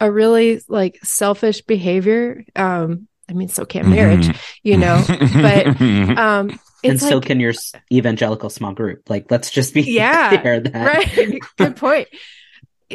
a 0.00 0.10
really 0.10 0.60
like 0.68 0.98
selfish 1.04 1.60
behavior. 1.62 2.44
Um, 2.56 3.06
I 3.28 3.34
mean, 3.34 3.48
so 3.48 3.64
can 3.64 3.90
marriage, 3.90 4.28
mm-hmm. 4.28 4.38
you 4.62 4.76
know, 4.78 5.04
but, 6.16 6.18
um, 6.18 6.58
and 6.84 7.00
so 7.00 7.16
like, 7.16 7.26
can 7.26 7.40
your 7.40 7.52
evangelical 7.90 8.50
small 8.50 8.72
group. 8.72 9.08
Like, 9.08 9.30
let's 9.30 9.50
just 9.50 9.74
be 9.74 9.82
yeah, 9.86 10.42
right. 10.74 11.40
Good 11.58 11.76
point. 11.76 12.08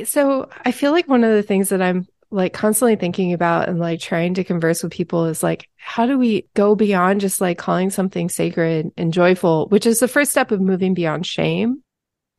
So 0.06 0.50
I 0.64 0.72
feel 0.72 0.92
like 0.92 1.08
one 1.08 1.24
of 1.24 1.34
the 1.34 1.44
things 1.44 1.70
that 1.70 1.82
I'm 1.82 2.08
like 2.30 2.54
constantly 2.54 2.98
thinking 2.98 3.34
about 3.34 3.70
and 3.70 3.80
like 3.80 4.02
trying 4.02 4.34
to 4.34 4.44
converse 4.44 4.84
with 4.84 4.92
people 4.92 5.26
is 5.26 5.42
like, 5.42 5.70
how 5.78 6.06
do 6.06 6.18
we 6.18 6.48
go 6.54 6.76
beyond 6.76 7.22
just 7.22 7.40
like 7.40 7.58
calling 7.58 7.90
something 7.90 8.30
sacred 8.30 8.92
and 8.98 9.14
joyful, 9.14 9.68
which 9.68 9.86
is 9.86 10.00
the 10.00 10.08
first 10.08 10.32
step 10.32 10.52
of 10.52 10.60
moving 10.60 10.94
beyond 10.94 11.26
shame, 11.26 11.82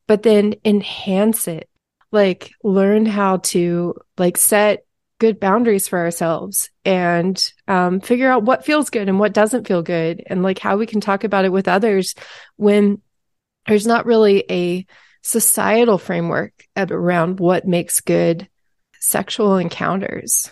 but 0.07 0.23
then 0.23 0.55
enhance 0.65 1.49
it, 1.49 1.69
like 2.13 2.51
learn 2.63 3.07
how 3.07 3.39
to 3.39 3.95
like 4.19 4.37
set 4.37 4.85
good 5.19 5.41
boundaries 5.41 5.89
for 5.89 5.99
ourselves 5.99 6.71
and 6.85 7.53
um, 7.67 8.01
figure 8.01 8.31
out 8.31 8.45
what 8.45 8.65
feels 8.65 8.91
good 8.91 9.09
and 9.09 9.19
what 9.19 9.35
doesn't 9.35 9.67
feel 9.67 9.83
good 9.83 10.23
and 10.27 10.43
like 10.43 10.59
how 10.59 10.77
we 10.77 10.87
can 10.87 11.01
talk 11.01 11.25
about 11.25 11.45
it 11.45 11.53
with 11.53 11.69
others 11.69 12.15
when 12.57 13.01
there's 13.67 13.87
not 13.87 14.07
really 14.07 14.45
a 14.51 14.87
societal 15.23 15.99
framework 15.99 16.53
around 16.77 17.41
what 17.41 17.67
makes 17.67 18.01
good 18.01 18.49
sexual 19.01 19.57
encounters. 19.57 20.51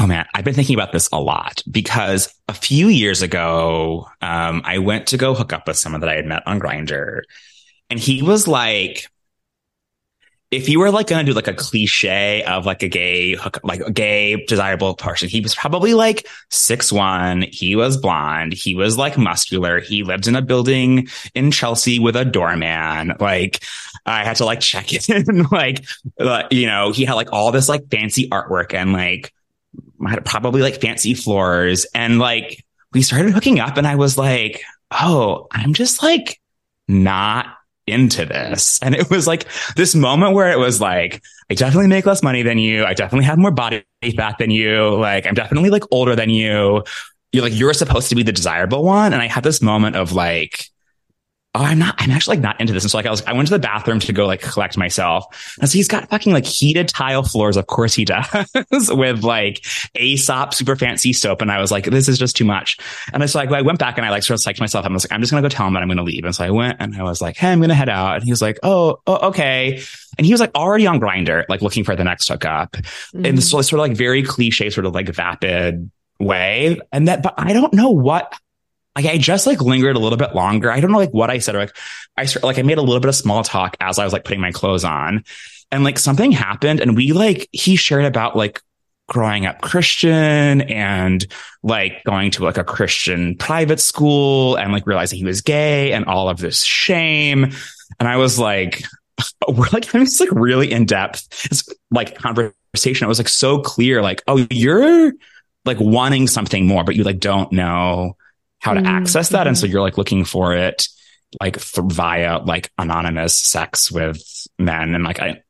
Oh 0.00 0.06
man, 0.06 0.26
I've 0.32 0.44
been 0.44 0.54
thinking 0.54 0.76
about 0.76 0.92
this 0.92 1.08
a 1.12 1.20
lot 1.20 1.62
because 1.68 2.32
a 2.46 2.54
few 2.54 2.86
years 2.86 3.20
ago, 3.20 4.06
um, 4.22 4.62
I 4.64 4.78
went 4.78 5.08
to 5.08 5.16
go 5.16 5.34
hook 5.34 5.52
up 5.52 5.66
with 5.66 5.76
someone 5.76 6.02
that 6.02 6.10
I 6.10 6.14
had 6.14 6.24
met 6.24 6.46
on 6.46 6.60
Grindr, 6.60 7.22
and 7.90 7.98
he 7.98 8.22
was 8.22 8.46
like, 8.46 9.08
if 10.50 10.68
you 10.68 10.78
were 10.78 10.90
like 10.90 11.08
to 11.08 11.22
do 11.24 11.34
like 11.34 11.48
a 11.48 11.54
cliche 11.54 12.42
of 12.44 12.64
like 12.64 12.82
a 12.82 12.88
gay 12.88 13.34
hook, 13.34 13.60
like 13.64 13.80
a 13.80 13.90
gay 13.90 14.44
desirable 14.46 14.94
person, 14.94 15.28
he 15.28 15.40
was 15.40 15.54
probably 15.54 15.92
like 15.92 16.26
six 16.48 16.90
one. 16.90 17.42
He 17.42 17.76
was 17.76 17.98
blonde. 17.98 18.54
He 18.54 18.74
was 18.74 18.96
like 18.96 19.18
muscular. 19.18 19.80
He 19.80 20.04
lived 20.04 20.26
in 20.26 20.36
a 20.36 20.42
building 20.42 21.08
in 21.34 21.50
Chelsea 21.50 21.98
with 21.98 22.16
a 22.16 22.24
doorman. 22.24 23.14
Like 23.20 23.62
I 24.06 24.24
had 24.24 24.36
to 24.36 24.46
like 24.46 24.60
check 24.60 24.92
it 24.92 25.08
in. 25.10 25.42
like, 25.52 25.84
uh, 26.18 26.44
you 26.50 26.66
know, 26.66 26.92
he 26.92 27.04
had 27.04 27.14
like 27.14 27.32
all 27.32 27.52
this 27.52 27.68
like 27.68 27.90
fancy 27.90 28.28
artwork 28.30 28.72
and 28.72 28.94
like 28.94 29.34
had 30.06 30.24
probably 30.24 30.62
like 30.62 30.80
fancy 30.80 31.12
floors. 31.12 31.86
And 31.94 32.18
like 32.18 32.64
we 32.92 33.02
started 33.02 33.32
hooking 33.32 33.60
up 33.60 33.76
and 33.76 33.86
I 33.86 33.96
was 33.96 34.16
like, 34.16 34.62
oh, 34.90 35.46
I'm 35.50 35.74
just 35.74 36.02
like 36.02 36.40
not 36.86 37.57
into 37.88 38.24
this. 38.24 38.78
And 38.82 38.94
it 38.94 39.10
was 39.10 39.26
like 39.26 39.46
this 39.76 39.94
moment 39.94 40.34
where 40.34 40.50
it 40.50 40.58
was 40.58 40.80
like, 40.80 41.22
I 41.50 41.54
definitely 41.54 41.88
make 41.88 42.06
less 42.06 42.22
money 42.22 42.42
than 42.42 42.58
you. 42.58 42.84
I 42.84 42.94
definitely 42.94 43.24
have 43.24 43.38
more 43.38 43.50
body 43.50 43.84
fat 44.16 44.36
than 44.38 44.50
you. 44.50 44.96
Like, 44.96 45.26
I'm 45.26 45.34
definitely 45.34 45.70
like 45.70 45.84
older 45.90 46.14
than 46.14 46.30
you. 46.30 46.84
You're 47.32 47.42
like, 47.42 47.58
you're 47.58 47.74
supposed 47.74 48.08
to 48.10 48.14
be 48.14 48.22
the 48.22 48.32
desirable 48.32 48.84
one. 48.84 49.12
And 49.12 49.22
I 49.22 49.26
had 49.26 49.44
this 49.44 49.60
moment 49.62 49.96
of 49.96 50.12
like, 50.12 50.66
oh, 51.54 51.62
I'm 51.62 51.78
not, 51.78 51.94
I'm 51.98 52.10
actually 52.10 52.36
like 52.36 52.42
not 52.42 52.60
into 52.60 52.72
this. 52.72 52.84
And 52.84 52.90
so 52.90 52.98
like 52.98 53.06
I 53.06 53.10
was, 53.10 53.22
I 53.24 53.32
went 53.32 53.48
to 53.48 53.54
the 53.54 53.58
bathroom 53.58 54.00
to 54.00 54.12
go 54.12 54.26
like 54.26 54.42
collect 54.42 54.76
myself. 54.76 55.24
And 55.60 55.68
so 55.68 55.74
he's 55.74 55.88
got 55.88 56.08
fucking 56.10 56.32
like 56.32 56.44
heated 56.44 56.88
tile 56.88 57.22
floors. 57.22 57.56
Of 57.56 57.66
course 57.66 57.94
he 57.94 58.04
does 58.04 58.26
with 58.90 59.24
like 59.24 59.64
Aesop 59.98 60.52
super 60.52 60.76
fancy 60.76 61.12
soap. 61.12 61.40
And 61.40 61.50
I 61.50 61.58
was 61.58 61.72
like, 61.72 61.86
this 61.86 62.08
is 62.08 62.18
just 62.18 62.36
too 62.36 62.44
much. 62.44 62.76
And 63.12 63.28
so 63.28 63.38
like, 63.38 63.50
I 63.50 63.62
went 63.62 63.78
back 63.78 63.96
and 63.96 64.06
I 64.06 64.10
like 64.10 64.22
sort 64.22 64.38
of 64.38 64.44
psyched 64.44 64.60
myself. 64.60 64.84
I 64.84 64.92
was 64.92 65.04
like, 65.04 65.12
I'm 65.12 65.20
just 65.20 65.32
going 65.32 65.42
to 65.42 65.48
go 65.48 65.52
tell 65.54 65.66
him 65.66 65.74
that 65.74 65.82
I'm 65.82 65.88
going 65.88 65.98
to 65.98 66.04
leave. 66.04 66.24
And 66.24 66.34
so 66.34 66.44
I 66.44 66.50
went 66.50 66.76
and 66.80 66.94
I 66.94 67.02
was 67.02 67.22
like, 67.22 67.36
Hey, 67.36 67.50
I'm 67.50 67.60
going 67.60 67.70
to 67.70 67.74
head 67.74 67.88
out. 67.88 68.16
And 68.16 68.24
he 68.24 68.30
was 68.30 68.42
like, 68.42 68.58
Oh, 68.62 69.00
oh, 69.06 69.28
okay. 69.28 69.82
And 70.18 70.26
he 70.26 70.32
was 70.32 70.40
like 70.40 70.54
already 70.54 70.86
on 70.86 71.00
Grindr, 71.00 71.44
like 71.48 71.62
looking 71.62 71.84
for 71.84 71.96
the 71.96 72.04
next 72.04 72.28
hookup. 72.28 72.72
Mm-hmm. 72.72 73.24
And 73.24 73.42
so 73.42 73.62
sort 73.62 73.80
of 73.80 73.88
like 73.88 73.96
very 73.96 74.22
cliche, 74.22 74.68
sort 74.68 74.84
of 74.84 74.92
like 74.92 75.08
vapid 75.08 75.90
way. 76.20 76.78
And 76.92 77.08
that, 77.08 77.22
but 77.22 77.34
I 77.38 77.52
don't 77.52 77.72
know 77.72 77.90
what 77.90 78.34
like 78.98 79.14
I 79.14 79.18
just 79.18 79.46
like 79.46 79.60
lingered 79.60 79.94
a 79.94 80.00
little 80.00 80.18
bit 80.18 80.34
longer. 80.34 80.72
I 80.72 80.80
don't 80.80 80.90
know 80.90 80.98
like 80.98 81.14
what 81.14 81.30
I 81.30 81.38
said. 81.38 81.54
Or, 81.54 81.60
like 81.60 81.76
I 82.16 82.26
like 82.42 82.58
I 82.58 82.62
made 82.62 82.78
a 82.78 82.82
little 82.82 82.98
bit 82.98 83.08
of 83.08 83.14
small 83.14 83.44
talk 83.44 83.76
as 83.80 83.98
I 83.98 84.04
was 84.04 84.12
like 84.12 84.24
putting 84.24 84.40
my 84.40 84.50
clothes 84.50 84.84
on, 84.84 85.24
and 85.70 85.84
like 85.84 86.00
something 86.00 86.32
happened, 86.32 86.80
and 86.80 86.96
we 86.96 87.12
like 87.12 87.48
he 87.52 87.76
shared 87.76 88.04
about 88.04 88.34
like 88.34 88.60
growing 89.08 89.46
up 89.46 89.60
Christian 89.60 90.62
and 90.62 91.24
like 91.62 92.02
going 92.04 92.32
to 92.32 92.44
like 92.44 92.58
a 92.58 92.64
Christian 92.64 93.36
private 93.36 93.78
school 93.78 94.56
and 94.56 94.72
like 94.72 94.86
realizing 94.86 95.18
he 95.18 95.24
was 95.24 95.42
gay 95.42 95.92
and 95.92 96.04
all 96.04 96.28
of 96.28 96.38
this 96.38 96.64
shame. 96.64 97.52
And 98.00 98.08
I 98.08 98.16
was 98.16 98.38
like, 98.38 98.82
we're 99.48 99.68
like 99.72 99.84
having 99.84 100.04
this 100.04 100.18
like 100.18 100.32
really 100.32 100.72
in 100.72 100.86
depth 100.86 101.64
like 101.92 102.18
conversation. 102.18 103.04
It 103.04 103.08
was 103.08 103.18
like 103.18 103.28
so 103.28 103.60
clear, 103.60 104.02
like, 104.02 104.22
oh, 104.26 104.44
you're 104.50 105.12
like 105.64 105.78
wanting 105.78 106.26
something 106.26 106.66
more, 106.66 106.82
but 106.82 106.96
you 106.96 107.04
like 107.04 107.20
don't 107.20 107.52
know 107.52 108.16
how 108.58 108.74
to 108.74 108.80
mm-hmm. 108.80 108.88
access 108.88 109.30
that. 109.30 109.46
And 109.46 109.56
so 109.56 109.66
mm-hmm. 109.66 109.72
you're 109.72 109.82
like 109.82 109.98
looking 109.98 110.24
for 110.24 110.54
it 110.54 110.88
like 111.40 111.60
th- 111.60 111.86
via 111.86 112.38
like 112.38 112.70
anonymous 112.78 113.36
sex 113.36 113.92
with 113.92 114.22
men. 114.58 114.94
And 114.94 115.04
like, 115.04 115.20
I, 115.20 115.42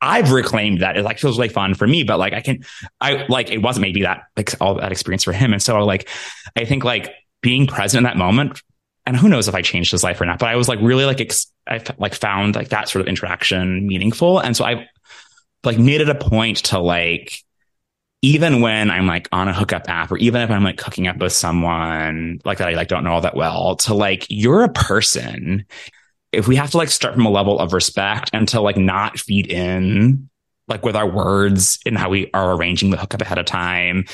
I've 0.00 0.32
reclaimed 0.32 0.80
that 0.80 0.96
it 0.96 1.04
like 1.04 1.18
feels 1.18 1.38
really 1.38 1.48
fun 1.48 1.74
for 1.74 1.86
me, 1.86 2.02
but 2.02 2.18
like 2.18 2.32
I 2.32 2.40
can, 2.40 2.64
I 3.00 3.26
like, 3.28 3.50
it 3.50 3.58
wasn't 3.58 3.82
maybe 3.82 4.02
that 4.02 4.24
like 4.36 4.52
all 4.60 4.74
that 4.74 4.92
experience 4.92 5.24
for 5.24 5.32
him. 5.32 5.52
And 5.52 5.62
so 5.62 5.84
like, 5.84 6.08
I 6.56 6.64
think 6.64 6.84
like 6.84 7.12
being 7.40 7.66
present 7.66 8.00
in 8.00 8.04
that 8.04 8.16
moment 8.16 8.60
and 9.06 9.16
who 9.16 9.28
knows 9.28 9.48
if 9.48 9.54
I 9.54 9.62
changed 9.62 9.90
his 9.90 10.04
life 10.04 10.20
or 10.20 10.26
not, 10.26 10.38
but 10.38 10.48
I 10.48 10.56
was 10.56 10.68
like 10.68 10.80
really 10.80 11.04
like, 11.04 11.20
ex- 11.20 11.52
I 11.68 11.82
like 11.98 12.14
found 12.14 12.56
like 12.56 12.68
that 12.68 12.88
sort 12.88 13.00
of 13.00 13.08
interaction 13.08 13.86
meaningful. 13.86 14.38
And 14.38 14.56
so 14.56 14.64
I 14.64 14.88
like 15.64 15.78
made 15.78 16.00
it 16.00 16.08
a 16.08 16.14
point 16.14 16.58
to 16.64 16.78
like, 16.78 17.38
even 18.22 18.60
when 18.60 18.90
I'm 18.90 19.06
like 19.08 19.28
on 19.32 19.48
a 19.48 19.52
hookup 19.52 19.88
app 19.88 20.12
or 20.12 20.16
even 20.18 20.40
if 20.40 20.50
I'm 20.50 20.62
like 20.62 20.80
hooking 20.80 21.08
up 21.08 21.18
with 21.18 21.32
someone 21.32 22.40
like 22.44 22.58
that 22.58 22.68
I 22.68 22.74
like 22.74 22.88
don't 22.88 23.02
know 23.02 23.12
all 23.12 23.20
that 23.22 23.36
well 23.36 23.76
to 23.76 23.94
like, 23.94 24.26
you're 24.30 24.62
a 24.62 24.68
person. 24.68 25.66
If 26.30 26.46
we 26.46 26.56
have 26.56 26.70
to 26.70 26.76
like 26.76 26.88
start 26.88 27.14
from 27.14 27.26
a 27.26 27.30
level 27.30 27.58
of 27.58 27.72
respect 27.72 28.30
and 28.32 28.48
to 28.48 28.60
like 28.60 28.76
not 28.76 29.18
feed 29.18 29.48
in 29.48 30.30
like 30.68 30.84
with 30.84 30.94
our 30.94 31.08
words 31.08 31.80
and 31.84 31.98
how 31.98 32.08
we 32.10 32.30
are 32.32 32.54
arranging 32.54 32.90
the 32.90 32.96
hookup 32.96 33.20
ahead 33.20 33.38
of 33.38 33.44
time, 33.44 34.04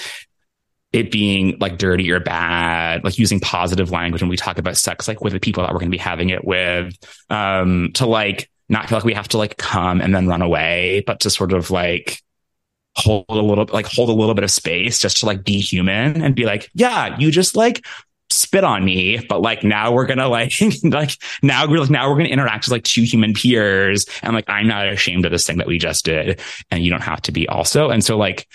it 0.90 1.10
being 1.10 1.58
like 1.60 1.76
dirty 1.76 2.10
or 2.10 2.18
bad, 2.18 3.04
like 3.04 3.18
using 3.18 3.40
positive 3.40 3.90
language 3.90 4.22
when 4.22 4.30
we 4.30 4.38
talk 4.38 4.56
about 4.56 4.78
sex, 4.78 5.06
like 5.06 5.20
with 5.20 5.34
the 5.34 5.40
people 5.40 5.62
that 5.62 5.72
we're 5.72 5.80
going 5.80 5.90
to 5.90 5.96
be 5.96 5.98
having 5.98 6.30
it 6.30 6.46
with, 6.46 6.96
um, 7.28 7.90
to 7.92 8.06
like 8.06 8.50
not 8.70 8.88
feel 8.88 8.96
like 8.96 9.04
we 9.04 9.12
have 9.12 9.28
to 9.28 9.38
like 9.38 9.58
come 9.58 10.00
and 10.00 10.14
then 10.14 10.26
run 10.26 10.40
away, 10.40 11.04
but 11.06 11.20
to 11.20 11.30
sort 11.30 11.52
of 11.52 11.70
like 11.70 12.22
hold 12.98 13.24
a 13.28 13.34
little 13.34 13.66
like 13.72 13.86
hold 13.86 14.08
a 14.08 14.12
little 14.12 14.34
bit 14.34 14.44
of 14.44 14.50
space 14.50 14.98
just 14.98 15.18
to 15.18 15.26
like 15.26 15.44
be 15.44 15.60
human 15.60 16.22
and 16.22 16.34
be 16.34 16.44
like, 16.44 16.70
yeah, 16.74 17.16
you 17.18 17.30
just 17.30 17.56
like 17.56 17.84
spit 18.30 18.64
on 18.64 18.84
me, 18.84 19.18
but 19.28 19.40
like 19.40 19.64
now 19.64 19.92
we're 19.92 20.06
gonna 20.06 20.28
like 20.28 20.52
like 20.82 21.10
now 21.42 21.68
we're 21.68 21.80
like 21.80 21.90
now 21.90 22.08
we're 22.08 22.16
gonna 22.16 22.28
interact 22.28 22.66
as 22.66 22.72
like 22.72 22.84
two 22.84 23.02
human 23.02 23.34
peers 23.34 24.06
and 24.22 24.34
like 24.34 24.44
I'm 24.48 24.66
not 24.66 24.88
ashamed 24.88 25.24
of 25.24 25.32
this 25.32 25.46
thing 25.46 25.58
that 25.58 25.66
we 25.66 25.78
just 25.78 26.04
did 26.04 26.40
and 26.70 26.84
you 26.84 26.90
don't 26.90 27.02
have 27.02 27.22
to 27.22 27.32
be 27.32 27.48
also. 27.48 27.90
And 27.90 28.04
so 28.04 28.16
like 28.16 28.46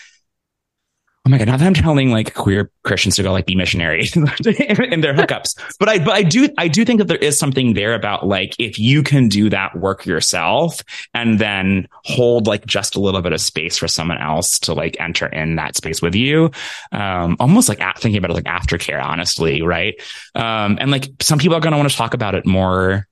oh 1.26 1.30
my 1.30 1.38
god, 1.38 1.48
now 1.48 1.56
that 1.56 1.66
I'm 1.66 1.74
telling 1.74 2.12
like 2.12 2.34
queer 2.34 2.70
Christians 2.84 3.16
to 3.16 3.24
go 3.24 3.32
like 3.32 3.46
be 3.46 3.56
missionaries 3.56 4.16
in 4.16 4.26
their 4.26 5.14
hookups. 5.14 5.58
But 5.80 5.88
I, 5.88 6.00
but 6.00 6.14
I 6.14 6.24
do, 6.24 6.50
I 6.58 6.68
do 6.68 6.84
think 6.84 7.00
that 7.00 7.08
there 7.08 7.18
is 7.18 7.40
something 7.40 7.74
there 7.74 7.94
about 7.94 8.28
like, 8.28 8.56
if 8.60 8.78
you 8.78 9.04
can 9.04 9.30
do 9.30 9.50
that 9.50 9.78
work 9.78 10.06
yourself 10.06 10.82
and 11.14 11.40
then 11.40 11.88
hold 12.04 12.46
like 12.46 12.66
just 12.66 12.98
a 12.98 13.00
little 13.00 13.22
bit 13.22 13.32
of 13.32 13.40
space 13.40 13.78
for 13.78 13.88
someone 13.88 14.18
else 14.18 14.60
to 14.60 14.74
like 14.74 14.98
enter 15.00 15.28
in 15.28 15.56
that 15.56 15.78
space 15.78 16.02
with 16.02 16.14
you. 16.14 16.52
Um, 16.92 17.38
almost 17.40 17.70
like 17.70 17.80
thinking 18.00 18.18
about 18.18 18.32
it 18.32 18.46
like 18.46 18.62
aftercare, 18.62 19.02
honestly. 19.02 19.62
Right. 19.62 19.96
Um, 20.36 20.78
and 20.82 20.92
like 20.92 21.10
some 21.22 21.40
people 21.40 21.56
are 21.56 21.62
going 21.62 21.72
to 21.72 21.78
want 21.78 21.90
to 21.90 21.96
talk 21.96 22.14
about 22.14 22.36
it 22.36 22.46
more 22.46 23.08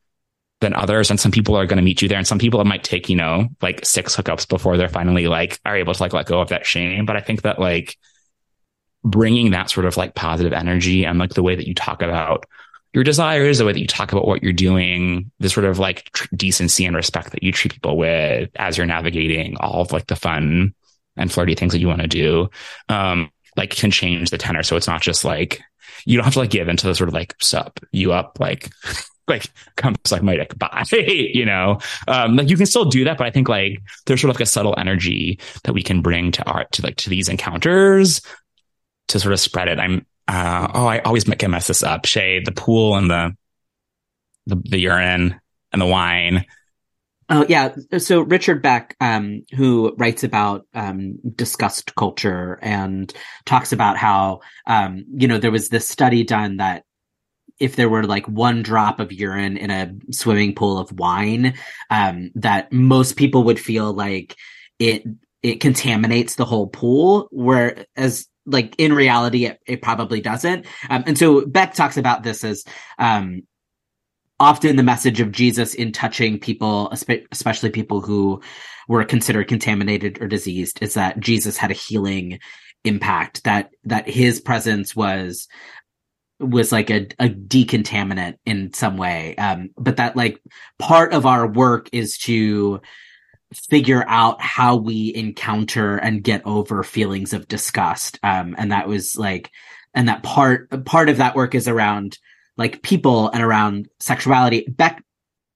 than 0.61 0.73
others. 0.73 1.09
And 1.09 1.19
some 1.19 1.31
people 1.31 1.55
are 1.55 1.65
going 1.65 1.77
to 1.77 1.83
meet 1.83 2.01
you 2.01 2.07
there. 2.07 2.17
And 2.17 2.27
some 2.27 2.39
people 2.39 2.61
it 2.61 2.67
might 2.67 2.83
take, 2.83 3.09
you 3.09 3.15
know, 3.15 3.49
like 3.61 3.85
six 3.85 4.15
hookups 4.15 4.47
before 4.47 4.77
they're 4.77 4.87
finally 4.87 5.27
like, 5.27 5.59
are 5.65 5.75
able 5.75 5.93
to 5.93 6.01
like 6.01 6.13
let 6.13 6.27
go 6.27 6.39
of 6.39 6.49
that 6.49 6.65
shame. 6.65 7.05
But 7.05 7.17
I 7.17 7.21
think 7.21 7.41
that 7.41 7.59
like 7.59 7.97
bringing 9.03 9.51
that 9.51 9.69
sort 9.69 9.87
of 9.87 9.97
like 9.97 10.15
positive 10.15 10.53
energy 10.53 11.05
and 11.05 11.19
like 11.19 11.33
the 11.33 11.43
way 11.43 11.55
that 11.55 11.67
you 11.67 11.73
talk 11.73 12.01
about 12.01 12.45
your 12.93 13.03
desires, 13.03 13.57
the 13.57 13.65
way 13.65 13.73
that 13.73 13.79
you 13.79 13.87
talk 13.87 14.11
about 14.11 14.27
what 14.27 14.43
you're 14.43 14.53
doing, 14.53 15.31
the 15.39 15.49
sort 15.49 15.65
of 15.65 15.79
like 15.79 16.03
tr- 16.11 16.27
decency 16.35 16.85
and 16.85 16.95
respect 16.95 17.31
that 17.31 17.41
you 17.41 17.51
treat 17.51 17.73
people 17.73 17.97
with 17.97 18.49
as 18.55 18.77
you're 18.77 18.85
navigating 18.85 19.57
all 19.57 19.81
of 19.81 19.91
like 19.91 20.07
the 20.07 20.15
fun 20.15 20.73
and 21.17 21.31
flirty 21.31 21.55
things 21.55 21.73
that 21.73 21.79
you 21.79 21.87
want 21.87 22.01
to 22.01 22.07
do, 22.07 22.49
um, 22.89 23.31
like 23.57 23.71
can 23.71 23.91
change 23.91 24.29
the 24.29 24.37
tenor. 24.37 24.61
So 24.61 24.75
it's 24.75 24.87
not 24.87 25.01
just 25.01 25.25
like, 25.25 25.61
you 26.05 26.17
don't 26.17 26.25
have 26.25 26.33
to 26.33 26.39
like 26.39 26.51
give 26.51 26.67
into 26.67 26.85
the 26.85 26.93
sort 26.93 27.07
of 27.07 27.13
like 27.13 27.33
sup 27.41 27.79
you 27.91 28.13
up, 28.13 28.39
like, 28.39 28.69
like 29.31 29.51
comes 29.75 29.97
like 30.11 30.23
my 30.23 30.35
dick 30.35 30.57
bye, 30.57 30.83
you 30.91 31.45
know, 31.45 31.79
um, 32.07 32.35
like 32.35 32.49
you 32.49 32.57
can 32.57 32.65
still 32.65 32.85
do 32.85 33.03
that, 33.05 33.17
but 33.17 33.27
I 33.27 33.31
think 33.31 33.49
like 33.49 33.79
there's 34.05 34.21
sort 34.21 34.29
of 34.29 34.35
like 34.35 34.43
a 34.43 34.45
subtle 34.45 34.75
energy 34.77 35.39
that 35.63 35.73
we 35.73 35.81
can 35.81 36.01
bring 36.01 36.31
to 36.33 36.43
art 36.43 36.71
to 36.73 36.83
like 36.83 36.97
to 36.97 37.09
these 37.09 37.29
encounters 37.29 38.21
to 39.07 39.19
sort 39.19 39.33
of 39.33 39.39
spread 39.39 39.67
it. 39.67 39.79
I'm, 39.79 40.05
uh, 40.27 40.67
oh, 40.73 40.85
I 40.85 40.99
always 40.99 41.23
get 41.23 41.49
mess 41.49 41.67
this 41.67 41.83
up. 41.83 42.05
Shay, 42.05 42.41
the 42.43 42.51
pool 42.51 42.95
and 42.95 43.09
the, 43.09 43.35
the, 44.45 44.55
the 44.55 44.79
urine 44.79 45.39
and 45.71 45.81
the 45.81 45.85
wine 45.85 46.45
Oh 47.33 47.45
yeah. 47.47 47.73
So 47.97 48.19
Richard 48.19 48.61
Beck, 48.61 48.97
um, 48.99 49.45
who 49.55 49.95
writes 49.97 50.25
about 50.25 50.67
um, 50.73 51.17
disgust 51.33 51.95
culture 51.95 52.59
and 52.61 53.11
talks 53.45 53.71
about 53.71 53.95
how 53.95 54.41
um, 54.67 55.05
you 55.15 55.29
know 55.29 55.37
there 55.37 55.49
was 55.49 55.69
this 55.69 55.87
study 55.87 56.25
done 56.25 56.57
that 56.57 56.83
if 57.61 57.75
there 57.75 57.89
were 57.89 58.03
like 58.03 58.27
one 58.27 58.63
drop 58.63 58.99
of 58.99 59.13
urine 59.13 59.55
in 59.55 59.69
a 59.69 59.93
swimming 60.11 60.55
pool 60.55 60.79
of 60.79 60.91
wine, 60.99 61.53
um, 61.89 62.31
that 62.35 62.73
most 62.73 63.15
people 63.15 63.43
would 63.43 63.59
feel 63.59 63.93
like 63.93 64.35
it 64.79 65.03
it 65.43 65.59
contaminates 65.59 66.35
the 66.35 66.45
whole 66.45 66.67
pool, 66.67 67.27
whereas 67.31 68.27
like 68.45 68.75
in 68.77 68.93
reality 68.93 69.45
it, 69.45 69.59
it 69.67 69.81
probably 69.81 70.21
doesn't. 70.21 70.65
Um, 70.89 71.03
and 71.05 71.17
so 71.17 71.45
Beck 71.45 71.73
talks 71.73 71.97
about 71.97 72.23
this 72.23 72.43
as 72.43 72.63
um, 72.97 73.43
often 74.39 74.75
the 74.75 74.83
message 74.83 75.19
of 75.19 75.31
Jesus 75.31 75.75
in 75.75 75.91
touching 75.91 76.39
people, 76.39 76.91
especially 77.31 77.69
people 77.69 78.01
who 78.01 78.41
were 78.87 79.05
considered 79.05 79.47
contaminated 79.47 80.21
or 80.21 80.27
diseased, 80.27 80.81
is 80.81 80.95
that 80.95 81.19
Jesus 81.19 81.57
had 81.57 81.71
a 81.71 81.75
healing 81.75 82.39
impact. 82.83 83.43
That 83.43 83.71
that 83.83 84.09
his 84.09 84.41
presence 84.41 84.95
was 84.95 85.47
was 86.41 86.71
like 86.71 86.89
a, 86.89 87.07
a 87.19 87.29
decontaminant 87.29 88.35
in 88.45 88.73
some 88.73 88.97
way. 88.97 89.35
Um, 89.35 89.69
but 89.77 89.97
that 89.97 90.15
like 90.15 90.41
part 90.79 91.13
of 91.13 91.25
our 91.25 91.47
work 91.47 91.89
is 91.91 92.17
to 92.19 92.81
figure 93.53 94.05
out 94.07 94.41
how 94.41 94.75
we 94.75 95.13
encounter 95.13 95.97
and 95.97 96.23
get 96.23 96.41
over 96.45 96.83
feelings 96.83 97.33
of 97.33 97.47
disgust. 97.47 98.19
Um, 98.23 98.55
and 98.57 98.71
that 98.71 98.87
was 98.87 99.17
like, 99.17 99.51
and 99.93 100.07
that 100.07 100.23
part 100.23 100.85
part 100.85 101.09
of 101.09 101.17
that 101.17 101.35
work 101.35 101.53
is 101.53 101.67
around 101.67 102.17
like 102.57 102.81
people 102.81 103.29
and 103.29 103.43
around 103.43 103.89
sexuality. 103.99 104.65
Beck, 104.69 105.03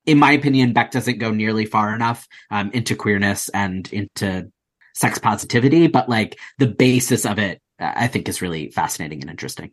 in 0.06 0.20
my 0.20 0.32
opinion, 0.34 0.74
Beck 0.74 0.92
doesn't 0.92 1.20
go 1.20 1.32
nearly 1.32 1.66
far 1.66 1.96
enough 1.96 2.28
um, 2.52 2.70
into 2.72 2.96
queerness 2.96 3.50
and 3.50 3.92
into 3.94 4.52
sex 4.94 5.18
positivity, 5.18 5.88
but 5.88 6.10
like 6.10 6.38
the 6.58 6.68
basis 6.68 7.26
of 7.26 7.40
it, 7.40 7.62
I 7.80 8.08
think 8.08 8.28
is 8.28 8.42
really 8.42 8.72
fascinating 8.72 9.22
and 9.22 9.30
interesting. 9.30 9.72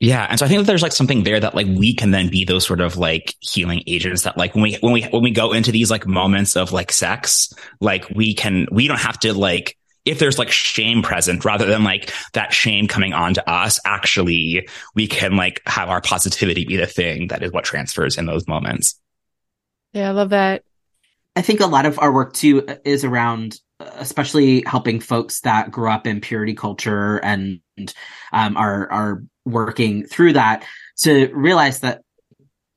Yeah. 0.00 0.26
And 0.30 0.38
so 0.38 0.46
I 0.46 0.48
think 0.48 0.60
that 0.60 0.66
there's 0.66 0.82
like 0.82 0.92
something 0.92 1.24
there 1.24 1.40
that 1.40 1.54
like 1.56 1.66
we 1.66 1.92
can 1.94 2.12
then 2.12 2.28
be 2.28 2.44
those 2.44 2.64
sort 2.64 2.80
of 2.80 2.96
like 2.96 3.34
healing 3.40 3.82
agents 3.86 4.22
that 4.22 4.36
like 4.36 4.54
when 4.54 4.62
we, 4.62 4.74
when 4.80 4.92
we, 4.92 5.02
when 5.02 5.22
we 5.22 5.32
go 5.32 5.52
into 5.52 5.72
these 5.72 5.90
like 5.90 6.06
moments 6.06 6.56
of 6.56 6.72
like 6.72 6.92
sex, 6.92 7.52
like 7.80 8.08
we 8.10 8.32
can, 8.32 8.68
we 8.70 8.86
don't 8.86 9.00
have 9.00 9.18
to 9.20 9.34
like 9.34 9.76
if 10.04 10.18
there's 10.18 10.38
like 10.38 10.50
shame 10.50 11.02
present 11.02 11.44
rather 11.44 11.66
than 11.66 11.84
like 11.84 12.10
that 12.32 12.52
shame 12.52 12.86
coming 12.86 13.12
on 13.12 13.34
to 13.34 13.50
us, 13.50 13.78
actually 13.84 14.66
we 14.94 15.06
can 15.06 15.36
like 15.36 15.60
have 15.66 15.90
our 15.90 16.00
positivity 16.00 16.64
be 16.64 16.76
the 16.76 16.86
thing 16.86 17.28
that 17.28 17.42
is 17.42 17.52
what 17.52 17.64
transfers 17.64 18.16
in 18.16 18.24
those 18.24 18.48
moments. 18.48 18.98
Yeah, 19.92 20.08
I 20.08 20.12
love 20.12 20.30
that. 20.30 20.62
I 21.36 21.42
think 21.42 21.60
a 21.60 21.66
lot 21.66 21.86
of 21.86 21.98
our 21.98 22.12
work 22.12 22.32
too 22.32 22.66
is 22.84 23.04
around 23.04 23.60
especially 23.80 24.62
helping 24.66 25.00
folks 25.00 25.40
that 25.40 25.70
grew 25.70 25.90
up 25.90 26.06
in 26.06 26.20
purity 26.20 26.54
culture 26.54 27.18
and 27.18 27.60
um, 28.32 28.56
are 28.56 28.90
are 28.90 29.22
working 29.44 30.04
through 30.06 30.32
that 30.32 30.64
to 30.98 31.30
realize 31.32 31.80
that 31.80 32.02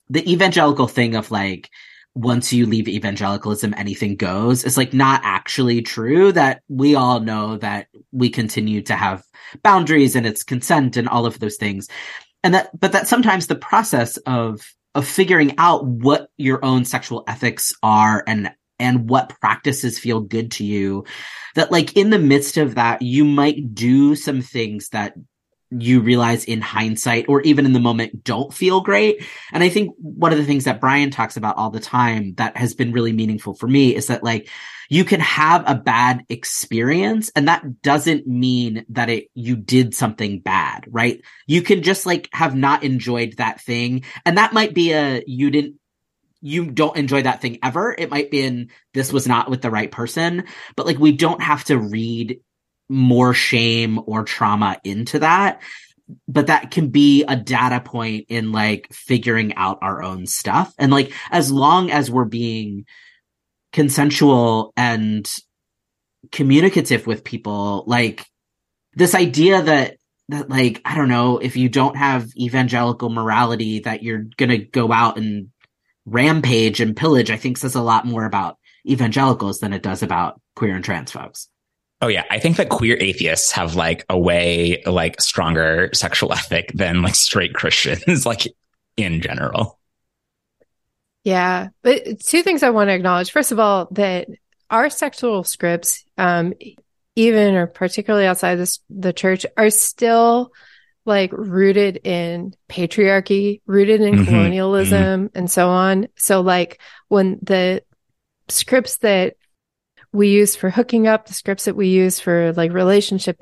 the 0.10 0.32
evangelical 0.32 0.88
thing 0.88 1.16
of 1.16 1.32
like 1.32 1.70
once 2.14 2.52
you 2.52 2.66
leave 2.66 2.88
evangelicalism, 2.88 3.74
anything 3.78 4.16
goes. 4.16 4.66
It's 4.66 4.78
like 4.78 4.94
not 4.94 5.22
actually 5.24 5.82
true 5.82 6.32
that 6.34 6.62
we 6.68 6.96
all 6.96 7.22
know 7.22 7.58
that 7.58 7.88
we 8.12 8.30
continue 8.30 8.82
to 8.84 8.96
have 8.96 9.24
boundaries 9.64 10.16
and 10.16 10.26
it's 10.26 10.44
consent 10.44 10.98
and 10.98 11.08
all 11.08 11.26
of 11.26 11.40
those 11.40 11.56
things. 11.56 11.88
And 12.44 12.54
that, 12.54 12.78
but 12.78 12.92
that 12.92 13.08
sometimes 13.08 13.48
the 13.48 13.56
process 13.56 14.18
of, 14.18 14.62
of 14.94 15.08
figuring 15.08 15.56
out 15.58 15.86
what 15.86 16.28
your 16.38 16.64
own 16.66 16.84
sexual 16.84 17.24
ethics 17.28 17.74
are 17.82 18.24
and, 18.28 18.52
and 18.82 19.10
what 19.10 19.40
practices 19.40 20.00
feel 20.00 20.20
good 20.20 20.52
to 20.54 20.66
you, 20.66 21.06
that 21.56 21.72
like 21.72 21.96
in 21.96 22.10
the 22.10 22.20
midst 22.20 22.58
of 22.58 22.76
that, 22.76 23.02
you 23.02 23.24
might 23.24 23.74
do 23.74 24.16
some 24.16 24.42
things 24.42 24.90
that 24.90 25.14
you 25.72 26.02
realize 26.02 26.44
in 26.44 26.60
hindsight 26.60 27.26
or 27.30 27.42
even 27.42 27.66
in 27.66 27.72
the 27.72 27.80
moment 27.80 28.24
don't 28.26 28.54
feel 28.54 28.82
great. 28.82 29.24
And 29.54 29.64
I 29.64 29.70
think 29.70 29.96
one 30.00 30.34
of 30.34 30.38
the 30.38 30.46
things 30.46 30.66
that 30.66 30.82
Brian 30.82 31.12
talks 31.12 31.38
about 31.38 31.56
all 31.56 31.70
the 31.70 31.80
time 31.80 32.34
that 32.36 32.58
has 32.58 32.74
been 32.74 32.92
really 32.92 33.14
meaningful 33.14 33.54
for 33.54 33.68
me 33.68 33.96
is 33.96 34.08
that 34.08 34.24
like 34.24 34.50
you 34.90 35.06
can 35.06 35.22
have 35.22 35.64
a 35.66 35.76
bad 35.76 36.26
experience 36.28 37.32
and 37.38 37.48
that 37.48 37.82
doesn't 37.82 38.28
mean 38.28 38.86
that 38.90 39.10
it 39.10 39.28
you 39.34 39.56
did 39.56 39.96
something 39.96 40.42
bad, 40.42 40.84
right? 40.90 41.22
You 41.48 41.62
can 41.62 41.84
just 41.84 42.06
like 42.06 42.28
have 42.34 42.54
not 42.54 42.84
enjoyed 42.84 43.36
that 43.38 43.62
thing 43.62 44.04
and 44.26 44.38
that 44.38 44.52
might 44.52 44.74
be 44.74 44.92
a 44.92 45.24
you 45.26 45.52
didn't 45.52 45.76
you 46.42 46.72
don't 46.72 46.98
enjoy 46.98 47.22
that 47.22 47.42
thing 47.42 47.60
ever. 47.64 47.94
It 47.98 48.10
might 48.10 48.32
be 48.32 48.42
in 48.42 48.70
this 48.94 49.14
was 49.14 49.28
not 49.28 49.50
with 49.50 49.62
the 49.62 49.72
right 49.72 49.92
person, 49.92 50.46
but 50.76 50.86
like 50.86 50.98
we 50.98 51.12
don't 51.12 51.42
have 51.42 51.64
to 51.66 51.78
read 51.78 52.40
more 52.90 53.34
shame 53.34 54.00
or 54.06 54.24
trauma 54.24 54.78
into 54.84 55.20
that 55.20 55.62
but 56.28 56.48
that 56.48 56.72
can 56.72 56.90
be 56.90 57.24
a 57.24 57.36
data 57.36 57.80
point 57.80 58.26
in 58.30 58.52
like 58.52 58.88
figuring 58.92 59.56
out 59.56 59.80
our 59.82 60.04
own 60.04 60.26
stuff 60.26 60.74
and 60.78 60.92
like 60.92 61.14
as 61.32 61.52
long 61.52 61.90
as 61.90 62.12
we're 62.12 62.26
being 62.26 62.86
consensual 63.72 64.74
and 64.76 65.34
communicative 66.32 67.08
with 67.08 67.24
people 67.24 67.84
like 67.88 68.26
this 68.94 69.16
idea 69.16 69.62
that 69.62 69.98
that 70.30 70.50
like 70.50 70.82
i 70.86 70.96
don't 70.96 71.10
know 71.10 71.38
if 71.38 71.56
you 71.56 71.70
don't 71.70 71.96
have 71.96 72.28
evangelical 72.36 73.10
morality 73.10 73.80
that 73.80 74.04
you're 74.04 74.26
gonna 74.38 74.58
go 74.58 74.92
out 74.92 75.18
and 75.18 75.50
rampage 76.06 76.80
and 76.80 76.96
pillage 76.96 77.30
i 77.32 77.38
think 77.38 77.58
says 77.58 77.76
a 77.76 77.82
lot 77.82 78.06
more 78.06 78.26
about 78.26 78.58
evangelicals 78.88 79.60
than 79.60 79.74
it 79.74 79.84
does 79.84 80.02
about 80.02 80.42
queer 80.56 80.76
and 80.76 80.84
trans 80.84 81.12
folks 81.12 81.48
Oh 82.02 82.08
yeah, 82.08 82.24
I 82.32 82.40
think 82.40 82.58
that 82.58 82.70
queer 82.70 82.98
atheists 83.00 83.52
have 83.52 83.76
like 83.76 84.06
a 84.10 84.18
way 84.18 84.82
like 84.88 85.22
stronger 85.22 85.92
sexual 85.94 86.34
ethic 86.34 86.72
than 86.74 87.02
like 87.04 87.16
straight 87.16 87.54
Christians, 87.54 88.26
like 88.26 88.48
in 88.98 89.22
general. 89.22 89.80
Yeah, 91.24 91.70
but 91.84 92.20
two 92.22 92.42
things 92.42 92.64
I 92.64 92.72
want 92.72 92.90
to 92.90 92.96
acknowledge. 92.96 93.32
First 93.32 93.52
of 93.52 93.60
all, 93.60 93.88
that 93.92 94.28
our 94.72 94.90
sexual 94.90 95.44
scripts, 95.44 96.04
um, 96.18 96.54
even 97.16 97.54
or 97.54 97.68
particularly 97.68 98.26
outside 98.26 98.56
this, 98.56 98.80
the 98.90 99.14
church, 99.14 99.46
are 99.56 99.70
still 99.70 100.52
like 101.06 101.32
rooted 101.34 101.98
in 102.06 102.54
patriarchy, 102.70 103.62
rooted 103.66 104.02
in 104.02 104.16
mm-hmm, 104.16 104.26
colonialism, 104.26 105.28
mm-hmm. 105.28 105.38
and 105.38 105.50
so 105.50 105.70
on. 105.70 106.08
So, 106.16 106.42
like 106.42 106.80
when 107.08 107.40
the 107.42 107.84
scripts 108.50 108.98
that 108.98 109.36
we 110.14 110.30
use 110.30 110.56
for 110.56 110.70
hooking 110.70 111.08
up, 111.08 111.26
the 111.26 111.34
scripts 111.34 111.66
that 111.66 111.76
we 111.76 111.88
use 111.88 112.20
for 112.20 112.54
like 112.54 112.72
relationship 112.74 113.42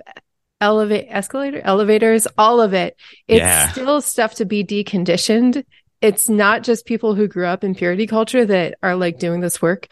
elevate 0.62 1.08
escalator 1.10 1.62
elevators, 1.64 2.28
all 2.38 2.62
of 2.62 2.74
it. 2.74 2.98
It's 3.28 3.40
yeah. 3.40 3.72
still 3.72 4.02
stuff 4.02 4.36
to 4.36 4.46
be 4.46 4.64
deconditioned. 4.64 5.64
It's 6.02 6.30
not 6.30 6.64
just 6.64 6.86
people 6.86 7.16
who 7.16 7.28
grew 7.28 7.46
up 7.46 7.64
in 7.64 7.76
purity 7.76 8.08
culture 8.08 8.46
that 8.46 8.76
are 8.82 8.96
like 8.96 9.20
doing 9.20 9.42
this 9.42 9.62
work. 9.62 9.88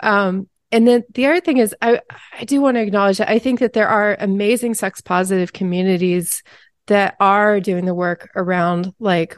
Um, 0.00 0.48
and 0.72 0.86
then 0.86 1.04
the 1.14 1.26
other 1.26 1.40
thing 1.40 1.58
is, 1.58 1.74
I 1.80 2.00
I 2.38 2.44
do 2.44 2.60
want 2.60 2.76
to 2.76 2.82
acknowledge 2.82 3.18
that 3.18 3.30
I 3.30 3.38
think 3.38 3.60
that 3.60 3.72
there 3.72 3.88
are 3.88 4.16
amazing 4.18 4.74
sex 4.74 5.00
positive 5.00 5.52
communities 5.52 6.42
that 6.86 7.16
are 7.20 7.60
doing 7.60 7.84
the 7.84 7.94
work 7.94 8.30
around 8.36 8.92
like 8.98 9.36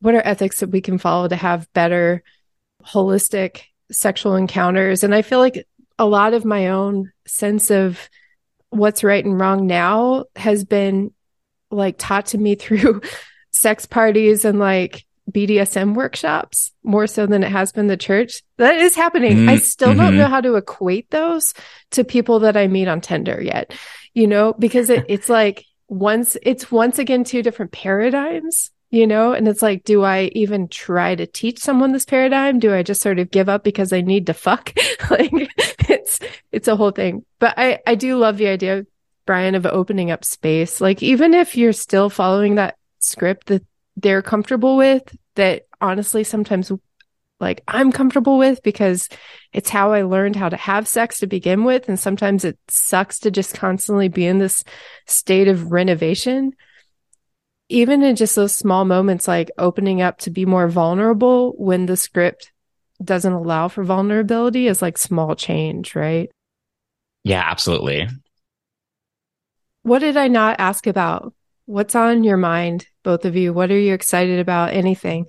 what 0.00 0.14
are 0.14 0.26
ethics 0.26 0.60
that 0.60 0.70
we 0.70 0.80
can 0.80 0.98
follow 0.98 1.28
to 1.28 1.36
have 1.36 1.72
better 1.72 2.22
holistic 2.84 3.62
sexual 3.90 4.36
encounters. 4.36 5.02
And 5.02 5.14
I 5.14 5.22
feel 5.22 5.38
like 5.38 5.66
a 5.98 6.06
lot 6.06 6.34
of 6.34 6.44
my 6.44 6.68
own 6.68 7.12
sense 7.26 7.70
of 7.70 8.08
what's 8.70 9.04
right 9.04 9.24
and 9.24 9.38
wrong 9.38 9.66
now 9.66 10.24
has 10.34 10.64
been 10.64 11.12
like 11.70 11.96
taught 11.98 12.26
to 12.26 12.38
me 12.38 12.54
through 12.56 13.00
sex 13.52 13.86
parties 13.86 14.44
and 14.44 14.58
like 14.58 15.04
BDSM 15.30 15.94
workshops 15.94 16.72
more 16.84 17.06
so 17.06 17.26
than 17.26 17.42
it 17.42 17.50
has 17.50 17.72
been 17.72 17.88
the 17.88 17.96
church. 17.96 18.42
That 18.58 18.76
is 18.76 18.94
happening. 18.94 19.38
Mm-hmm. 19.38 19.48
I 19.48 19.56
still 19.56 19.94
don't 19.94 20.10
mm-hmm. 20.10 20.18
know 20.18 20.28
how 20.28 20.40
to 20.40 20.54
equate 20.54 21.10
those 21.10 21.52
to 21.92 22.04
people 22.04 22.40
that 22.40 22.56
I 22.56 22.68
meet 22.68 22.86
on 22.86 23.00
Tinder 23.00 23.40
yet, 23.42 23.74
you 24.14 24.28
know, 24.28 24.52
because 24.52 24.88
it, 24.88 25.06
it's 25.08 25.28
like 25.28 25.64
once 25.88 26.36
it's 26.42 26.70
once 26.70 26.98
again 26.98 27.24
two 27.24 27.42
different 27.42 27.72
paradigms 27.72 28.70
you 28.90 29.06
know? 29.06 29.32
And 29.32 29.48
it's 29.48 29.62
like, 29.62 29.84
do 29.84 30.04
I 30.04 30.30
even 30.34 30.68
try 30.68 31.14
to 31.14 31.26
teach 31.26 31.58
someone 31.58 31.92
this 31.92 32.04
paradigm? 32.04 32.58
Do 32.58 32.74
I 32.74 32.82
just 32.82 33.02
sort 33.02 33.18
of 33.18 33.30
give 33.30 33.48
up 33.48 33.64
because 33.64 33.92
I 33.92 34.00
need 34.00 34.26
to 34.26 34.34
fuck? 34.34 34.72
like 35.10 35.30
it's, 35.88 36.20
it's 36.52 36.68
a 36.68 36.76
whole 36.76 36.92
thing. 36.92 37.24
But 37.38 37.54
I, 37.56 37.80
I 37.86 37.94
do 37.94 38.16
love 38.16 38.36
the 38.38 38.48
idea, 38.48 38.86
Brian, 39.26 39.54
of 39.54 39.66
opening 39.66 40.10
up 40.10 40.24
space. 40.24 40.80
Like 40.80 41.02
even 41.02 41.34
if 41.34 41.56
you're 41.56 41.72
still 41.72 42.10
following 42.10 42.56
that 42.56 42.76
script 42.98 43.46
that 43.48 43.64
they're 43.96 44.22
comfortable 44.22 44.76
with, 44.76 45.16
that 45.34 45.66
honestly 45.80 46.24
sometimes 46.24 46.72
like 47.38 47.62
I'm 47.68 47.92
comfortable 47.92 48.38
with 48.38 48.62
because 48.62 49.08
it's 49.52 49.68
how 49.68 49.92
I 49.92 50.02
learned 50.02 50.36
how 50.36 50.48
to 50.48 50.56
have 50.56 50.88
sex 50.88 51.18
to 51.20 51.26
begin 51.26 51.64
with. 51.64 51.88
And 51.88 51.98
sometimes 51.98 52.44
it 52.44 52.58
sucks 52.68 53.18
to 53.20 53.30
just 53.30 53.54
constantly 53.54 54.08
be 54.08 54.26
in 54.26 54.38
this 54.38 54.64
state 55.06 55.48
of 55.48 55.70
renovation. 55.70 56.52
Even 57.68 58.02
in 58.02 58.16
just 58.16 58.36
those 58.36 58.54
small 58.54 58.84
moments, 58.84 59.28
like 59.28 59.50
opening 59.58 60.00
up 60.00 60.18
to 60.18 60.30
be 60.30 60.46
more 60.46 60.68
vulnerable 60.68 61.52
when 61.58 61.86
the 61.86 61.96
script 61.96 62.52
doesn't 63.02 63.32
allow 63.32 63.68
for 63.68 63.84
vulnerability 63.84 64.66
is 64.66 64.80
like 64.80 64.96
small 64.96 65.34
change, 65.34 65.94
right? 65.94 66.30
Yeah, 67.24 67.42
absolutely. 67.44 68.08
What 69.82 69.98
did 69.98 70.16
I 70.16 70.28
not 70.28 70.56
ask 70.58 70.86
about? 70.86 71.34
What's 71.66 71.94
on 71.94 72.24
your 72.24 72.36
mind, 72.36 72.86
both 73.02 73.24
of 73.24 73.36
you? 73.36 73.52
What 73.52 73.70
are 73.70 73.78
you 73.78 73.92
excited 73.92 74.38
about? 74.38 74.72
Anything? 74.72 75.26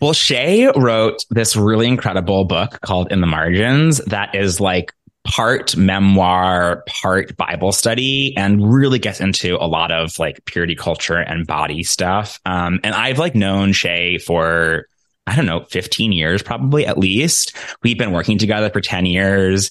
Well, 0.00 0.12
Shay 0.12 0.70
wrote 0.76 1.24
this 1.30 1.56
really 1.56 1.88
incredible 1.88 2.44
book 2.44 2.80
called 2.82 3.10
In 3.10 3.20
the 3.20 3.26
Margins 3.26 3.98
that 4.06 4.34
is 4.34 4.60
like 4.60 4.92
part 5.24 5.76
memoir, 5.76 6.84
part 6.86 7.36
Bible 7.36 7.72
study, 7.72 8.34
and 8.36 8.72
really 8.72 8.98
gets 8.98 9.20
into 9.20 9.56
a 9.56 9.66
lot 9.66 9.90
of 9.90 10.18
like 10.18 10.44
purity 10.44 10.76
culture 10.76 11.18
and 11.18 11.46
body 11.46 11.82
stuff. 11.82 12.40
Um, 12.46 12.80
and 12.84 12.94
I've 12.94 13.18
like 13.18 13.34
known 13.34 13.72
Shay 13.72 14.18
for 14.18 14.86
I 15.26 15.36
don't 15.36 15.44
know, 15.44 15.64
15 15.64 16.12
years 16.12 16.42
probably 16.42 16.86
at 16.86 16.96
least. 16.96 17.54
We've 17.82 17.98
been 17.98 18.12
working 18.12 18.38
together 18.38 18.70
for 18.70 18.80
10 18.80 19.04
years. 19.04 19.70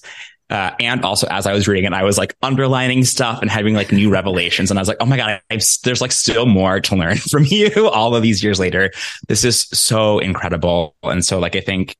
Uh, 0.50 0.70
and 0.80 1.04
also 1.04 1.26
as 1.28 1.46
I 1.46 1.52
was 1.52 1.68
reading 1.68 1.84
it, 1.84 1.92
I 1.92 2.04
was 2.04 2.16
like 2.18 2.36
underlining 2.42 3.04
stuff 3.04 3.40
and 3.42 3.50
having 3.50 3.74
like 3.74 3.92
new 3.92 4.10
revelations. 4.10 4.70
And 4.70 4.78
I 4.78 4.82
was 4.82 4.88
like, 4.88 4.98
oh 5.00 5.06
my 5.06 5.16
God, 5.16 5.40
I've, 5.50 5.62
there's 5.84 6.00
like 6.00 6.12
still 6.12 6.46
more 6.46 6.80
to 6.80 6.96
learn 6.96 7.16
from 7.30 7.44
you 7.44 7.88
all 7.88 8.14
of 8.14 8.22
these 8.22 8.42
years 8.42 8.58
later. 8.58 8.90
This 9.28 9.44
is 9.44 9.62
so 9.72 10.18
incredible. 10.18 10.94
And 11.02 11.24
so 11.24 11.38
like, 11.38 11.56
I 11.56 11.60
think 11.60 11.96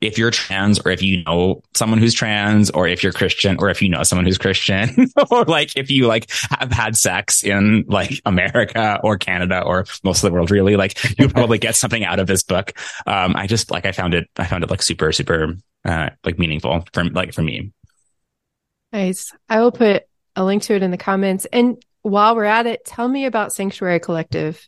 if 0.00 0.18
you're 0.18 0.30
trans 0.30 0.78
or 0.80 0.90
if 0.90 1.02
you 1.02 1.24
know 1.24 1.62
someone 1.74 1.98
who's 1.98 2.12
trans 2.12 2.70
or 2.70 2.86
if 2.86 3.02
you're 3.02 3.12
Christian 3.12 3.56
or 3.58 3.70
if 3.70 3.80
you 3.80 3.88
know 3.88 4.02
someone 4.02 4.26
who's 4.26 4.36
Christian 4.38 5.08
or 5.30 5.44
like 5.44 5.74
if 5.76 5.90
you 5.90 6.06
like 6.06 6.30
have 6.50 6.70
had 6.70 6.96
sex 6.96 7.42
in 7.42 7.84
like 7.88 8.20
America 8.26 9.00
or 9.02 9.16
Canada 9.16 9.62
or 9.62 9.86
most 10.04 10.22
of 10.22 10.28
the 10.28 10.34
world 10.34 10.50
really, 10.50 10.76
like 10.76 11.18
you'll 11.18 11.30
probably 11.32 11.58
get 11.58 11.76
something 11.76 12.04
out 12.04 12.18
of 12.18 12.26
this 12.26 12.42
book. 12.42 12.72
Um, 13.06 13.34
I 13.36 13.46
just 13.46 13.70
like, 13.70 13.86
I 13.86 13.92
found 13.92 14.14
it, 14.14 14.28
I 14.36 14.44
found 14.44 14.64
it 14.64 14.70
like 14.70 14.82
super, 14.82 15.12
super, 15.12 15.54
uh, 15.84 16.10
like 16.24 16.38
meaningful 16.38 16.84
for 16.92 17.04
like 17.04 17.32
for 17.32 17.42
me. 17.42 17.72
Nice. 18.96 19.30
I 19.46 19.60
will 19.60 19.72
put 19.72 20.04
a 20.36 20.42
link 20.42 20.62
to 20.62 20.74
it 20.74 20.82
in 20.82 20.90
the 20.90 20.96
comments. 20.96 21.46
And 21.52 21.76
while 22.00 22.34
we're 22.34 22.44
at 22.44 22.66
it, 22.66 22.86
tell 22.86 23.06
me 23.06 23.26
about 23.26 23.52
Sanctuary 23.52 24.00
Collective. 24.00 24.66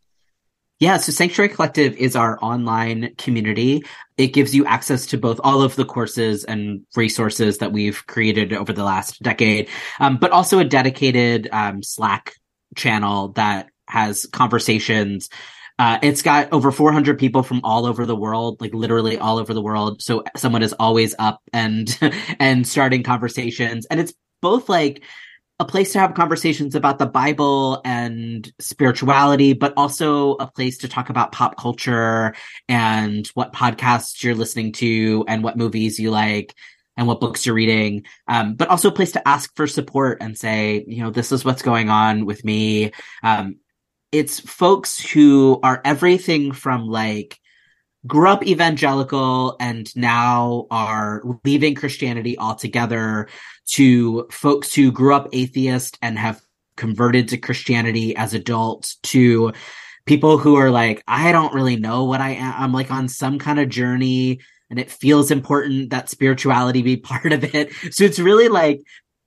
Yeah, 0.78 0.98
so 0.98 1.12
Sanctuary 1.12 1.48
Collective 1.48 1.96
is 1.96 2.14
our 2.14 2.38
online 2.42 3.14
community. 3.16 3.84
It 4.18 4.34
gives 4.34 4.54
you 4.54 4.66
access 4.66 5.06
to 5.06 5.16
both 5.16 5.40
all 5.42 5.62
of 5.62 5.76
the 5.76 5.86
courses 5.86 6.44
and 6.44 6.82
resources 6.94 7.58
that 7.58 7.72
we've 7.72 8.06
created 8.06 8.52
over 8.52 8.74
the 8.74 8.84
last 8.84 9.22
decade, 9.22 9.70
um, 9.98 10.18
but 10.18 10.30
also 10.30 10.58
a 10.58 10.64
dedicated 10.64 11.48
um, 11.50 11.82
Slack 11.82 12.34
channel 12.76 13.28
that 13.28 13.70
has 13.86 14.26
conversations 14.26 15.30
uh, 15.78 15.98
it's 16.02 16.22
got 16.22 16.52
over 16.52 16.72
400 16.72 17.18
people 17.18 17.42
from 17.42 17.60
all 17.62 17.86
over 17.86 18.04
the 18.04 18.16
world, 18.16 18.60
like 18.60 18.74
literally 18.74 19.18
all 19.18 19.38
over 19.38 19.54
the 19.54 19.62
world. 19.62 20.02
So 20.02 20.24
someone 20.36 20.62
is 20.62 20.72
always 20.72 21.14
up 21.18 21.40
and, 21.52 21.96
and 22.40 22.66
starting 22.66 23.02
conversations. 23.02 23.86
And 23.86 24.00
it's 24.00 24.12
both 24.40 24.68
like 24.68 25.02
a 25.60 25.64
place 25.64 25.92
to 25.92 25.98
have 25.98 26.14
conversations 26.14 26.74
about 26.74 26.98
the 26.98 27.06
Bible 27.06 27.80
and 27.84 28.50
spirituality, 28.60 29.52
but 29.52 29.72
also 29.76 30.34
a 30.34 30.46
place 30.46 30.78
to 30.78 30.88
talk 30.88 31.10
about 31.10 31.32
pop 31.32 31.56
culture 31.56 32.34
and 32.68 33.26
what 33.28 33.52
podcasts 33.52 34.22
you're 34.22 34.36
listening 34.36 34.72
to 34.72 35.24
and 35.26 35.42
what 35.42 35.56
movies 35.56 35.98
you 35.98 36.10
like 36.10 36.54
and 36.96 37.06
what 37.06 37.20
books 37.20 37.46
you're 37.46 37.54
reading. 37.54 38.04
Um, 38.26 38.54
but 38.54 38.68
also 38.68 38.88
a 38.88 38.92
place 38.92 39.12
to 39.12 39.26
ask 39.26 39.54
for 39.56 39.66
support 39.66 40.18
and 40.20 40.36
say, 40.36 40.84
you 40.86 41.02
know, 41.02 41.10
this 41.10 41.32
is 41.32 41.44
what's 41.44 41.62
going 41.62 41.88
on 41.88 42.24
with 42.24 42.44
me. 42.44 42.92
Um, 43.22 43.56
it's 44.12 44.40
folks 44.40 44.98
who 44.98 45.60
are 45.62 45.80
everything 45.84 46.52
from 46.52 46.86
like 46.86 47.38
grew 48.06 48.28
up 48.28 48.46
evangelical 48.46 49.56
and 49.60 49.94
now 49.96 50.66
are 50.70 51.22
leaving 51.44 51.74
Christianity 51.74 52.38
altogether 52.38 53.28
to 53.72 54.26
folks 54.30 54.74
who 54.74 54.92
grew 54.92 55.14
up 55.14 55.28
atheist 55.32 55.98
and 56.00 56.18
have 56.18 56.40
converted 56.76 57.28
to 57.28 57.36
Christianity 57.36 58.16
as 58.16 58.34
adults 58.34 58.96
to 59.02 59.52
people 60.06 60.38
who 60.38 60.56
are 60.56 60.70
like, 60.70 61.02
I 61.06 61.32
don't 61.32 61.52
really 61.52 61.76
know 61.76 62.04
what 62.04 62.20
I 62.20 62.30
am. 62.30 62.54
I'm 62.56 62.72
like 62.72 62.90
on 62.90 63.08
some 63.08 63.38
kind 63.38 63.58
of 63.60 63.68
journey 63.68 64.40
and 64.70 64.78
it 64.78 64.90
feels 64.90 65.30
important 65.30 65.90
that 65.90 66.08
spirituality 66.08 66.82
be 66.82 66.96
part 66.96 67.32
of 67.32 67.54
it. 67.54 67.72
So 67.90 68.04
it's 68.04 68.18
really 68.18 68.48
like 68.48 68.80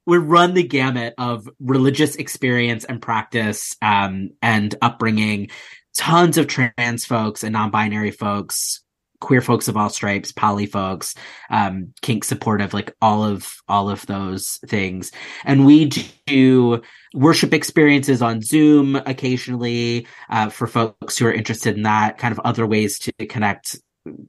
we 0.05 0.17
run 0.17 0.53
the 0.53 0.63
gamut 0.63 1.13
of 1.17 1.47
religious 1.59 2.15
experience 2.15 2.85
and 2.85 3.01
practice 3.01 3.75
um, 3.81 4.31
and 4.41 4.75
upbringing. 4.81 5.49
Tons 5.95 6.37
of 6.37 6.47
trans 6.47 7.05
folks 7.05 7.43
and 7.43 7.53
non-binary 7.53 8.11
folks, 8.11 8.81
queer 9.19 9.41
folks 9.41 9.67
of 9.67 9.77
all 9.77 9.89
stripes, 9.89 10.31
poly 10.31 10.65
folks, 10.65 11.13
um, 11.49 11.93
kink 12.01 12.23
supportive, 12.23 12.73
like 12.73 12.95
all 13.01 13.23
of 13.23 13.55
all 13.67 13.89
of 13.89 14.05
those 14.05 14.59
things. 14.67 15.11
And 15.45 15.65
we 15.65 15.91
do 16.25 16.81
worship 17.13 17.53
experiences 17.53 18.21
on 18.21 18.41
Zoom 18.41 18.95
occasionally 18.95 20.07
uh, 20.29 20.49
for 20.49 20.65
folks 20.65 21.17
who 21.17 21.27
are 21.27 21.33
interested 21.33 21.75
in 21.75 21.83
that. 21.83 22.17
Kind 22.17 22.31
of 22.31 22.39
other 22.39 22.65
ways 22.65 22.97
to 22.99 23.11
connect, 23.27 23.77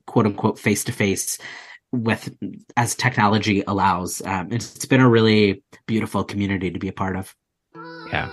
quote 0.06 0.26
unquote, 0.26 0.58
face 0.58 0.84
to 0.84 0.92
face 0.92 1.38
with 1.92 2.34
as 2.76 2.94
technology 2.94 3.62
allows. 3.66 4.22
Um, 4.24 4.50
it's 4.50 4.84
been 4.86 5.00
a 5.00 5.08
really 5.08 5.62
beautiful 5.86 6.24
community 6.24 6.70
to 6.70 6.78
be 6.78 6.88
a 6.88 6.92
part 6.92 7.16
of. 7.16 7.34
Yeah. 8.10 8.28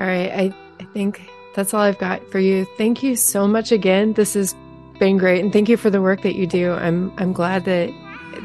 All 0.00 0.06
right. 0.06 0.30
I, 0.30 0.54
I 0.80 0.84
think 0.92 1.28
that's 1.54 1.72
all 1.72 1.80
I've 1.80 1.98
got 1.98 2.28
for 2.30 2.38
you. 2.38 2.66
Thank 2.76 3.02
you 3.02 3.16
so 3.16 3.48
much 3.48 3.72
again. 3.72 4.12
This 4.12 4.34
has 4.34 4.54
been 4.98 5.18
great. 5.18 5.42
And 5.42 5.52
thank 5.52 5.68
you 5.68 5.76
for 5.76 5.90
the 5.90 6.02
work 6.02 6.22
that 6.22 6.34
you 6.34 6.46
do. 6.46 6.72
I'm, 6.72 7.12
I'm 7.18 7.32
glad 7.32 7.64
that 7.64 7.90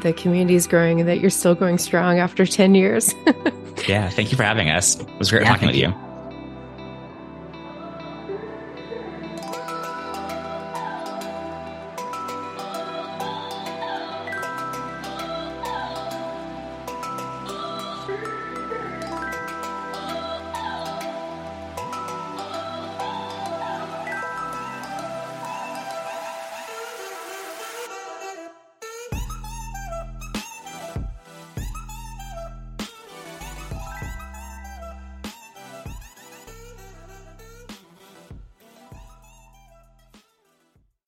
the 0.02 0.12
community 0.12 0.54
is 0.54 0.66
growing 0.66 1.00
and 1.00 1.08
that 1.08 1.20
you're 1.20 1.30
still 1.30 1.54
going 1.54 1.78
strong 1.78 2.18
after 2.18 2.46
10 2.46 2.74
years. 2.74 3.14
yeah. 3.88 4.08
Thank 4.08 4.30
you 4.30 4.36
for 4.36 4.44
having 4.44 4.70
us. 4.70 4.98
It 4.98 5.08
was 5.18 5.30
great 5.30 5.42
yeah, 5.42 5.48
talking 5.48 5.68
with 5.68 5.76
you. 5.76 5.88
you. 5.88 6.13